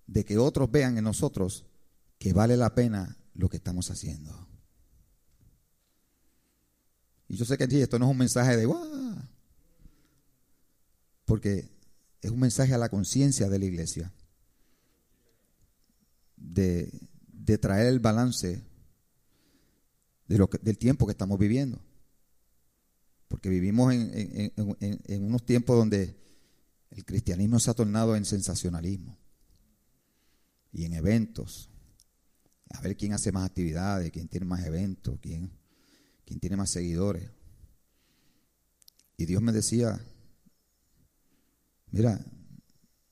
de 0.05 0.25
que 0.25 0.37
otros 0.37 0.69
vean 0.69 0.97
en 0.97 1.05
nosotros 1.05 1.65
que 2.19 2.33
vale 2.33 2.57
la 2.57 2.75
pena 2.75 3.17
lo 3.33 3.47
que 3.47 3.57
estamos 3.57 3.89
haciendo. 3.89 4.47
Y 7.29 7.37
yo 7.37 7.45
sé 7.45 7.57
que 7.57 7.63
esto 7.81 7.97
no 7.97 8.05
es 8.05 8.11
un 8.11 8.17
mensaje 8.17 8.57
de 8.57 8.65
¡guau! 8.65 9.15
Porque 11.23 11.80
es 12.21 12.31
un 12.31 12.39
mensaje 12.39 12.73
a 12.73 12.77
la 12.77 12.89
conciencia 12.89 13.49
de 13.49 13.59
la 13.59 13.65
iglesia. 13.65 14.13
De, 16.37 16.91
traer 17.59 17.87
el 17.87 17.99
balance 17.99 18.63
de 20.27 20.37
lo 20.37 20.49
del 20.61 20.77
tiempo 20.77 21.05
que 21.05 21.11
estamos 21.11 21.37
viviendo. 21.37 21.81
Porque 23.27 23.49
vivimos 23.49 23.93
en, 23.93 24.53
en 24.55 25.23
unos 25.23 25.45
tiempos 25.45 25.75
donde 25.75 26.15
el 26.91 27.03
cristianismo 27.03 27.59
se 27.59 27.71
ha 27.71 27.73
tornado 27.73 28.15
en 28.15 28.23
sensacionalismo 28.23 29.17
y 30.71 30.85
en 30.85 30.93
eventos. 30.93 31.69
A 32.69 32.81
ver 32.81 32.95
quién 32.95 33.13
hace 33.13 33.33
más 33.33 33.45
actividades, 33.45 34.11
quién 34.11 34.29
tiene 34.29 34.45
más 34.45 34.65
eventos, 34.65 35.19
quién 35.21 35.51
quien 36.31 36.39
tiene 36.39 36.55
más 36.55 36.69
seguidores. 36.69 37.29
Y 39.17 39.25
Dios 39.25 39.41
me 39.41 39.51
decía, 39.51 39.99
mira, 41.91 42.19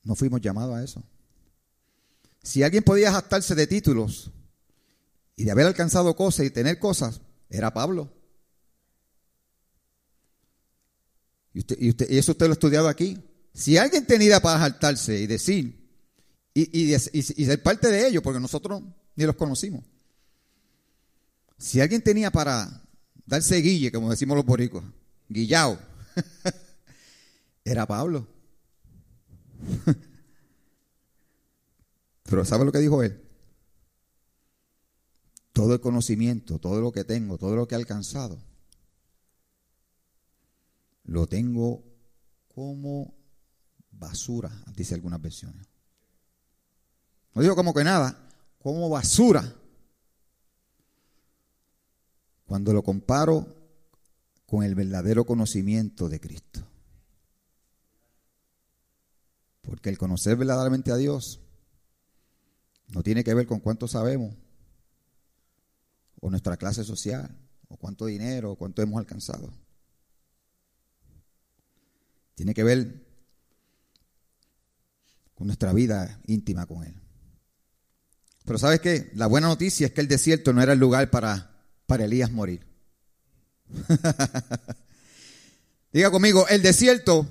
no 0.03 0.15
fuimos 0.15 0.41
llamados 0.41 0.75
a 0.75 0.83
eso. 0.83 1.03
Si 2.41 2.63
alguien 2.63 2.83
podía 2.83 3.11
jactarse 3.11 3.55
de 3.55 3.67
títulos 3.67 4.31
y 5.35 5.43
de 5.43 5.51
haber 5.51 5.67
alcanzado 5.67 6.15
cosas 6.15 6.45
y 6.45 6.49
tener 6.49 6.79
cosas, 6.79 7.21
era 7.49 7.73
Pablo. 7.73 8.13
Y, 11.53 11.59
usted, 11.59 11.77
y, 11.79 11.89
usted, 11.89 12.07
eso 12.09 12.31
usted 12.31 12.45
lo 12.45 12.51
ha 12.51 12.53
estudiado 12.53 12.87
aquí. 12.87 13.17
Si 13.53 13.77
alguien 13.77 14.05
tenía 14.05 14.39
para 14.39 14.59
jactarse 14.59 15.19
y 15.19 15.27
decir, 15.27 15.79
y 16.53 16.97
ser 16.97 17.63
parte 17.63 17.89
de 17.89 18.07
ellos, 18.07 18.23
porque 18.23 18.39
nosotros 18.39 18.81
ni 19.15 19.25
los 19.25 19.35
conocimos. 19.35 19.83
Si 21.57 21.81
alguien 21.81 22.01
tenía 22.01 22.31
para 22.31 22.83
darse 23.25 23.57
guille, 23.57 23.91
como 23.91 24.09
decimos 24.09 24.37
los 24.37 24.45
boricos, 24.45 24.83
guillao, 25.27 25.77
era 27.65 27.85
Pablo. 27.85 28.27
Pero 32.23 32.45
¿sabe 32.45 32.65
lo 32.65 32.71
que 32.71 32.79
dijo 32.79 33.03
él? 33.03 33.21
Todo 35.53 35.73
el 35.73 35.79
conocimiento, 35.79 36.59
todo 36.59 36.79
lo 36.79 36.91
que 36.91 37.03
tengo, 37.03 37.37
todo 37.37 37.55
lo 37.55 37.67
que 37.67 37.75
he 37.75 37.77
alcanzado, 37.77 38.39
lo 41.03 41.27
tengo 41.27 41.83
como 42.53 43.13
basura, 43.91 44.51
dice 44.75 44.95
algunas 44.95 45.21
versiones. 45.21 45.67
No 47.33 47.41
digo 47.41 47.55
como 47.55 47.73
que 47.73 47.83
nada, 47.83 48.29
como 48.59 48.89
basura 48.89 49.55
cuando 52.45 52.73
lo 52.73 52.83
comparo 52.83 53.55
con 54.45 54.63
el 54.63 54.75
verdadero 54.75 55.25
conocimiento 55.25 56.09
de 56.09 56.19
Cristo. 56.19 56.61
Porque 59.69 59.91
el 59.91 59.99
conocer 59.99 60.35
verdaderamente 60.35 60.91
a 60.91 60.95
Dios 60.95 61.39
No 62.87 63.03
tiene 63.03 63.23
que 63.23 63.35
ver 63.35 63.45
con 63.45 63.59
cuánto 63.59 63.87
sabemos, 63.87 64.33
o 66.19 66.31
nuestra 66.31 66.57
clase 66.57 66.83
social, 66.83 67.37
o 67.67 67.77
cuánto 67.77 68.07
dinero, 68.07 68.53
o 68.53 68.55
cuánto 68.55 68.81
hemos 68.81 68.97
alcanzado. 68.97 69.53
Tiene 72.33 72.55
que 72.55 72.63
ver 72.63 73.05
con 75.35 75.45
nuestra 75.45 75.71
vida 75.71 76.19
íntima 76.25 76.65
con 76.65 76.83
Él. 76.83 76.95
Pero 78.45 78.57
¿sabes 78.57 78.79
qué? 78.79 79.11
La 79.13 79.27
buena 79.27 79.49
noticia 79.49 79.85
es 79.85 79.93
que 79.93 80.01
el 80.01 80.07
desierto 80.07 80.51
no 80.51 80.63
era 80.63 80.73
el 80.73 80.79
lugar 80.79 81.11
para, 81.11 81.63
para 81.85 82.05
Elías 82.05 82.31
morir. 82.31 82.65
Diga 85.93 86.09
conmigo, 86.09 86.47
el 86.47 86.63
desierto 86.63 87.27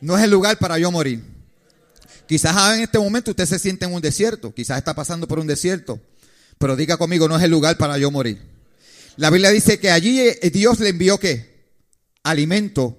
no 0.00 0.16
es 0.16 0.24
el 0.24 0.30
lugar 0.30 0.58
para 0.58 0.78
yo 0.78 0.90
morir. 0.90 1.31
Quizás 2.32 2.76
en 2.78 2.84
este 2.84 2.98
momento 2.98 3.32
usted 3.32 3.44
se 3.44 3.58
siente 3.58 3.84
en 3.84 3.92
un 3.92 4.00
desierto, 4.00 4.54
quizás 4.54 4.78
está 4.78 4.94
pasando 4.94 5.28
por 5.28 5.38
un 5.38 5.46
desierto, 5.46 6.00
pero 6.56 6.76
diga 6.76 6.96
conmigo, 6.96 7.28
no 7.28 7.36
es 7.36 7.42
el 7.42 7.50
lugar 7.50 7.76
para 7.76 7.98
yo 7.98 8.10
morir. 8.10 8.40
La 9.16 9.28
Biblia 9.28 9.50
dice 9.50 9.78
que 9.78 9.90
allí 9.90 10.18
eh, 10.18 10.50
Dios 10.50 10.80
le 10.80 10.88
envió 10.88 11.18
qué? 11.18 11.74
Alimento 12.22 12.98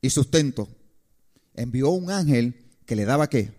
y 0.00 0.08
sustento. 0.08 0.66
Envió 1.56 1.90
un 1.90 2.10
ángel 2.10 2.54
que 2.86 2.96
le 2.96 3.04
daba 3.04 3.28
qué? 3.28 3.52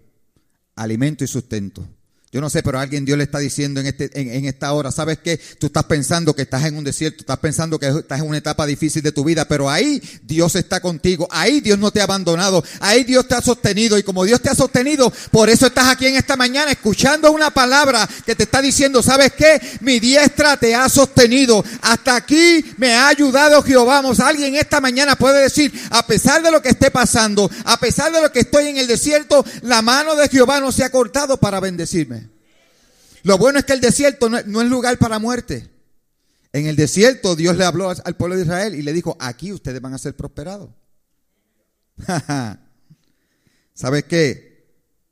Alimento 0.73 1.23
y 1.23 1.27
sustento. 1.27 1.87
Yo 2.31 2.41
no 2.41 2.49
sé, 2.51 2.61
pero 2.61 2.77
alguien 2.77 3.05
Dios 3.05 3.17
le 3.17 3.23
está 3.23 3.39
diciendo 3.39 3.79
en, 3.79 3.87
este, 3.87 4.11
en, 4.13 4.45
esta 4.45 4.71
hora, 4.73 4.91
¿sabes 4.91 5.17
qué? 5.17 5.39
Tú 5.57 5.65
estás 5.65 5.85
pensando 5.85 6.35
que 6.35 6.43
estás 6.43 6.63
en 6.65 6.77
un 6.77 6.83
desierto, 6.83 7.21
estás 7.21 7.39
pensando 7.39 7.79
que 7.79 7.87
estás 7.87 8.19
en 8.19 8.27
una 8.27 8.37
etapa 8.37 8.67
difícil 8.67 9.01
de 9.01 9.11
tu 9.11 9.23
vida, 9.23 9.45
pero 9.45 9.67
ahí 9.67 9.99
Dios 10.21 10.55
está 10.55 10.79
contigo, 10.79 11.27
ahí 11.31 11.59
Dios 11.59 11.79
no 11.79 11.89
te 11.89 12.01
ha 12.01 12.03
abandonado, 12.03 12.63
ahí 12.81 13.03
Dios 13.03 13.27
te 13.27 13.33
ha 13.33 13.41
sostenido 13.41 13.97
y 13.97 14.03
como 14.03 14.25
Dios 14.25 14.41
te 14.41 14.49
ha 14.49 14.53
sostenido, 14.53 15.11
por 15.31 15.49
eso 15.49 15.65
estás 15.65 15.87
aquí 15.87 16.05
en 16.05 16.17
esta 16.17 16.35
mañana 16.35 16.71
escuchando 16.71 17.31
una 17.31 17.49
palabra 17.49 18.07
que 18.27 18.35
te 18.35 18.43
está 18.43 18.61
diciendo, 18.61 19.01
¿sabes 19.01 19.33
qué? 19.33 19.59
Mi 19.81 19.99
diestra 19.99 20.55
te 20.55 20.75
ha 20.75 20.87
sostenido, 20.87 21.65
hasta 21.81 22.15
aquí 22.15 22.63
me 22.77 22.93
ha 22.93 23.07
ayudado 23.07 23.63
Jehová. 23.63 23.89
Vamos, 23.89 24.19
alguien 24.19 24.55
esta 24.55 24.79
mañana 24.79 25.15
puede 25.15 25.41
decir, 25.41 25.73
a 25.89 26.05
pesar 26.05 26.43
de 26.43 26.51
lo 26.51 26.61
que 26.61 26.69
esté 26.69 26.91
pasando, 26.91 27.49
a 27.65 27.79
pesar 27.79 28.11
de 28.11 28.21
lo 28.21 28.31
que 28.31 28.41
estoy 28.41 28.67
en 28.67 28.77
el 28.77 28.85
desierto, 28.85 29.43
la 29.63 29.81
mano 29.81 30.15
de 30.15 30.29
Jehová 30.29 30.59
no 30.59 30.71
se 30.71 30.83
ha 30.83 30.91
cortado 30.91 31.37
para 31.37 31.59
bendecirme. 31.59 32.18
Lo 33.23 33.37
bueno 33.37 33.59
es 33.59 33.65
que 33.65 33.73
el 33.73 33.81
desierto 33.81 34.29
no, 34.29 34.37
es 34.37 34.69
lugar 34.69 34.97
para 34.97 35.19
muerte. 35.19 35.69
En 36.51 36.65
el 36.65 36.75
desierto 36.75 37.35
Dios 37.35 37.57
le 37.57 37.65
habló 37.65 37.89
al 37.89 38.15
pueblo 38.15 38.35
de 38.35 38.43
Israel 38.43 38.75
y 38.75 38.81
le 38.81 38.93
dijo, 38.93 39.15
aquí 39.19 39.51
ustedes 39.53 39.81
van 39.81 39.93
a 39.93 39.97
ser 39.97 40.15
prosperados. 40.15 40.69
¿Sabes 43.73 44.05
qué? 44.05 44.67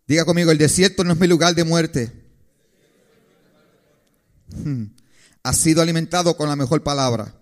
Diga 0.08 0.26
conmigo, 0.26 0.52
el 0.52 0.58
desierto 0.58 1.04
no 1.04 1.14
es 1.14 1.20
mi 1.20 1.28
lugar 1.28 1.56
de 1.56 1.64
muerte. 1.64 2.12
Ha 5.44 5.54
sido 5.54 5.82
alimentado 5.82 6.36
con 6.36 6.50
la 6.50 6.58
mejor 6.58 6.84
palabra. 6.84 7.34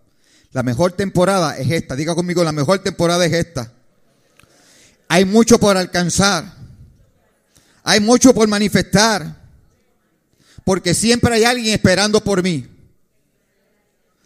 La 0.52 0.62
mejor 0.62 0.92
temporada 0.92 1.58
es 1.58 1.72
esta. 1.72 1.96
Diga 1.96 2.14
conmigo, 2.14 2.44
la 2.44 2.52
mejor 2.52 2.78
temporada 2.78 3.26
es 3.26 3.34
esta. 3.34 3.74
Hay 5.08 5.26
mucho 5.26 5.60
por 5.60 5.76
alcanzar. 5.76 6.54
Hay 7.84 8.00
mucho 8.00 8.32
por 8.32 8.48
manifestar 8.48 9.45
porque 10.66 10.94
siempre 10.94 11.34
hay 11.34 11.46
alguien 11.46 11.74
esperando 11.74 12.22
por 12.22 12.44
mí. 12.44 12.68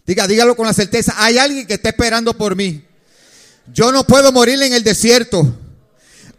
Diga, 0.08 0.26
dígalo 0.26 0.56
con 0.56 0.66
la 0.66 0.74
certeza, 0.74 1.14
hay 1.18 1.38
alguien 1.38 1.68
que 1.68 1.76
está 1.76 1.90
esperando 1.90 2.36
por 2.36 2.56
mí. 2.56 2.84
Yo 3.72 3.92
no 3.92 4.08
puedo 4.08 4.32
morir 4.32 4.60
en 4.64 4.74
el 4.74 4.84
desierto. 4.84 5.56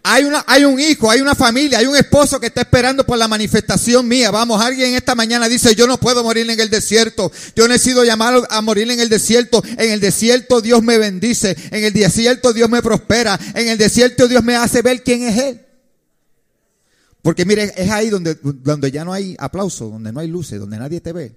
Hay, 0.02 0.24
una, 0.24 0.42
hay 0.46 0.64
un 0.64 0.80
hijo, 0.80 1.10
hay 1.10 1.20
una 1.20 1.34
familia, 1.34 1.78
hay 1.78 1.86
un 1.86 1.94
esposo 1.94 2.40
que 2.40 2.46
está 2.46 2.62
esperando 2.62 3.04
por 3.04 3.18
la 3.18 3.28
manifestación 3.28 4.08
mía. 4.08 4.30
Vamos, 4.30 4.60
alguien 4.60 4.94
esta 4.94 5.14
mañana 5.14 5.46
dice, 5.46 5.74
yo 5.74 5.86
no 5.86 6.00
puedo 6.00 6.24
morir 6.24 6.48
en 6.48 6.58
el 6.58 6.70
desierto. 6.70 7.30
Yo 7.54 7.68
no 7.68 7.74
he 7.74 7.78
sido 7.78 8.02
llamado 8.02 8.46
a 8.50 8.62
morir 8.62 8.90
en 8.90 8.98
el 8.98 9.10
desierto. 9.10 9.62
En 9.76 9.90
el 9.90 10.00
desierto 10.00 10.62
Dios 10.62 10.82
me 10.82 10.96
bendice. 10.96 11.54
En 11.70 11.84
el 11.84 11.92
desierto 11.92 12.54
Dios 12.54 12.70
me 12.70 12.82
prospera. 12.82 13.38
En 13.54 13.68
el 13.68 13.76
desierto 13.76 14.26
Dios 14.26 14.42
me 14.42 14.56
hace 14.56 14.80
ver 14.80 15.02
quién 15.04 15.22
es 15.22 15.36
Él. 15.36 15.60
Porque 17.22 17.44
mire, 17.44 17.72
es 17.76 17.90
ahí 17.90 18.08
donde, 18.08 18.34
donde 18.34 18.90
ya 18.90 19.04
no 19.04 19.12
hay 19.12 19.36
aplauso, 19.38 19.90
donde 19.90 20.12
no 20.12 20.20
hay 20.20 20.28
luces, 20.28 20.58
donde 20.58 20.78
nadie 20.78 21.00
te 21.00 21.12
ve. 21.12 21.36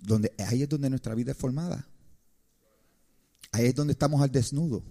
Donde, 0.00 0.32
ahí 0.38 0.62
es 0.62 0.68
donde 0.68 0.90
nuestra 0.90 1.14
vida 1.14 1.32
es 1.32 1.38
formada. 1.38 1.88
Ahí 3.50 3.66
es 3.66 3.74
donde 3.74 3.92
estamos 3.92 4.20
al 4.22 4.30
desnudo. 4.30 4.84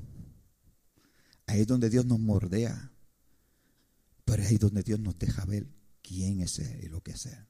Ahí 1.47 1.61
es 1.61 1.67
donde 1.67 1.89
Dios 1.89 2.05
nos 2.05 2.19
mordea. 2.19 2.91
Pero 4.25 4.43
es 4.43 4.49
ahí 4.49 4.57
donde 4.57 4.83
Dios 4.83 4.99
nos 4.99 5.17
deja 5.17 5.45
ver 5.45 5.67
quién 6.01 6.41
es 6.41 6.59
Él 6.59 6.83
y 6.83 6.89
lo 6.89 7.01
que 7.01 7.11
es 7.11 7.25
Él. 7.25 7.47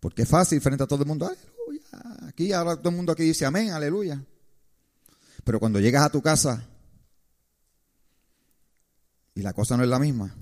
Porque 0.00 0.22
es 0.22 0.28
fácil 0.28 0.60
frente 0.60 0.84
a 0.84 0.86
todo 0.86 1.02
el 1.02 1.08
mundo. 1.08 1.26
Aleluya. 1.26 2.28
Aquí 2.28 2.52
ahora 2.52 2.76
todo 2.76 2.90
el 2.90 2.96
mundo 2.96 3.12
aquí 3.12 3.24
dice 3.24 3.44
amén, 3.44 3.70
aleluya. 3.70 4.22
Pero 5.44 5.58
cuando 5.60 5.80
llegas 5.80 6.04
a 6.04 6.10
tu 6.10 6.22
casa 6.22 6.66
y 9.34 9.42
la 9.42 9.52
cosa 9.52 9.76
no 9.76 9.82
es 9.82 9.88
la 9.88 9.98
misma, 9.98 10.34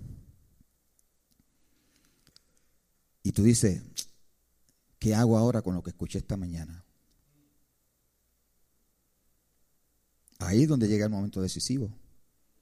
Y 3.26 3.32
tú 3.32 3.42
dices, 3.42 3.82
¿qué 5.00 5.12
hago 5.16 5.36
ahora 5.36 5.60
con 5.60 5.74
lo 5.74 5.82
que 5.82 5.90
escuché 5.90 6.18
esta 6.18 6.36
mañana? 6.36 6.84
Ahí 10.38 10.62
es 10.62 10.68
donde 10.68 10.86
llega 10.86 11.06
el 11.06 11.10
momento 11.10 11.42
decisivo. 11.42 11.90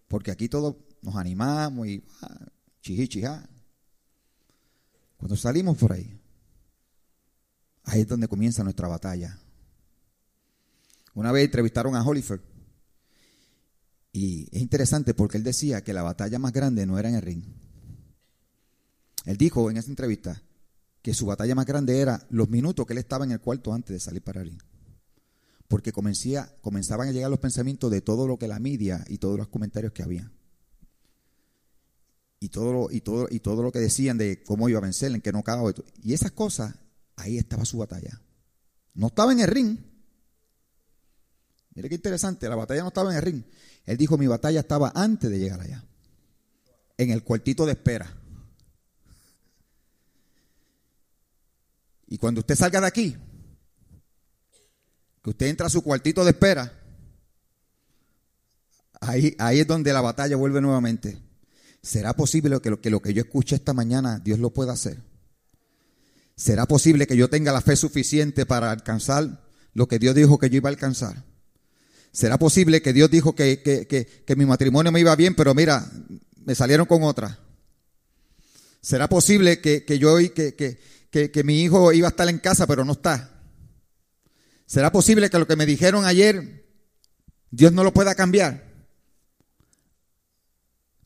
Porque 0.09 0.31
aquí 0.31 0.49
todos 0.49 0.77
nos 1.03 1.17
animamos 1.17 1.87
y 1.87 2.03
ah, 2.23 2.47
chijá. 2.81 3.47
Cuando 5.19 5.37
salimos 5.37 5.77
por 5.77 5.93
ahí, 5.93 6.19
ahí 7.83 8.01
es 8.01 8.09
donde 8.09 8.27
comienza 8.27 8.65
nuestra 8.65 8.89
batalla. 8.89 9.39
Una 11.13 11.31
vez 11.31 11.45
entrevistaron 11.45 11.95
a 11.95 12.03
Holyford 12.03 12.41
y 14.13 14.49
es 14.51 14.63
interesante 14.63 15.13
porque 15.13 15.37
él 15.37 15.45
decía 15.45 15.85
que 15.85 15.93
la 15.93 16.03
batalla 16.03 16.39
más 16.39 16.55
grande 16.55 16.87
no 16.87 16.99
era 16.99 17.11
en 17.11 17.17
el 17.17 17.23
ring. 17.23 17.45
Él 19.27 19.37
dijo 19.37 19.71
en 19.71 19.77
esa 19.77 19.91
entrevista, 19.91 20.41
que 21.05 21.13
su 21.13 21.27
batalla 21.27 21.55
más 21.55 21.67
grande 21.67 22.01
era 22.01 22.27
los 22.31 22.49
minutos 22.49 22.87
que 22.87 22.95
él 22.95 22.99
estaba 22.99 23.27
en 23.27 23.33
el 23.33 23.41
cuarto 23.43 23.75
antes 23.75 23.93
de 23.93 24.01
salir 24.01 24.23
para 24.23 24.41
el 24.41 24.57
Porque 25.69 25.93
comenzaban 25.93 27.09
a 27.09 27.13
llegar 27.13 27.31
los 27.31 27.41
pensamientos 27.41 27.91
de 27.91 28.01
todo 28.01 28.27
lo 28.27 28.39
que 28.39 28.49
la 28.49 28.59
media 28.59 29.05
y 29.09 29.19
todos 29.19 29.37
los 29.37 29.49
comentarios 29.49 29.93
que 29.93 30.03
había. 30.03 30.33
Y 32.41 32.49
todo, 32.49 32.73
lo, 32.73 32.91
y, 32.91 33.03
todo, 33.03 33.29
y 33.31 33.41
todo 33.41 33.63
lo 33.63 33.71
que 33.71 33.81
decían 33.81 34.17
de 34.17 34.43
cómo 34.45 34.67
iba 34.71 34.79
a 34.79 34.83
vencer, 34.83 35.13
en 35.13 35.21
qué 35.21 35.31
no 35.31 35.43
cago. 35.43 35.71
Y 36.03 36.15
esas 36.15 36.31
cosas, 36.31 36.75
ahí 37.17 37.37
estaba 37.37 37.67
su 37.67 37.77
batalla. 37.77 38.23
No 38.95 39.09
estaba 39.09 39.33
en 39.33 39.41
el 39.41 39.49
ring. 39.49 39.77
Mire 41.75 41.91
qué 41.91 41.97
interesante, 41.97 42.49
la 42.49 42.57
batalla 42.57 42.81
no 42.81 42.89
estaba 42.89 43.11
en 43.11 43.19
el 43.19 43.23
ring. 43.23 43.43
Él 43.85 43.99
dijo, 43.99 44.17
mi 44.17 44.27
batalla 44.27 44.61
estaba 44.61 44.91
antes 44.95 45.31
de 45.31 45.39
llegar 45.39 45.61
allá. 45.61 45.85
En 46.97 47.11
el 47.11 47.23
cuartito 47.23 47.67
de 47.67 47.73
espera. 47.73 48.24
Y 52.15 52.19
cuando 52.19 52.43
usted 52.43 52.55
salga 52.55 52.81
de 52.81 52.87
aquí, 52.87 53.17
que 55.21 55.31
usted 55.31 55.47
entra 55.47 55.67
a 55.67 55.69
su 55.69 55.83
cuartito 55.83 56.23
de 56.23 56.31
espera, 56.31 56.73
ahí, 59.01 59.35
ahí 59.41 59.59
es 59.59 59.67
donde 59.67 59.93
la 59.93 60.01
batalla 60.01 60.37
vuelve 60.37 60.61
nuevamente. 60.61 61.19
¿Será 61.83 62.13
posible 62.13 62.61
que 62.61 62.71
lo, 62.71 62.81
que 62.81 63.01
que 63.01 63.15
yo 63.15 63.23
escuché 63.23 63.57
esta 63.57 63.73
mañana 63.73 64.21
Dios 64.21 64.39
lo 64.39 64.51
pueda 64.51 64.75
hacer? 64.75 65.03
¿Será 66.37 66.67
posible 66.67 67.09
que 67.09 67.17
yo 67.17 67.29
tenga 67.29 67.51
la 67.51 67.61
fe 67.61 67.75
suficiente 67.75 68.47
para 68.47 68.71
alcanzar 68.71 69.43
lo 69.73 69.89
que 69.89 69.99
Dios 69.99 70.15
dijo 70.15 70.39
que 70.39 70.51
yo 70.51 70.59
iba 70.59 70.69
a 70.69 70.71
alcanzar? 70.71 71.25
¿Será 72.13 72.39
posible 72.39 72.81
que 72.81 72.93
Dios 72.93 73.11
dijo 73.11 73.35
que, 73.35 73.61
que 73.61 74.37
mi 74.37 74.47
matrimonio 74.47 74.93
me 74.93 75.01
iba 75.01 75.17
bien, 75.17 75.35
pero 75.35 75.53
mira, 75.53 75.91
me 76.45 76.55
salieron 76.55 76.87
con 76.87 77.03
otra? 77.03 77.41
¿Será 78.85 79.09
posible 79.09 79.63
que, 79.63 79.99
yo 79.99 80.19
que, 80.19 80.79
que, 81.15 81.45
mi 81.45 81.63
hijo 81.63 81.93
iba 81.93 82.09
a 82.09 82.11
estar 82.11 82.29
en 82.29 82.39
casa, 82.39 82.67
pero 82.67 82.85
no 82.85 82.93
está. 82.93 83.31
¿Será 84.67 84.91
posible 84.91 85.31
que 85.31 85.39
lo 85.39 85.47
que 85.47 85.55
me 85.55 85.65
dijeron 85.65 86.05
ayer, 86.05 86.67
Dios 87.51 87.73
no 87.73 87.85
lo 87.85 87.95
pueda 87.95 88.17
cambiar? 88.17 88.65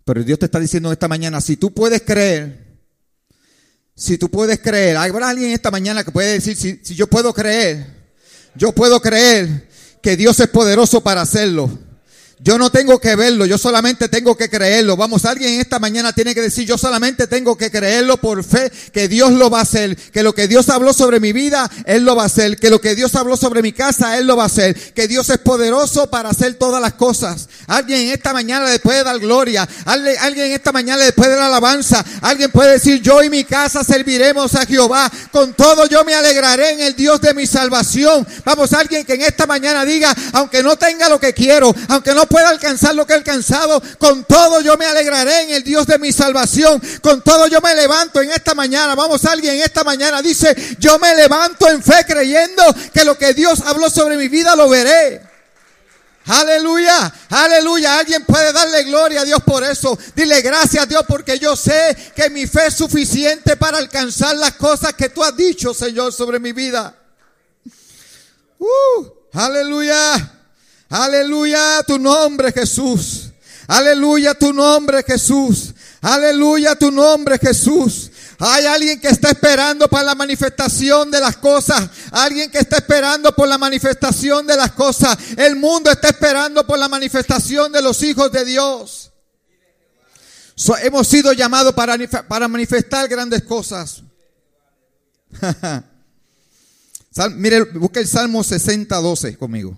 Pero 0.05 0.25
Dios 0.25 0.39
te 0.39 0.47
está 0.47 0.59
diciendo 0.59 0.91
esta 0.91 1.09
mañana, 1.09 1.43
si 1.43 1.59
tú 1.59 1.75
puedes 1.75 2.01
creer, 2.03 2.81
si 3.95 4.17
tú 4.17 4.31
puedes 4.31 4.61
creer, 4.61 4.97
habrá 4.97 5.29
alguien 5.29 5.51
esta 5.51 5.71
mañana 5.71 6.03
que 6.03 6.13
puede 6.13 6.33
decir, 6.33 6.57
si, 6.57 6.81
si 6.83 6.95
yo 6.95 7.07
puedo 7.07 7.35
creer, 7.35 7.87
yo 8.55 8.73
puedo 8.73 9.01
creer 9.03 9.69
que 10.03 10.17
Dios 10.17 10.41
es 10.41 10.49
poderoso 10.49 11.03
para 11.03 11.21
hacerlo. 11.21 11.71
Yo 12.41 12.57
no 12.57 12.71
tengo 12.71 13.01
que 13.01 13.17
verlo, 13.17 13.47
yo 13.47 13.59
solamente 13.59 14.09
tengo 14.09 14.37
que 14.37 14.49
creerlo. 14.49 14.97
Vamos, 14.97 15.25
alguien 15.25 15.61
esta 15.61 15.81
mañana 15.81 16.13
tiene 16.13 16.35
que 16.37 16.41
decir, 16.41 16.67
yo 16.67 16.79
solamente 16.79 17.27
tengo 17.27 17.57
que 17.57 17.69
creerlo 17.69 18.17
por 18.19 18.45
fe, 18.45 18.71
que 18.93 19.09
Dios 19.09 19.33
lo 19.33 19.51
va 19.51 19.59
a 19.59 19.63
hacer, 19.63 19.97
que 19.97 20.23
lo 20.23 20.33
que 20.35 20.47
Dios 20.47 20.69
habló 20.69 20.93
sobre 20.93 21.19
mi 21.19 21.33
vida, 21.33 21.69
Él 21.85 22.05
lo 22.05 22.15
va 22.15 22.23
a 22.23 22.27
hacer, 22.27 22.57
que 22.57 22.71
lo 22.71 22.81
que 22.81 22.95
Dios 22.95 23.17
habló 23.17 23.37
sobre 23.37 23.61
mi 23.61 23.73
casa, 23.73 24.19
Él 24.19 24.29
lo 24.29 24.37
va 24.37 24.45
a 24.45 24.47
hacer, 24.47 24.77
que 24.93 25.09
Dios 25.09 25.29
es 25.31 25.39
poderoso 25.39 26.11
para 26.11 26.29
hacer 26.29 26.55
todas 26.55 26.81
las 26.81 26.93
cosas. 26.95 27.49
Alguien 27.67 28.13
esta 28.13 28.33
mañana 28.33 28.71
le 28.71 28.79
puede 28.79 29.03
dar 29.03 29.19
gloria, 29.19 29.69
alguien 29.85 30.53
esta 30.53 30.71
mañana 30.71 31.05
le 31.05 31.13
puede 31.13 31.33
dar 31.33 31.43
alabanza, 31.43 32.05
alguien 32.23 32.53
puede 32.53 32.73
decir, 32.73 33.03
yo 33.03 33.21
y 33.23 33.31
mi 33.31 33.43
casa 33.43 33.83
serviremos 33.83 34.55
a 34.55 34.65
Jehová, 34.65 35.11
con 35.33 35.55
todo 35.55 35.87
yo 35.87 36.05
me 36.05 36.15
alegraré 36.15 36.71
en 36.71 36.81
el 36.83 36.95
Dios 36.95 37.21
de 37.21 37.35
mi 37.35 37.49
salvación. 37.49 38.25
Vamos, 38.45 38.73
alguien 38.75 39.05
que 39.05 39.15
en 39.15 39.23
esta 39.23 39.47
mañana 39.47 39.85
diga, 39.85 40.15
aunque 40.35 40.63
no 40.63 40.77
tenga 40.77 41.09
lo 41.09 41.19
que 41.19 41.33
quiero, 41.33 41.75
aunque 41.89 42.15
no 42.15 42.28
pueda 42.29 42.49
alcanzar 42.51 42.95
lo 42.95 43.07
que 43.07 43.15
he 43.15 43.17
alcanzado, 43.17 43.83
con 43.99 44.25
todo 44.25 44.61
yo 44.61 44.77
me 44.77 44.87
alegraré 44.87 45.43
en 45.43 45.51
el 45.51 45.65
Dios 45.65 45.87
de 45.87 45.99
mi 45.99 46.13
salvación. 46.13 46.81
Con 47.03 47.23
todo 47.23 47.47
yo 47.49 47.61
me 47.61 47.75
levanto 47.75 48.21
en 48.21 48.31
esta 48.31 48.55
mañana. 48.55 48.95
Vamos, 48.95 49.25
alguien 49.25 49.61
esta 49.61 49.85
mañana 49.85 50.23
dice, 50.23 50.55
yo 50.79 50.99
me 50.99 51.15
levanto 51.15 51.69
en 51.69 51.83
fe 51.83 52.05
creyendo 52.07 52.63
que 52.93 53.05
lo 53.05 53.17
que 53.17 53.35
Dios 53.35 53.61
habló 53.61 53.91
sobre 53.91 54.17
mi 54.17 54.29
vida 54.29 54.55
lo 54.55 54.69
veré. 54.69 55.23
Aleluya, 56.27 57.13
aleluya. 57.31 57.99
Alguien 57.99 58.25
puede 58.25 58.53
darle 58.53 58.85
gloria 58.85 59.23
a 59.23 59.25
Dios 59.25 59.43
por 59.43 59.65
eso. 59.65 59.99
Dile 60.15 60.43
gracias 60.43 60.83
a 60.83 60.87
Dios 60.87 61.05
porque 61.09 61.39
yo 61.39 61.57
sé 61.57 61.97
que 62.15 62.29
mi 62.29 62.47
fe 62.47 62.67
es 62.67 62.75
suficiente 62.75 63.57
para 63.57 63.79
alcanzar 63.79 64.37
las 64.37 64.53
cosas 64.53 64.93
que 64.93 65.09
tú 65.09 65.25
has 65.25 65.35
dicho, 65.35 65.73
Señor, 65.73 66.13
sobre 66.13 66.39
mi 66.39 66.53
vida. 66.53 66.95
Uh, 68.59 69.07
aleluya. 69.33 70.38
Aleluya 70.89 71.83
tu 71.87 71.99
nombre 71.99 72.53
Jesús. 72.53 73.31
Aleluya 73.67 74.35
tu 74.35 74.53
nombre 74.53 75.03
Jesús. 75.03 75.75
Aleluya 76.01 76.75
tu 76.75 76.91
nombre 76.91 77.39
Jesús. 77.39 78.11
Hay 78.39 78.65
alguien 78.65 79.01
que 79.01 79.09
está 79.09 79.31
esperando 79.31 79.89
para 79.89 80.05
la 80.05 80.15
manifestación 80.15 81.11
de 81.11 81.21
las 81.21 81.37
cosas. 81.37 81.91
Alguien 82.13 82.51
que 82.51 82.59
está 82.59 82.77
esperando 82.77 83.35
por 83.35 83.49
la 83.49 83.59
manifestación 83.59 84.47
de 84.47 84.57
las 84.57 84.73
cosas. 84.73 85.19
El 85.37 85.57
mundo 85.57 85.91
está 85.91 86.09
esperando 86.09 86.67
por 86.67 86.79
la 86.79 86.89
manifestación 86.89 87.71
de 87.73 87.83
los 87.83 88.03
hijos 88.03 88.33
de 88.33 88.45
Dios. 88.45 89.11
hemos 90.83 91.07
sido 91.07 91.33
llamados 91.35 91.75
para, 91.75 91.99
para 92.27 92.49
manifestar 92.49 93.09
grandes 93.09 93.43
cosas. 93.43 94.03
Mire, 97.37 97.65
busque 97.65 97.99
el 98.01 98.07
Salmo 98.07 98.43
60, 98.45 98.97
12 98.97 99.37
conmigo. 99.37 99.77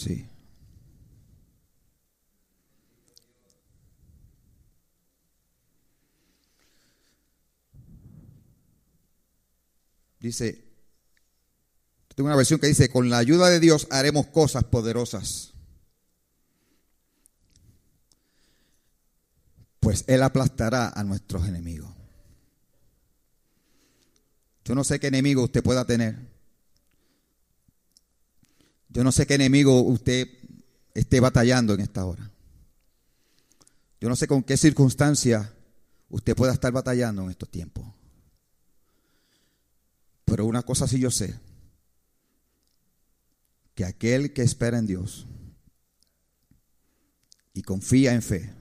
Sí. 0.00 0.26
Dice, 10.18 10.64
tengo 12.14 12.28
una 12.28 12.36
versión 12.36 12.58
que 12.60 12.66
dice, 12.66 12.88
con 12.88 13.10
la 13.10 13.18
ayuda 13.18 13.50
de 13.50 13.60
Dios 13.60 13.88
haremos 13.90 14.26
cosas 14.28 14.64
poderosas. 14.64 15.52
Pues 19.80 20.04
Él 20.06 20.22
aplastará 20.22 20.88
a 20.88 21.04
nuestros 21.04 21.46
enemigos. 21.46 21.90
Yo 24.64 24.74
no 24.74 24.82
sé 24.82 24.98
qué 24.98 25.08
enemigo 25.08 25.44
usted 25.44 25.62
pueda 25.62 25.84
tener. 25.84 26.29
Yo 28.90 29.04
no 29.04 29.12
sé 29.12 29.26
qué 29.26 29.34
enemigo 29.34 29.80
usted 29.82 30.28
esté 30.94 31.20
batallando 31.20 31.74
en 31.74 31.80
esta 31.80 32.04
hora. 32.04 32.30
Yo 34.00 34.08
no 34.08 34.16
sé 34.16 34.26
con 34.26 34.42
qué 34.42 34.56
circunstancia 34.56 35.52
usted 36.08 36.34
pueda 36.34 36.52
estar 36.52 36.72
batallando 36.72 37.22
en 37.22 37.30
estos 37.30 37.48
tiempos. 37.48 37.84
Pero 40.24 40.46
una 40.46 40.62
cosa 40.62 40.88
sí 40.88 40.98
yo 40.98 41.10
sé, 41.10 41.38
que 43.74 43.84
aquel 43.84 44.32
que 44.32 44.42
espera 44.42 44.78
en 44.78 44.86
Dios 44.86 45.26
y 47.52 47.62
confía 47.62 48.14
en 48.14 48.22
fe, 48.22 48.52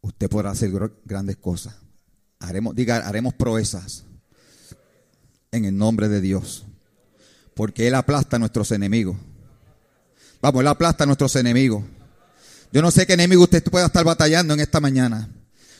usted 0.00 0.28
podrá 0.30 0.50
hacer 0.50 0.70
grandes 1.04 1.36
cosas. 1.36 1.76
Haremos, 2.38 2.74
diga, 2.74 2.98
haremos 3.06 3.34
proezas 3.34 4.04
en 5.50 5.64
el 5.64 5.76
nombre 5.76 6.08
de 6.08 6.20
Dios 6.20 6.65
porque 7.56 7.88
Él 7.88 7.94
aplasta 7.94 8.36
a 8.36 8.38
nuestros 8.38 8.70
enemigos. 8.70 9.16
Vamos, 10.42 10.60
Él 10.60 10.68
aplasta 10.68 11.04
a 11.04 11.06
nuestros 11.06 11.34
enemigos. 11.36 11.82
Yo 12.70 12.82
no 12.82 12.90
sé 12.90 13.06
qué 13.06 13.14
enemigo 13.14 13.44
usted 13.44 13.64
pueda 13.64 13.86
estar 13.86 14.04
batallando 14.04 14.52
en 14.52 14.60
esta 14.60 14.78
mañana. 14.78 15.30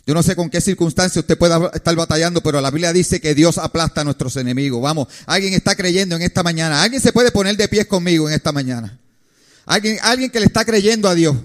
Yo 0.06 0.14
no 0.14 0.22
sé 0.22 0.34
con 0.34 0.48
qué 0.48 0.62
circunstancia 0.62 1.20
usted 1.20 1.36
pueda 1.36 1.70
estar 1.74 1.94
batallando, 1.94 2.40
pero 2.40 2.62
la 2.62 2.70
Biblia 2.70 2.94
dice 2.94 3.20
que 3.20 3.34
Dios 3.34 3.58
aplasta 3.58 4.00
a 4.00 4.04
nuestros 4.04 4.36
enemigos. 4.36 4.80
Vamos, 4.80 5.08
alguien 5.26 5.52
está 5.52 5.76
creyendo 5.76 6.16
en 6.16 6.22
esta 6.22 6.42
mañana. 6.42 6.82
Alguien 6.82 7.02
se 7.02 7.12
puede 7.12 7.30
poner 7.30 7.58
de 7.58 7.68
pies 7.68 7.86
conmigo 7.86 8.26
en 8.26 8.34
esta 8.34 8.52
mañana. 8.52 8.98
Alguien, 9.66 9.98
alguien 10.00 10.30
que 10.30 10.40
le 10.40 10.46
está 10.46 10.64
creyendo 10.64 11.10
a 11.10 11.14
Dios. 11.14 11.36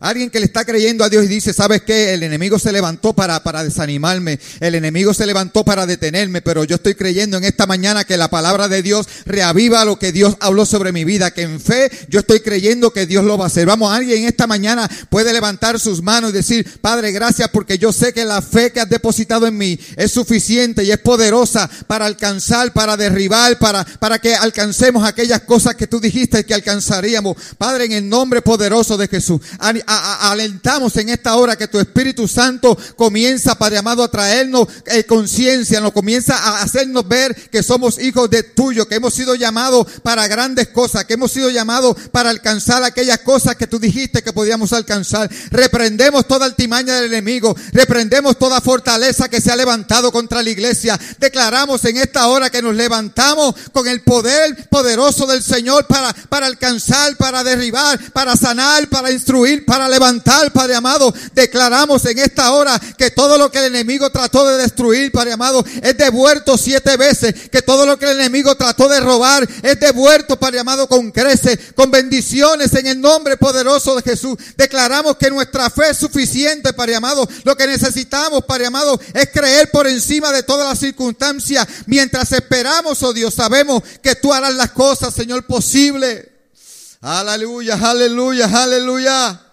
Alguien 0.00 0.30
que 0.30 0.38
le 0.38 0.46
está 0.46 0.64
creyendo 0.64 1.02
a 1.02 1.08
Dios 1.08 1.24
y 1.24 1.28
dice, 1.28 1.52
¿sabes 1.52 1.82
qué? 1.82 2.14
El 2.14 2.22
enemigo 2.22 2.60
se 2.60 2.70
levantó 2.70 3.14
para, 3.14 3.42
para 3.42 3.64
desanimarme, 3.64 4.38
el 4.60 4.76
enemigo 4.76 5.12
se 5.12 5.26
levantó 5.26 5.64
para 5.64 5.86
detenerme, 5.86 6.40
pero 6.40 6.62
yo 6.62 6.76
estoy 6.76 6.94
creyendo 6.94 7.36
en 7.36 7.42
esta 7.42 7.66
mañana 7.66 8.04
que 8.04 8.16
la 8.16 8.30
palabra 8.30 8.68
de 8.68 8.82
Dios 8.82 9.08
reaviva 9.26 9.84
lo 9.84 9.98
que 9.98 10.12
Dios 10.12 10.36
habló 10.38 10.66
sobre 10.66 10.92
mi 10.92 11.02
vida, 11.02 11.32
que 11.32 11.42
en 11.42 11.60
fe 11.60 11.90
yo 12.08 12.20
estoy 12.20 12.40
creyendo 12.40 12.92
que 12.92 13.06
Dios 13.06 13.24
lo 13.24 13.36
va 13.38 13.44
a 13.44 13.46
hacer. 13.48 13.66
Vamos, 13.66 13.92
alguien 13.92 14.18
en 14.20 14.28
esta 14.28 14.46
mañana 14.46 14.88
puede 15.10 15.32
levantar 15.32 15.80
sus 15.80 16.00
manos 16.00 16.30
y 16.30 16.34
decir, 16.34 16.80
Padre, 16.80 17.10
gracias 17.10 17.48
porque 17.48 17.76
yo 17.76 17.92
sé 17.92 18.12
que 18.12 18.24
la 18.24 18.40
fe 18.40 18.70
que 18.70 18.78
has 18.78 18.88
depositado 18.88 19.48
en 19.48 19.58
mí 19.58 19.80
es 19.96 20.12
suficiente 20.12 20.84
y 20.84 20.92
es 20.92 20.98
poderosa 20.98 21.68
para 21.88 22.06
alcanzar, 22.06 22.72
para 22.72 22.96
derribar, 22.96 23.58
para, 23.58 23.84
para 23.84 24.20
que 24.20 24.36
alcancemos 24.36 25.04
aquellas 25.04 25.40
cosas 25.42 25.74
que 25.74 25.88
tú 25.88 25.98
dijiste 25.98 26.44
que 26.44 26.54
alcanzaríamos. 26.54 27.36
Padre, 27.58 27.86
en 27.86 27.92
el 27.92 28.08
nombre 28.08 28.42
poderoso 28.42 28.96
de 28.96 29.08
Jesús 29.08 29.40
alentamos 29.88 30.96
en 30.96 31.08
esta 31.08 31.36
hora 31.36 31.56
que 31.56 31.68
tu 31.68 31.78
Espíritu 31.78 32.28
Santo 32.28 32.76
comienza, 32.96 33.56
Padre 33.56 33.78
amado, 33.78 34.02
a 34.02 34.10
traernos 34.10 34.68
eh, 34.86 35.04
conciencia, 35.04 35.80
nos 35.80 35.92
comienza 35.92 36.36
a 36.36 36.62
hacernos 36.62 37.06
ver 37.08 37.34
que 37.50 37.62
somos 37.62 37.98
hijos 37.98 38.28
de 38.28 38.42
tuyo, 38.42 38.86
que 38.86 38.96
hemos 38.96 39.14
sido 39.14 39.34
llamados 39.34 39.86
para 40.02 40.26
grandes 40.28 40.68
cosas, 40.68 41.04
que 41.04 41.14
hemos 41.14 41.32
sido 41.32 41.50
llamados 41.50 41.96
para 42.12 42.30
alcanzar 42.30 42.82
aquellas 42.82 43.20
cosas 43.20 43.56
que 43.56 43.66
tú 43.66 43.78
dijiste 43.78 44.22
que 44.22 44.32
podíamos 44.32 44.72
alcanzar. 44.72 45.30
Reprendemos 45.50 46.26
toda 46.26 46.46
altimaña 46.46 46.96
del 46.96 47.12
enemigo, 47.12 47.56
reprendemos 47.72 48.38
toda 48.38 48.60
fortaleza 48.60 49.28
que 49.28 49.40
se 49.40 49.50
ha 49.50 49.56
levantado 49.56 50.12
contra 50.12 50.42
la 50.42 50.50
iglesia. 50.50 50.98
Declaramos 51.18 51.84
en 51.84 51.96
esta 51.96 52.26
hora 52.28 52.50
que 52.50 52.62
nos 52.62 52.74
levantamos 52.74 53.54
con 53.72 53.86
el 53.88 54.02
poder 54.02 54.68
poderoso 54.68 55.26
del 55.26 55.42
Señor 55.42 55.86
para, 55.86 56.12
para 56.12 56.46
alcanzar, 56.46 57.16
para 57.16 57.44
derribar, 57.44 57.98
para 58.12 58.36
sanar, 58.36 58.88
para 58.88 59.10
instruir, 59.10 59.64
para 59.64 59.77
para 59.78 59.88
levantar, 59.88 60.52
Padre 60.52 60.74
amado. 60.74 61.14
Declaramos 61.34 62.04
en 62.06 62.18
esta 62.18 62.50
hora 62.50 62.80
que 62.96 63.12
todo 63.12 63.38
lo 63.38 63.48
que 63.48 63.58
el 63.58 63.66
enemigo 63.66 64.10
trató 64.10 64.44
de 64.44 64.56
destruir, 64.56 65.12
Padre 65.12 65.34
amado, 65.34 65.64
es 65.80 65.96
devuelto 65.96 66.58
siete 66.58 66.96
veces. 66.96 67.48
Que 67.48 67.62
todo 67.62 67.86
lo 67.86 67.96
que 67.96 68.06
el 68.06 68.18
enemigo 68.18 68.56
trató 68.56 68.88
de 68.88 68.98
robar 68.98 69.48
es 69.62 69.78
devuelto, 69.78 70.36
Padre 70.36 70.58
amado, 70.58 70.88
con 70.88 71.12
crece, 71.12 71.56
con 71.76 71.92
bendiciones 71.92 72.74
en 72.74 72.88
el 72.88 73.00
nombre 73.00 73.36
poderoso 73.36 73.94
de 73.94 74.02
Jesús. 74.02 74.36
Declaramos 74.56 75.16
que 75.16 75.30
nuestra 75.30 75.70
fe 75.70 75.90
es 75.90 75.98
suficiente, 75.98 76.72
Padre 76.72 76.96
amado. 76.96 77.28
Lo 77.44 77.56
que 77.56 77.68
necesitamos, 77.68 78.44
Padre 78.46 78.66
amado, 78.66 78.98
es 79.14 79.28
creer 79.32 79.70
por 79.70 79.86
encima 79.86 80.32
de 80.32 80.42
todas 80.42 80.68
las 80.68 80.80
circunstancias. 80.80 81.68
Mientras 81.86 82.32
esperamos, 82.32 83.00
oh 83.04 83.12
Dios, 83.12 83.32
sabemos 83.32 83.84
que 84.02 84.16
tú 84.16 84.32
harás 84.34 84.56
las 84.56 84.72
cosas, 84.72 85.14
Señor, 85.14 85.46
posible. 85.46 86.32
Aleluya, 87.00 87.78
aleluya, 87.80 88.50
aleluya. 88.52 89.44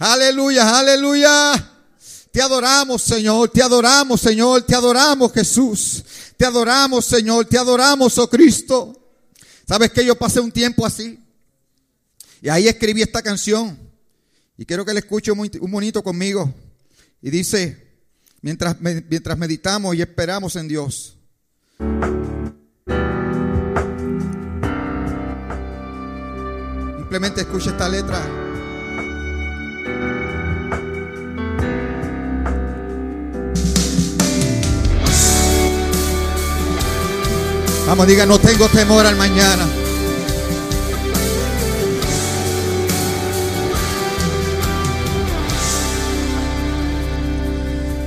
Aleluya, 0.00 0.78
aleluya. 0.78 1.52
Te 2.32 2.40
adoramos, 2.40 3.02
Señor, 3.02 3.50
te 3.50 3.62
adoramos, 3.62 4.18
Señor, 4.18 4.62
te 4.62 4.74
adoramos, 4.74 5.30
Jesús. 5.30 6.02
Te 6.38 6.46
adoramos, 6.46 7.04
Señor, 7.04 7.44
te 7.44 7.58
adoramos, 7.58 8.16
oh 8.16 8.30
Cristo. 8.30 8.96
¿Sabes 9.68 9.90
que 9.90 10.02
yo 10.02 10.16
pasé 10.16 10.40
un 10.40 10.50
tiempo 10.50 10.86
así? 10.86 11.22
Y 12.40 12.48
ahí 12.48 12.66
escribí 12.66 13.02
esta 13.02 13.20
canción. 13.20 13.78
Y 14.56 14.64
quiero 14.64 14.86
que 14.86 14.94
la 14.94 15.00
escuche 15.00 15.32
un 15.32 15.70
bonito 15.70 16.02
conmigo. 16.02 16.50
Y 17.20 17.28
dice, 17.28 18.00
mientras, 18.40 18.80
mientras 18.80 19.36
meditamos 19.36 19.94
y 19.96 20.00
esperamos 20.00 20.56
en 20.56 20.66
Dios. 20.66 21.18
Simplemente 26.96 27.42
escucha 27.42 27.68
esta 27.70 27.86
letra. 27.86 28.49
Vamos, 37.90 38.06
diga, 38.06 38.24
no 38.24 38.38
tengo 38.38 38.68
temor 38.68 39.04
al 39.04 39.16
mañana. 39.16 39.66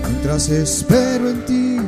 Mientras 0.08 0.48
espero 0.48 1.30
en 1.30 1.46
ti, 1.46 1.80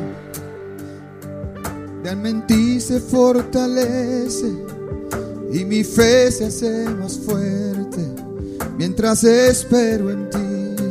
mi 2.02 2.28
en 2.28 2.46
ti 2.46 2.82
se 2.82 3.00
fortalece 3.00 4.52
y 5.50 5.64
mi 5.64 5.82
fe 5.82 6.30
se 6.30 6.44
hace 6.48 6.90
más 6.90 7.16
fuerte. 7.16 8.06
Mientras 8.76 9.24
espero 9.24 10.10
en 10.10 10.28
ti, 10.28 10.84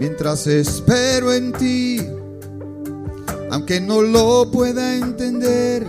mientras 0.00 0.46
espero 0.46 1.30
en 1.30 1.52
ti, 1.52 2.17
aunque 3.50 3.80
no 3.80 4.02
lo 4.02 4.50
pueda 4.50 4.94
entender, 4.94 5.86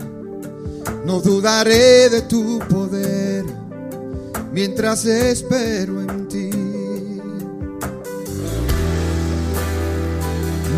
no 1.06 1.20
dudaré 1.22 2.10
de 2.10 2.22
tu 2.22 2.60
poder. 2.70 3.46
Mientras 4.52 5.06
espero 5.06 6.02
en 6.02 6.28
ti. 6.28 6.50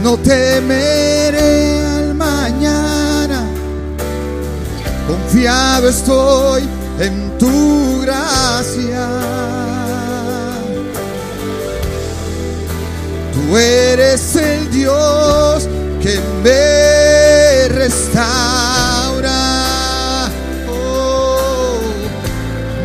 No 0.04 0.18
temeré 0.18 1.86
al 1.86 2.16
mañana, 2.16 3.46
confiado 5.08 5.90
estoy 5.90 6.64
en 7.00 7.38
tu 7.38 8.02
gracia. 8.02 9.08
Tú 13.34 13.58
eres 13.58 14.36
el 14.36 14.72
Dios 14.72 15.68
que 16.02 16.20
me 16.44 17.68
restaura. 17.70 19.32
Oh, 20.70 21.80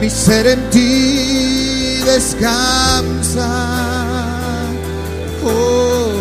mi 0.00 0.10
ser 0.10 0.46
en 0.46 0.70
ti 0.70 2.02
descansa. 2.04 3.48
Oh, 5.44 6.12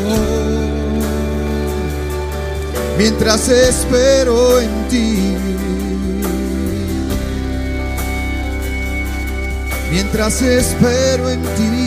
mientras 2.98 3.50
espero 3.50 4.60
en 4.60 4.88
ti. 4.89 5.38
Mientras 9.91 10.41
espero 10.41 11.30
en 11.30 11.41
ti. 11.41 11.84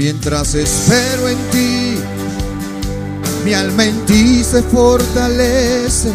Mientras 0.00 0.54
espero 0.54 1.28
en 1.28 1.36
ti, 1.50 1.98
mi 3.44 3.52
alma 3.52 3.84
en 3.84 4.06
ti 4.06 4.42
se 4.42 4.62
fortalece 4.62 6.10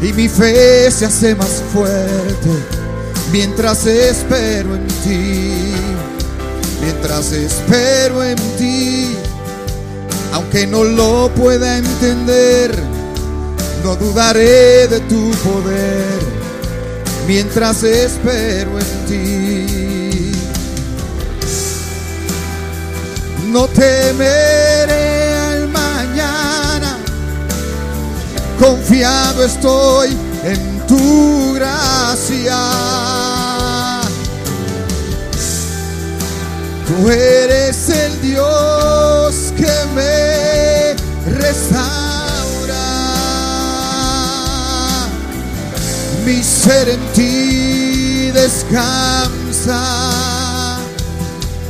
y 0.00 0.12
mi 0.12 0.28
fe 0.28 0.88
se 0.92 1.06
hace 1.06 1.34
más 1.34 1.60
fuerte 1.72 2.50
mientras 3.32 3.84
espero 3.86 4.76
en 4.76 4.86
ti, 4.86 5.72
mientras 6.82 7.32
espero 7.32 8.22
en 8.22 8.36
ti, 8.58 9.16
aunque 10.32 10.64
no 10.64 10.84
lo 10.84 11.32
pueda 11.34 11.78
entender, 11.78 12.70
no 13.82 13.96
dudaré 13.96 14.86
de 14.86 15.00
tu 15.08 15.32
poder, 15.42 16.20
mientras 17.26 17.82
espero 17.82 18.78
en 18.78 19.06
ti. 19.08 20.03
No 23.54 23.68
temeré 23.68 25.36
al 25.36 25.68
mañana 25.68 26.98
confiado 28.58 29.44
estoy 29.44 30.08
en 30.42 30.84
tu 30.88 31.54
gracia. 31.54 32.58
Tú 36.88 37.08
eres 37.08 37.90
el 37.90 38.20
Dios 38.22 39.52
que 39.56 39.72
me 39.94 40.96
restaura. 41.38 42.74
Mi 46.26 46.42
ser 46.42 46.88
en 46.88 47.00
ti 47.14 48.32
descansa. 48.32 49.80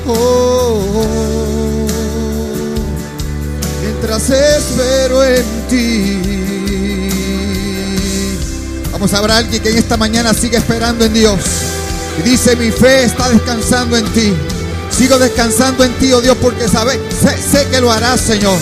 Oh, 0.07 1.44
espero 4.31 5.25
en 5.25 5.45
ti. 5.69 6.21
Vamos 8.93 9.13
a 9.13 9.21
ver 9.21 9.31
a 9.31 9.37
alguien 9.39 9.63
que 9.63 9.71
en 9.71 9.79
esta 9.79 9.97
mañana 9.97 10.33
sigue 10.33 10.57
esperando 10.57 11.05
en 11.05 11.13
Dios. 11.13 11.39
Y 12.19 12.23
dice, 12.23 12.57
mi 12.57 12.71
fe 12.71 13.05
está 13.05 13.29
descansando 13.29 13.97
en 13.97 14.05
ti. 14.13 14.33
Sigo 14.91 15.19
descansando 15.19 15.85
en 15.85 15.93
ti, 15.95 16.13
oh 16.13 16.21
Dios, 16.21 16.37
porque 16.41 16.69
sabe, 16.69 17.01
sé, 17.11 17.37
sé 17.37 17.67
que 17.69 17.81
lo 17.81 17.91
harás, 17.91 18.21
Señor. 18.21 18.57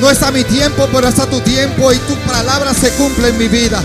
No 0.00 0.08
es 0.08 0.22
a 0.22 0.30
mi 0.30 0.44
tiempo, 0.44 0.88
pero 0.92 1.08
es 1.08 1.18
a 1.18 1.26
tu 1.26 1.40
tiempo 1.40 1.92
y 1.92 1.98
tu 1.98 2.14
palabra 2.26 2.72
se 2.72 2.90
cumple 2.90 3.28
en 3.28 3.38
mi 3.38 3.48
vida. 3.48 3.82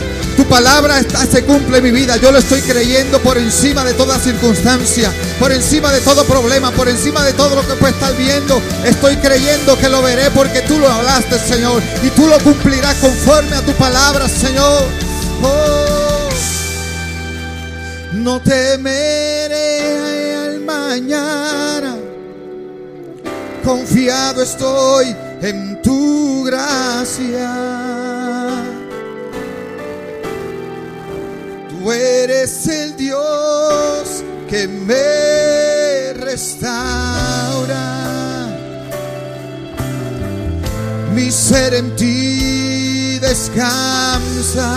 Palabra 0.50 1.00
está, 1.00 1.26
se 1.26 1.44
cumple 1.44 1.82
mi 1.82 1.92
vida. 1.92 2.16
Yo 2.18 2.32
lo 2.32 2.38
estoy 2.40 2.62
creyendo 2.62 3.20
por 3.20 3.38
encima 3.38 3.84
de 3.84 3.94
toda 3.94 4.18
circunstancia, 4.18 5.12
por 5.40 5.52
encima 5.52 5.92
de 5.92 6.00
todo 6.00 6.24
problema, 6.24 6.72
por 6.72 6.88
encima 6.88 7.24
de 7.24 7.34
todo 7.34 7.56
lo 7.56 7.68
que 7.68 7.74
puede 7.74 7.94
estar 7.94 8.16
viendo. 8.16 8.62
Estoy 8.86 9.18
creyendo 9.18 9.78
que 9.78 9.90
lo 9.90 10.02
veré 10.02 10.32
porque 10.32 10.62
tú 10.62 10.80
lo 10.80 10.90
hablaste, 10.90 11.38
Señor. 11.38 11.84
Y 12.02 12.10
tú 12.12 12.28
lo 12.28 12.40
cumplirás 12.40 12.96
conforme 12.96 13.58
a 13.58 13.62
tu 13.62 13.74
palabra, 13.74 14.30
Señor. 14.30 14.84
Oh, 15.44 16.30
no 18.14 18.42
temeré 18.42 20.36
al 20.36 20.62
mañana. 20.62 21.98
Confiado 23.66 24.44
estoy 24.44 25.14
en 25.42 25.82
tu 25.82 26.46
gracia. 26.46 28.07
Eres 31.94 32.68
el 32.68 32.98
Dios 32.98 34.24
que 34.50 34.68
me 34.68 36.14
restaura. 36.14 37.88
Mi 41.14 41.32
ser 41.32 41.74
en 41.76 41.96
ti 41.96 43.18
descansa. 43.20 44.70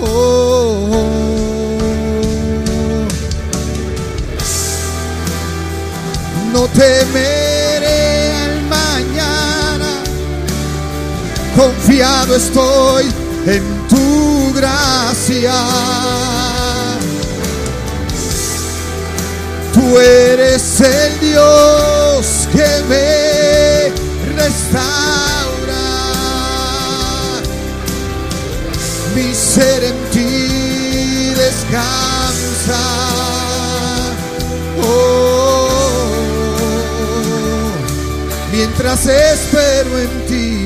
Oh, 0.00 1.04
no 6.52 6.66
temeré 6.68 8.32
al 8.32 8.62
mañana. 8.68 10.02
Confiado 11.56 12.36
estoy 12.36 13.27
en 13.48 13.88
tu 13.88 14.52
gracia. 14.52 15.54
Tú 19.72 19.98
eres 19.98 20.80
el 20.80 21.20
Dios 21.20 22.48
que 22.52 22.68
me 22.90 23.92
restaura. 24.36 25.86
Mi 29.14 29.34
ser 29.34 29.84
en 29.84 29.96
ti 30.10 31.32
descansa. 31.34 32.82
Oh, 34.82 35.68
mientras 38.52 39.06
espero 39.06 39.98
en 39.98 40.26
ti. 40.26 40.57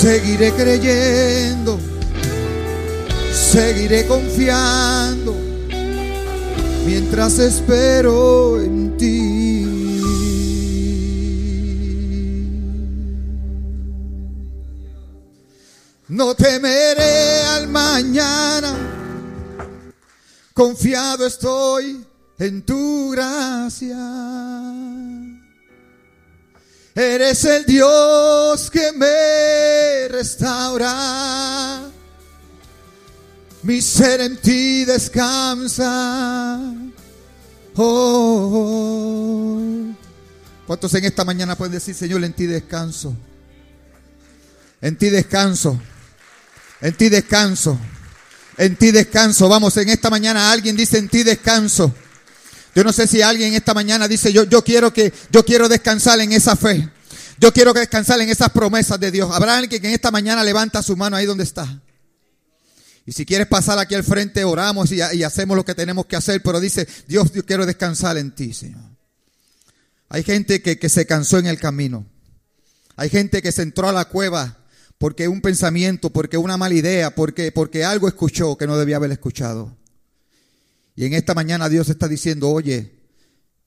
Seguiré 0.00 0.52
creyendo, 0.52 1.80
seguiré 3.32 4.06
confiando 4.06 5.34
mientras 6.84 7.38
espero 7.38 8.60
en 8.60 8.96
ti. 8.98 9.62
No 16.08 16.34
temeré 16.34 17.42
al 17.56 17.66
mañana, 17.68 18.76
confiado 20.52 21.26
estoy 21.26 22.04
en 22.38 22.62
tu 22.66 23.12
gracia. 23.12 23.96
Eres 26.96 27.44
el 27.44 27.66
Dios 27.66 28.70
que 28.70 28.90
me 28.92 30.08
restaura. 30.08 31.90
Mi 33.64 33.82
ser 33.82 34.22
en 34.22 34.38
ti 34.38 34.86
descansa. 34.86 36.72
Oh. 37.76 39.60
¿Cuántos 40.66 40.94
en 40.94 41.04
esta 41.04 41.22
mañana 41.26 41.54
pueden 41.54 41.74
decir, 41.74 41.94
Señor, 41.94 42.24
en 42.24 42.32
ti 42.32 42.46
descanso? 42.46 43.14
En 44.80 44.96
ti 44.96 45.10
descanso. 45.10 45.78
En 46.80 46.94
ti 46.94 47.10
descanso. 47.10 47.78
En 48.56 48.74
ti 48.74 48.90
descanso. 48.90 49.50
Vamos, 49.50 49.76
en 49.76 49.90
esta 49.90 50.08
mañana 50.08 50.50
alguien 50.50 50.74
dice 50.74 50.96
en 50.96 51.10
ti 51.10 51.24
descanso. 51.24 51.94
Yo 52.76 52.84
no 52.84 52.92
sé 52.92 53.06
si 53.06 53.22
alguien 53.22 53.54
esta 53.54 53.72
mañana 53.72 54.06
dice, 54.06 54.34
yo, 54.34 54.44
yo 54.44 54.62
quiero 54.62 54.92
que, 54.92 55.10
yo 55.32 55.46
quiero 55.46 55.66
descansar 55.66 56.20
en 56.20 56.32
esa 56.32 56.56
fe. 56.56 56.86
Yo 57.38 57.50
quiero 57.50 57.72
descansar 57.72 58.20
en 58.20 58.28
esas 58.28 58.50
promesas 58.50 59.00
de 59.00 59.10
Dios. 59.10 59.30
Habrá 59.32 59.56
alguien 59.56 59.80
que 59.80 59.88
en 59.88 59.94
esta 59.94 60.10
mañana 60.10 60.44
levanta 60.44 60.82
su 60.82 60.94
mano 60.94 61.16
ahí 61.16 61.24
donde 61.24 61.44
está. 61.44 61.80
Y 63.06 63.12
si 63.12 63.24
quieres 63.24 63.46
pasar 63.46 63.78
aquí 63.78 63.94
al 63.94 64.04
frente, 64.04 64.44
oramos 64.44 64.92
y, 64.92 64.96
y 64.96 65.22
hacemos 65.22 65.56
lo 65.56 65.64
que 65.64 65.74
tenemos 65.74 66.04
que 66.04 66.16
hacer. 66.16 66.42
Pero 66.42 66.60
dice, 66.60 66.86
Dios, 67.08 67.32
yo 67.32 67.46
quiero 67.46 67.64
descansar 67.64 68.18
en 68.18 68.34
ti, 68.34 68.52
Señor. 68.52 68.84
Hay 70.10 70.22
gente 70.22 70.60
que, 70.60 70.78
que 70.78 70.90
se 70.90 71.06
cansó 71.06 71.38
en 71.38 71.46
el 71.46 71.58
camino. 71.58 72.04
Hay 72.96 73.08
gente 73.08 73.40
que 73.40 73.52
se 73.52 73.62
entró 73.62 73.88
a 73.88 73.92
la 73.92 74.04
cueva 74.04 74.58
porque 74.98 75.28
un 75.28 75.40
pensamiento, 75.40 76.10
porque 76.10 76.36
una 76.36 76.58
mala 76.58 76.74
idea, 76.74 77.14
porque, 77.14 77.52
porque 77.52 77.86
algo 77.86 78.06
escuchó 78.06 78.58
que 78.58 78.66
no 78.66 78.76
debía 78.76 78.96
haber 78.96 79.12
escuchado. 79.12 79.74
Y 80.96 81.04
en 81.04 81.12
esta 81.12 81.34
mañana 81.34 81.68
Dios 81.68 81.90
está 81.90 82.08
diciendo, 82.08 82.50
oye, 82.50 82.98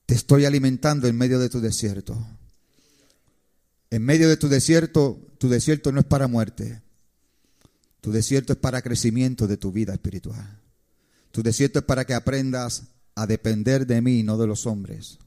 te 0.07 0.15
estoy 0.15 0.45
alimentando 0.45 1.07
en 1.07 1.15
medio 1.15 1.39
de 1.39 1.47
tu 1.49 1.61
desierto. 1.61 2.17
En 3.91 4.03
medio 4.03 4.27
de 4.27 4.37
tu 4.37 4.49
desierto, 4.49 5.19
tu 5.37 5.47
desierto 5.47 5.91
no 5.91 5.99
es 5.99 6.05
para 6.05 6.27
muerte. 6.27 6.81
Tu 8.01 8.11
desierto 8.11 8.53
es 8.53 8.59
para 8.59 8.81
crecimiento 8.81 9.47
de 9.47 9.57
tu 9.57 9.71
vida 9.71 9.93
espiritual. 9.93 10.59
Tu 11.31 11.43
desierto 11.43 11.79
es 11.79 11.85
para 11.85 12.05
que 12.05 12.15
aprendas 12.15 12.83
a 13.13 13.27
depender 13.27 13.85
de 13.85 14.01
mí, 14.01 14.23
no 14.23 14.37
de 14.37 14.47
los 14.47 14.65
hombres. 14.65 15.19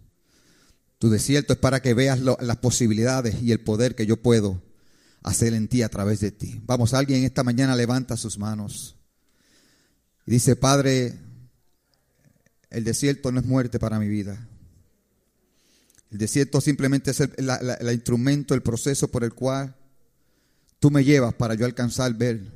Tu 0.99 1.09
desierto 1.11 1.53
es 1.53 1.59
para 1.59 1.83
que 1.83 1.95
veas 1.95 2.21
las 2.21 2.57
posibilidades 2.57 3.43
y 3.43 3.53
el 3.53 3.61
poder 3.61 3.95
que 3.95 4.07
yo 4.07 4.21
puedo 4.21 4.61
hacer 5.23 5.55
en 5.55 5.69
ti 5.69 5.83
a 5.83 5.89
través 5.89 6.19
de 6.21 6.33
ti. 6.33 6.61
Vamos, 6.65 6.95
alguien 6.95 7.23
esta 7.23 7.45
mañana 7.45 7.77
levanta 7.77 8.17
sus 8.17 8.39
manos 8.39 8.97
y 10.27 10.33
dice, 10.33 10.57
Padre, 10.57 11.19
el 12.73 12.85
desierto 12.85 13.31
no 13.31 13.41
es 13.41 13.47
muerte 13.47 13.79
para 13.79 13.99
mi 13.99 14.09
vida. 14.09 14.49
El 16.11 16.19
desierto 16.19 16.61
simplemente 16.61 17.13
es 17.13 17.21
el, 17.21 17.93
instrumento, 17.93 18.55
el 18.55 18.63
proceso 18.63 19.09
por 19.09 19.25
el 19.25 19.33
cual 19.33 19.77
tú 20.79 20.91
me 20.91 21.05
llevas 21.05 21.35
para 21.35 21.55
yo 21.55 21.65
alcanzar 21.65 22.15
ver 22.15 22.53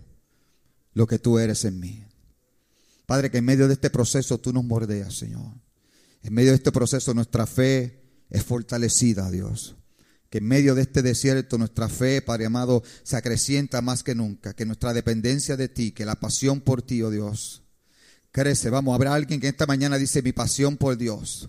lo 0.93 1.07
que 1.07 1.19
tú 1.19 1.39
eres 1.39 1.65
en 1.65 1.81
mí. 1.81 2.05
Padre, 3.07 3.31
que 3.31 3.39
en 3.39 3.45
medio 3.45 3.69
de 3.69 3.75
este 3.75 3.91
proceso 3.91 4.39
tú 4.39 4.53
nos 4.53 4.65
mordeas, 4.65 5.15
Señor. 5.17 5.53
En 6.23 6.35
medio 6.35 6.51
de 6.51 6.57
este 6.57 6.73
proceso 6.73 7.15
nuestra 7.15 7.47
fe 7.47 8.03
es 8.29 8.43
fortalecida, 8.43 9.31
Dios 9.31 9.77
que 10.31 10.39
en 10.39 10.45
medio 10.45 10.75
de 10.75 10.83
este 10.83 11.03
desierto 11.03 11.59
nuestra 11.59 11.89
fe, 11.89 12.21
Padre 12.21 12.47
amado, 12.47 12.83
se 13.03 13.17
acrecienta 13.17 13.81
más 13.81 14.03
que 14.03 14.15
nunca, 14.15 14.55
que 14.55 14.67
nuestra 14.67 14.93
dependencia 14.93 15.57
de 15.57 15.69
ti, 15.69 15.93
que 15.93 16.05
la 16.05 16.17
pasión 16.17 16.61
por 16.61 16.83
ti, 16.83 17.03
oh 17.03 17.11
Dios, 17.11 17.63
crece. 18.37 18.69
Vamos, 18.69 18.95
habrá 18.95 19.15
alguien 19.15 19.41
que 19.41 19.49
esta 19.49 19.65
mañana 19.65 19.97
dice 19.97 20.21
mi 20.21 20.33
pasión 20.33 20.77
por 20.77 20.99
Dios. 20.99 21.49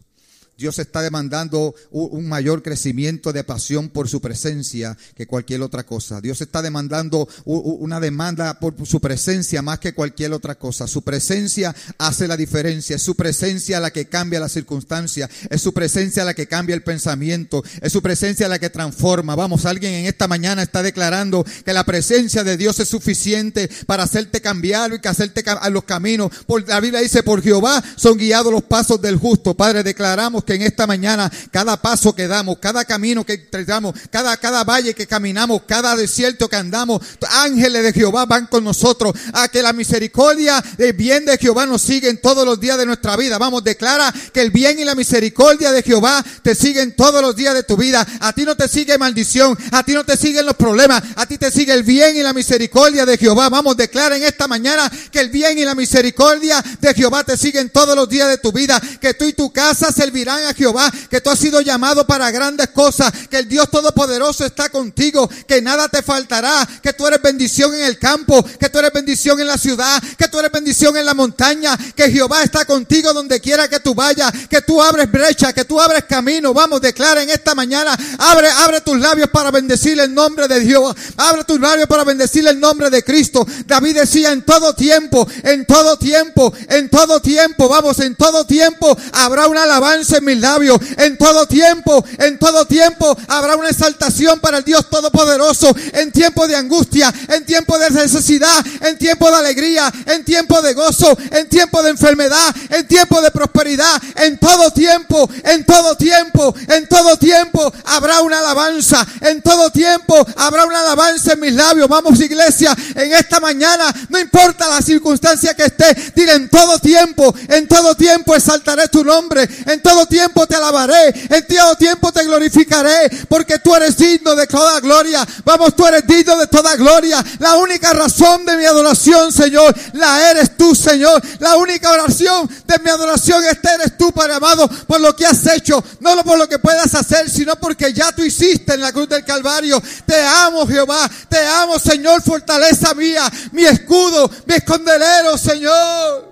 Dios 0.58 0.80
está 0.80 1.04
demandando 1.04 1.76
un 1.92 2.28
mayor 2.28 2.64
crecimiento 2.64 3.32
de 3.32 3.44
pasión 3.44 3.90
por 3.90 4.10
su 4.10 4.22
presencia 4.22 4.98
que 5.16 5.28
cualquier 5.28 5.62
otra 5.62 5.86
cosa. 5.86 6.20
Dios 6.20 6.42
está 6.42 6.64
demandando 6.64 7.28
una 7.46 8.00
demanda 8.00 8.60
por 8.60 8.74
su 8.88 9.00
presencia 9.00 9.62
más 9.62 9.78
que 9.78 9.94
cualquier 9.94 10.34
otra 10.34 10.56
cosa. 10.56 10.88
Su 10.88 11.04
presencia 11.04 11.76
hace 12.00 12.28
la 12.28 12.36
diferencia. 12.36 12.96
Es 12.96 13.04
su 13.04 13.14
presencia 13.14 13.80
la 13.80 13.92
que 13.92 14.08
cambia 14.08 14.40
la 14.40 14.50
circunstancia. 14.50 15.30
Es 15.52 15.62
su 15.62 15.74
presencia 15.74 16.26
la 16.26 16.34
que 16.34 16.48
cambia 16.48 16.74
el 16.74 16.82
pensamiento. 16.82 17.64
Es 17.82 17.94
su 17.94 18.02
presencia 18.02 18.48
la 18.48 18.58
que 18.58 18.72
transforma. 18.72 19.36
Vamos, 19.36 19.66
alguien 19.68 19.94
en 19.94 20.06
esta 20.08 20.28
mañana 20.28 20.64
está 20.64 20.82
declarando 20.82 21.46
que 21.66 21.74
la 21.74 21.84
presencia 21.84 22.44
de 22.44 22.58
Dios 22.58 22.80
es 22.80 22.88
suficiente 22.88 23.70
para 23.86 24.04
hacerte 24.04 24.42
cambiar 24.42 24.92
y 24.92 25.00
que 25.00 25.08
hacerte 25.08 25.44
a 25.48 25.70
los 25.70 25.84
caminos. 25.84 26.32
Por, 26.48 26.68
la 26.68 26.80
Biblia 26.80 27.02
dice, 27.02 27.22
por 27.22 27.44
Jehová 27.44 27.84
son 27.96 28.18
guiados 28.18 28.52
los 28.52 28.64
pasos 28.64 29.00
del 29.00 29.18
justo. 29.18 29.54
Padre, 29.54 29.84
declaramos 29.84 30.47
que 30.48 30.56
en 30.56 30.62
esta 30.62 30.88
mañana 30.88 31.30
cada 31.52 31.80
paso 31.82 32.16
que 32.16 32.26
damos, 32.28 32.58
cada 32.60 32.86
camino 32.86 33.26
que 33.26 33.50
damos, 33.66 33.94
cada, 34.10 34.38
cada 34.38 34.64
valle 34.64 34.96
que 34.96 35.06
caminamos, 35.06 35.64
cada 35.68 35.96
desierto 35.96 36.48
que 36.48 36.56
andamos, 36.56 37.02
ángeles 37.30 37.84
de 37.84 37.92
Jehová 37.92 38.26
van 38.26 38.48
con 38.48 38.64
nosotros, 38.64 39.14
a 39.34 39.50
que 39.50 39.62
la 39.62 39.74
misericordia 39.74 40.64
del 40.78 40.94
bien 40.94 41.26
de 41.26 41.38
Jehová 41.38 41.66
nos 41.66 41.82
siguen 41.82 42.22
todos 42.22 42.46
los 42.46 42.60
días 42.60 42.78
de 42.78 42.86
nuestra 42.86 43.18
vida. 43.18 43.38
Vamos, 43.38 43.64
declara 43.64 44.14
que 44.34 44.42
el 44.42 44.52
bien 44.52 44.80
y 44.80 44.86
la 44.86 44.96
misericordia 44.96 45.72
de 45.74 45.84
Jehová 45.84 46.24
te 46.42 46.56
siguen 46.56 46.96
todos 46.96 47.22
los 47.22 47.36
días 47.36 47.54
de 47.54 47.64
tu 47.64 47.76
vida. 47.76 48.08
A 48.22 48.32
ti 48.32 48.46
no 48.46 48.56
te 48.56 48.70
sigue 48.70 48.98
maldición, 48.98 49.58
a 49.72 49.84
ti 49.84 49.94
no 49.94 50.06
te 50.06 50.16
siguen 50.16 50.46
los 50.46 50.56
problemas, 50.56 51.04
a 51.18 51.26
ti 51.26 51.38
te 51.38 51.52
sigue 51.52 51.74
el 51.74 51.84
bien 51.84 52.16
y 52.16 52.24
la 52.24 52.32
misericordia 52.32 53.06
de 53.06 53.18
Jehová. 53.18 53.50
Vamos, 53.50 53.76
declara 53.76 54.16
en 54.16 54.24
esta 54.24 54.48
mañana 54.48 54.90
que 55.12 55.20
el 55.20 55.30
bien 55.30 55.60
y 55.60 55.66
la 55.66 55.76
misericordia 55.76 56.64
de 56.80 56.94
Jehová 56.94 57.26
te 57.26 57.36
siguen 57.36 57.70
todos 57.70 57.98
los 57.98 58.08
días 58.08 58.30
de 58.30 58.38
tu 58.38 58.54
vida, 58.54 58.82
que 59.02 59.14
tú 59.14 59.26
y 59.26 59.34
tu 59.34 59.52
casa 59.52 59.92
servirán 59.92 60.37
a 60.46 60.54
Jehová, 60.54 60.92
que 61.10 61.22
tú 61.22 61.30
has 61.30 61.40
sido 61.40 61.62
llamado 61.62 62.06
para 62.06 62.30
grandes 62.32 62.70
cosas, 62.70 63.12
que 63.30 63.38
el 63.38 63.48
Dios 63.48 63.70
Todopoderoso 63.70 64.46
está 64.46 64.70
contigo, 64.70 65.30
que 65.48 65.62
nada 65.62 65.88
te 65.90 66.02
faltará, 66.02 66.68
que 66.82 66.94
tú 66.94 67.08
eres 67.08 67.22
bendición 67.22 67.74
en 67.74 67.84
el 67.84 67.98
campo, 67.98 68.44
que 68.60 68.70
tú 68.70 68.80
eres 68.80 68.94
bendición 68.94 69.40
en 69.40 69.48
la 69.48 69.58
ciudad, 69.58 70.02
que 70.18 70.28
tú 70.28 70.40
eres 70.40 70.52
bendición 70.52 70.98
en 70.98 71.06
la 71.06 71.14
montaña, 71.14 71.78
que 71.96 72.10
Jehová 72.12 72.44
está 72.44 72.66
contigo 72.66 73.14
donde 73.14 73.40
quiera 73.40 73.68
que 73.68 73.80
tú 73.80 73.94
vayas, 73.94 74.32
que 74.50 74.62
tú 74.62 74.82
abres 74.82 75.12
brecha, 75.12 75.54
que 75.54 75.66
tú 75.66 75.80
abres 75.80 76.06
camino. 76.06 76.54
Vamos, 76.54 76.82
declara 76.82 77.22
en 77.22 77.30
esta 77.30 77.56
mañana, 77.56 77.98
abre, 78.18 78.50
abre 78.50 78.82
tus 78.82 79.00
labios 79.00 79.30
para 79.30 79.52
bendecir 79.52 80.00
el 80.00 80.14
nombre 80.14 80.48
de 80.48 80.60
Dios, 80.60 80.96
abre 81.18 81.44
tus 81.44 81.60
labios 81.60 81.88
para 81.88 82.04
bendecir 82.04 82.48
el 82.48 82.60
nombre 82.60 82.90
de 82.90 83.04
Cristo. 83.04 83.46
David 83.66 83.96
decía 83.96 84.32
en 84.32 84.44
todo 84.44 84.74
tiempo, 84.74 85.28
en 85.44 85.66
todo 85.66 85.98
tiempo, 85.98 86.54
en 86.70 86.90
todo 86.90 87.22
tiempo, 87.22 87.70
vamos, 87.70 88.00
en 88.00 88.16
todo 88.16 88.46
tiempo 88.46 88.98
habrá 89.14 89.48
una 89.48 89.64
alabanza 89.64 90.18
en 90.18 90.26
mi 90.28 90.36
labios. 90.36 90.80
En 90.98 91.18
todo 91.18 91.48
tiempo, 91.48 92.04
en 92.20 92.38
todo 92.38 92.66
tiempo 92.66 93.18
habrá 93.28 93.56
una 93.56 93.70
exaltación 93.70 94.40
para 94.40 94.60
el 94.60 94.64
Dios 94.64 94.90
Todopoderoso. 94.90 95.76
En 95.94 96.12
tiempo 96.12 96.48
de 96.48 96.56
angustia, 96.56 97.14
en 97.30 97.46
tiempo 97.46 97.78
de 97.80 97.90
necesidad, 97.90 98.66
en 98.82 98.98
tiempo 98.98 99.32
de 99.32 99.38
alegría, 99.38 99.92
en 100.06 100.24
tiempo 100.24 100.62
de 100.62 100.74
gozo, 100.74 101.18
en 101.32 101.48
tiempo 101.48 101.82
de 101.82 101.92
enfermedad, 101.92 102.54
en 102.70 102.88
tiempo 102.88 103.22
de 103.22 103.32
prosperidad. 103.32 104.02
En 104.16 104.38
todo 104.38 104.72
tiempo, 104.72 105.30
en 105.44 105.66
todo 105.66 105.96
tiempo, 105.96 106.54
en 106.68 106.88
todo 106.88 107.18
tiempo 107.18 107.74
habrá 107.86 108.22
una 108.22 108.40
alabanza. 108.40 109.08
En 109.22 109.42
todo 109.42 109.72
tiempo 109.72 110.16
habrá 110.36 110.66
una 110.66 110.82
alabanza 110.82 111.34
en 111.34 111.40
mis 111.40 111.54
labios. 111.54 111.88
Vamos 111.88 112.20
iglesia, 112.20 112.76
en 112.96 113.14
esta 113.14 113.40
mañana, 113.40 113.94
no 114.10 114.20
importa 114.20 114.68
la 114.68 114.82
circunstancia 114.82 115.54
que 115.54 115.66
esté, 115.66 116.12
dile 116.16 116.34
en 116.34 116.50
todo 116.50 116.80
tiempo, 116.80 117.34
en 117.48 117.68
todo 117.68 117.96
tiempo 117.96 118.36
exaltaré 118.36 118.90
tu 118.90 119.04
nombre. 119.06 119.48
En 119.66 119.82
todo 119.82 120.06
tiempo 120.06 120.17
tiempo 120.18 120.48
te 120.48 120.56
alabaré, 120.56 121.14
en 121.30 121.46
tiempo 121.78 122.12
te 122.12 122.24
glorificaré, 122.24 123.08
porque 123.30 123.60
tú 123.60 123.76
eres 123.76 123.96
digno 123.98 124.36
de 124.36 124.48
toda 124.48 124.80
gloria. 124.80 125.26
Vamos, 125.46 125.76
tú 125.76 125.86
eres 125.86 126.08
digno 126.08 126.36
de 126.38 126.48
toda 126.48 126.76
gloria. 126.76 127.24
La 127.38 127.56
única 127.58 127.94
razón 127.94 128.44
de 128.44 128.58
mi 128.58 128.66
adoración, 128.66 129.32
Señor, 129.32 129.76
la 129.94 130.32
eres 130.32 130.58
tú, 130.58 130.74
Señor. 130.74 131.22
La 131.38 131.56
única 131.58 131.92
oración 131.92 132.50
de 132.66 132.80
mi 132.80 132.90
adoración, 132.90 133.44
este 133.46 133.70
eres 133.76 133.96
tú, 133.96 134.12
Padre 134.12 134.34
amado, 134.34 134.68
por 134.88 135.00
lo 135.00 135.16
que 135.16 135.28
has 135.28 135.46
hecho, 135.46 135.84
no 136.00 136.18
por 136.24 136.40
lo 136.40 136.50
que 136.50 136.58
puedas 136.58 136.96
hacer, 136.96 137.30
sino 137.30 137.56
porque 137.58 137.94
ya 137.94 138.12
tú 138.12 138.24
hiciste 138.24 138.74
en 138.74 138.82
la 138.82 138.92
cruz 138.92 139.08
del 139.08 139.24
Calvario. 139.24 139.82
Te 140.08 140.20
amo, 140.20 140.66
Jehová, 140.66 141.08
te 141.30 141.46
amo, 141.46 141.78
Señor, 141.78 142.24
fortaleza 142.24 142.96
mía, 142.96 143.32
mi 143.52 143.66
escudo, 143.66 144.32
mi 144.48 144.56
escondelero, 144.56 145.38
Señor. 145.38 146.27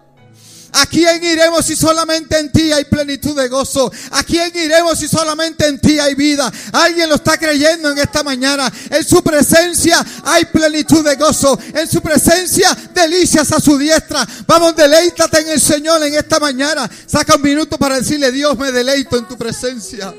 ¿A 0.78 0.86
quién 0.88 1.24
iremos 1.24 1.66
si 1.66 1.74
solamente 1.74 2.38
en 2.38 2.52
ti 2.52 2.74
hay 2.74 2.84
plenitud 2.84 3.34
de 3.34 3.48
gozo? 3.48 3.90
¿A 4.12 4.24
quién 4.24 4.52
iremos 4.54 5.00
si 5.00 5.08
solamente 5.08 5.66
en 5.68 5.80
ti 5.80 6.00
hay 6.00 6.16
vida? 6.16 6.52
Alguien 6.74 7.08
lo 7.08 7.16
está 7.16 7.38
creyendo 7.38 7.92
en 7.92 7.98
esta 7.98 8.24
mañana. 8.24 8.70
En 8.90 9.06
su 9.06 9.24
presencia 9.24 10.06
hay 10.26 10.44
plenitud 10.46 11.02
de 11.06 11.16
gozo. 11.16 11.58
En 11.74 11.90
su 11.90 12.02
presencia 12.02 12.76
delicias 12.94 13.54
a 13.54 13.62
su 13.62 13.78
diestra. 13.78 14.28
Vamos, 14.46 14.76
deleítate 14.76 15.40
en 15.40 15.50
el 15.50 15.62
Señor 15.62 16.04
en 16.04 16.14
esta 16.14 16.42
mañana. 16.42 16.90
Saca 17.08 17.36
un 17.36 17.42
minuto 17.42 17.78
para 17.78 17.96
decirle, 17.96 18.34
Dios, 18.34 18.58
me 18.58 18.74
deleito 18.74 19.18
en 19.18 19.30
tu 19.30 19.38
presencia. 19.38 20.14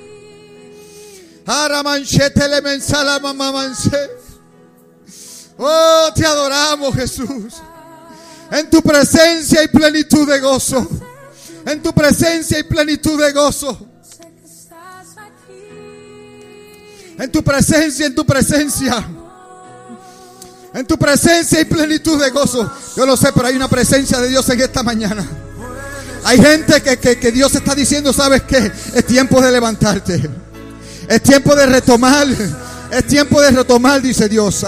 Oh, 5.59 6.11
te 6.15 6.25
adoramos, 6.25 6.95
Jesús. 6.95 7.53
En 8.51 8.71
tu 8.71 8.83
presencia 8.83 9.61
hay 9.61 9.69
plenitud 9.69 10.29
de 10.29 10.41
gozo. 10.41 10.89
En 11.65 11.83
tu 11.83 11.93
presencia 11.93 12.59
hay 12.59 12.63
plenitud 12.63 13.21
de 13.21 13.33
gozo. 13.33 13.89
En 17.19 17.33
tu 17.33 17.43
presencia, 17.43 18.07
en 18.07 18.15
tu 18.15 18.25
presencia. 18.25 19.05
En 20.75 20.87
tu 20.87 20.99
presencia 20.99 21.59
hay 21.59 21.65
plenitud 21.65 22.23
de 22.23 22.31
gozo. 22.31 22.71
Yo 22.97 23.07
lo 23.07 23.17
sé, 23.17 23.31
pero 23.35 23.47
hay 23.47 23.57
una 23.57 23.69
presencia 23.69 24.21
de 24.21 24.29
Dios 24.29 24.49
en 24.51 24.61
esta 24.61 24.83
mañana. 24.83 25.27
Hay 26.25 26.39
gente 26.41 26.83
que, 26.83 26.99
que, 26.99 27.33
Dios 27.33 27.55
está 27.55 27.75
diciendo, 27.75 28.13
¿sabes 28.13 28.43
qué? 28.43 28.71
Es 28.95 29.07
tiempo 29.07 29.41
de 29.41 29.51
levantarte. 29.53 30.29
Es 31.09 31.23
tiempo 31.23 31.55
de 31.55 31.67
retomar. 31.67 32.27
Es 32.91 33.07
tiempo 33.07 33.41
de 33.41 33.51
retomar, 33.51 34.03
dice 34.03 34.29
Dios. 34.29 34.65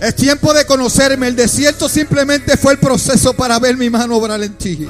Es 0.00 0.14
tiempo 0.14 0.52
de 0.52 0.64
conocerme. 0.64 1.28
El 1.28 1.36
desierto 1.36 1.88
simplemente 1.88 2.56
fue 2.56 2.72
el 2.72 2.78
proceso 2.78 3.32
para 3.34 3.58
ver 3.58 3.76
mi 3.76 3.90
mano 3.90 4.16
obrar 4.16 4.42
en 4.42 4.54
ti. 4.54 4.88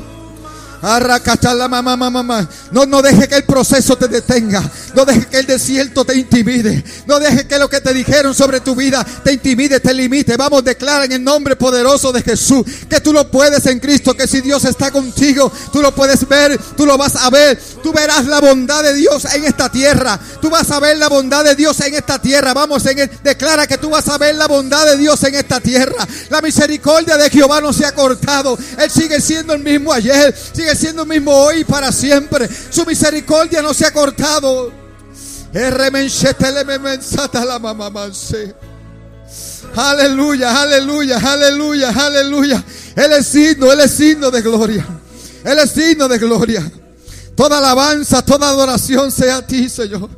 No, 2.70 2.86
no 2.86 3.02
deje 3.02 3.28
que 3.28 3.36
el 3.36 3.44
proceso 3.44 3.96
te 3.96 4.08
detenga. 4.08 4.62
No 4.96 5.04
deje 5.04 5.26
que 5.26 5.38
el 5.38 5.46
desierto 5.46 6.04
te 6.04 6.16
intimide. 6.16 6.82
No 7.06 7.20
deje 7.20 7.46
que 7.46 7.58
lo 7.58 7.68
que 7.68 7.80
te 7.80 7.92
dijeron 7.92 8.34
sobre 8.34 8.60
tu 8.60 8.74
vida 8.74 9.06
te 9.22 9.34
intimide, 9.34 9.78
te 9.78 9.92
limite. 9.92 10.36
Vamos, 10.36 10.64
declara 10.64 11.04
en 11.04 11.12
el 11.12 11.22
nombre 11.22 11.54
poderoso 11.54 12.10
de 12.12 12.22
Jesús 12.22 12.64
que 12.88 13.00
tú 13.00 13.12
lo 13.12 13.30
puedes 13.30 13.64
en 13.66 13.78
Cristo. 13.78 14.14
Que 14.14 14.26
si 14.26 14.40
Dios 14.40 14.64
está 14.64 14.90
contigo, 14.90 15.52
tú 15.72 15.82
lo 15.82 15.94
puedes 15.94 16.26
ver, 16.26 16.58
tú 16.76 16.86
lo 16.86 16.96
vas 16.96 17.14
a 17.14 17.30
ver. 17.30 17.60
Tú 17.82 17.92
verás 17.92 18.26
la 18.26 18.40
bondad 18.40 18.82
de 18.82 18.94
Dios 18.94 19.26
en 19.26 19.44
esta 19.44 19.70
tierra. 19.70 20.18
Tú 20.40 20.50
vas 20.50 20.70
a 20.70 20.80
ver 20.80 20.96
la 20.96 21.08
bondad 21.08 21.44
de 21.44 21.54
Dios 21.54 21.78
en 21.80 21.94
esta 21.94 22.18
tierra. 22.18 22.54
Vamos, 22.54 22.84
en 22.86 23.10
declara 23.22 23.66
que 23.66 23.78
tú 23.78 23.90
vas 23.90 24.08
a 24.08 24.18
ver 24.18 24.34
la 24.34 24.48
bondad 24.48 24.86
de 24.86 24.96
Dios 24.96 25.22
en 25.24 25.34
esta 25.34 25.60
tierra. 25.60 26.08
La 26.30 26.40
misericordia 26.40 27.16
de 27.16 27.30
Jehová 27.30 27.60
no 27.60 27.72
se 27.72 27.84
ha 27.84 27.94
cortado. 27.94 28.58
Él 28.78 28.90
sigue 28.90 29.20
siendo 29.20 29.52
el 29.52 29.62
mismo 29.62 29.92
ayer 29.92 30.34
sigue 30.52 30.74
siendo 30.74 31.02
el 31.02 31.08
mismo 31.08 31.32
hoy 31.32 31.60
y 31.60 31.64
para 31.64 31.92
siempre. 31.92 32.48
Su 32.70 32.84
misericordia 32.84 33.62
no 33.62 33.74
se 33.74 33.86
ha 33.86 33.92
cortado. 33.92 34.85
Aleluya, 39.74 40.60
aleluya, 40.60 41.16
aleluya, 41.16 41.88
aleluya. 41.88 42.62
Él 42.94 43.12
es 43.14 43.26
signo, 43.26 43.72
Él 43.72 43.80
es 43.80 43.90
signo 43.92 44.30
de 44.30 44.42
gloria. 44.42 44.86
Él 45.42 45.58
es 45.58 45.70
signo 45.70 46.08
de 46.08 46.18
gloria. 46.18 46.70
Toda 47.34 47.56
alabanza, 47.56 48.20
toda 48.20 48.50
adoración 48.50 49.10
sea 49.10 49.38
a 49.38 49.46
ti, 49.46 49.70
Señor. 49.70 50.10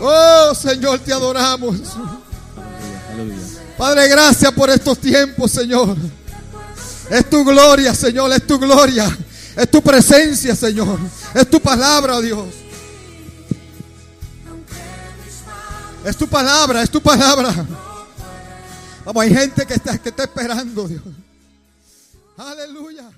Oh, 0.00 0.54
Señor, 0.54 1.00
te 1.00 1.12
adoramos. 1.12 1.76
Padre, 3.76 4.06
gracias 4.06 4.52
por 4.52 4.70
estos 4.70 4.98
tiempos, 4.98 5.50
Señor. 5.50 5.96
Es 7.10 7.28
tu 7.28 7.44
gloria, 7.44 7.92
Señor, 7.92 8.32
es 8.32 8.46
tu 8.46 8.56
gloria. 8.56 9.18
Es 9.56 9.68
tu 9.68 9.82
presencia, 9.82 10.54
Señor. 10.54 10.96
Es 11.34 11.50
tu 11.50 11.60
palabra, 11.60 12.20
Dios. 12.20 12.46
Es 16.04 16.16
tu 16.16 16.26
palabra, 16.26 16.82
es 16.82 16.90
tu 16.90 17.00
palabra. 17.00 17.52
Vamos, 19.04 19.22
hay 19.22 19.34
gente 19.34 19.66
que 19.66 19.74
está, 19.74 19.98
que 19.98 20.08
está 20.08 20.24
esperando, 20.24 20.88
Dios. 20.88 21.02
Aleluya. 22.36 23.10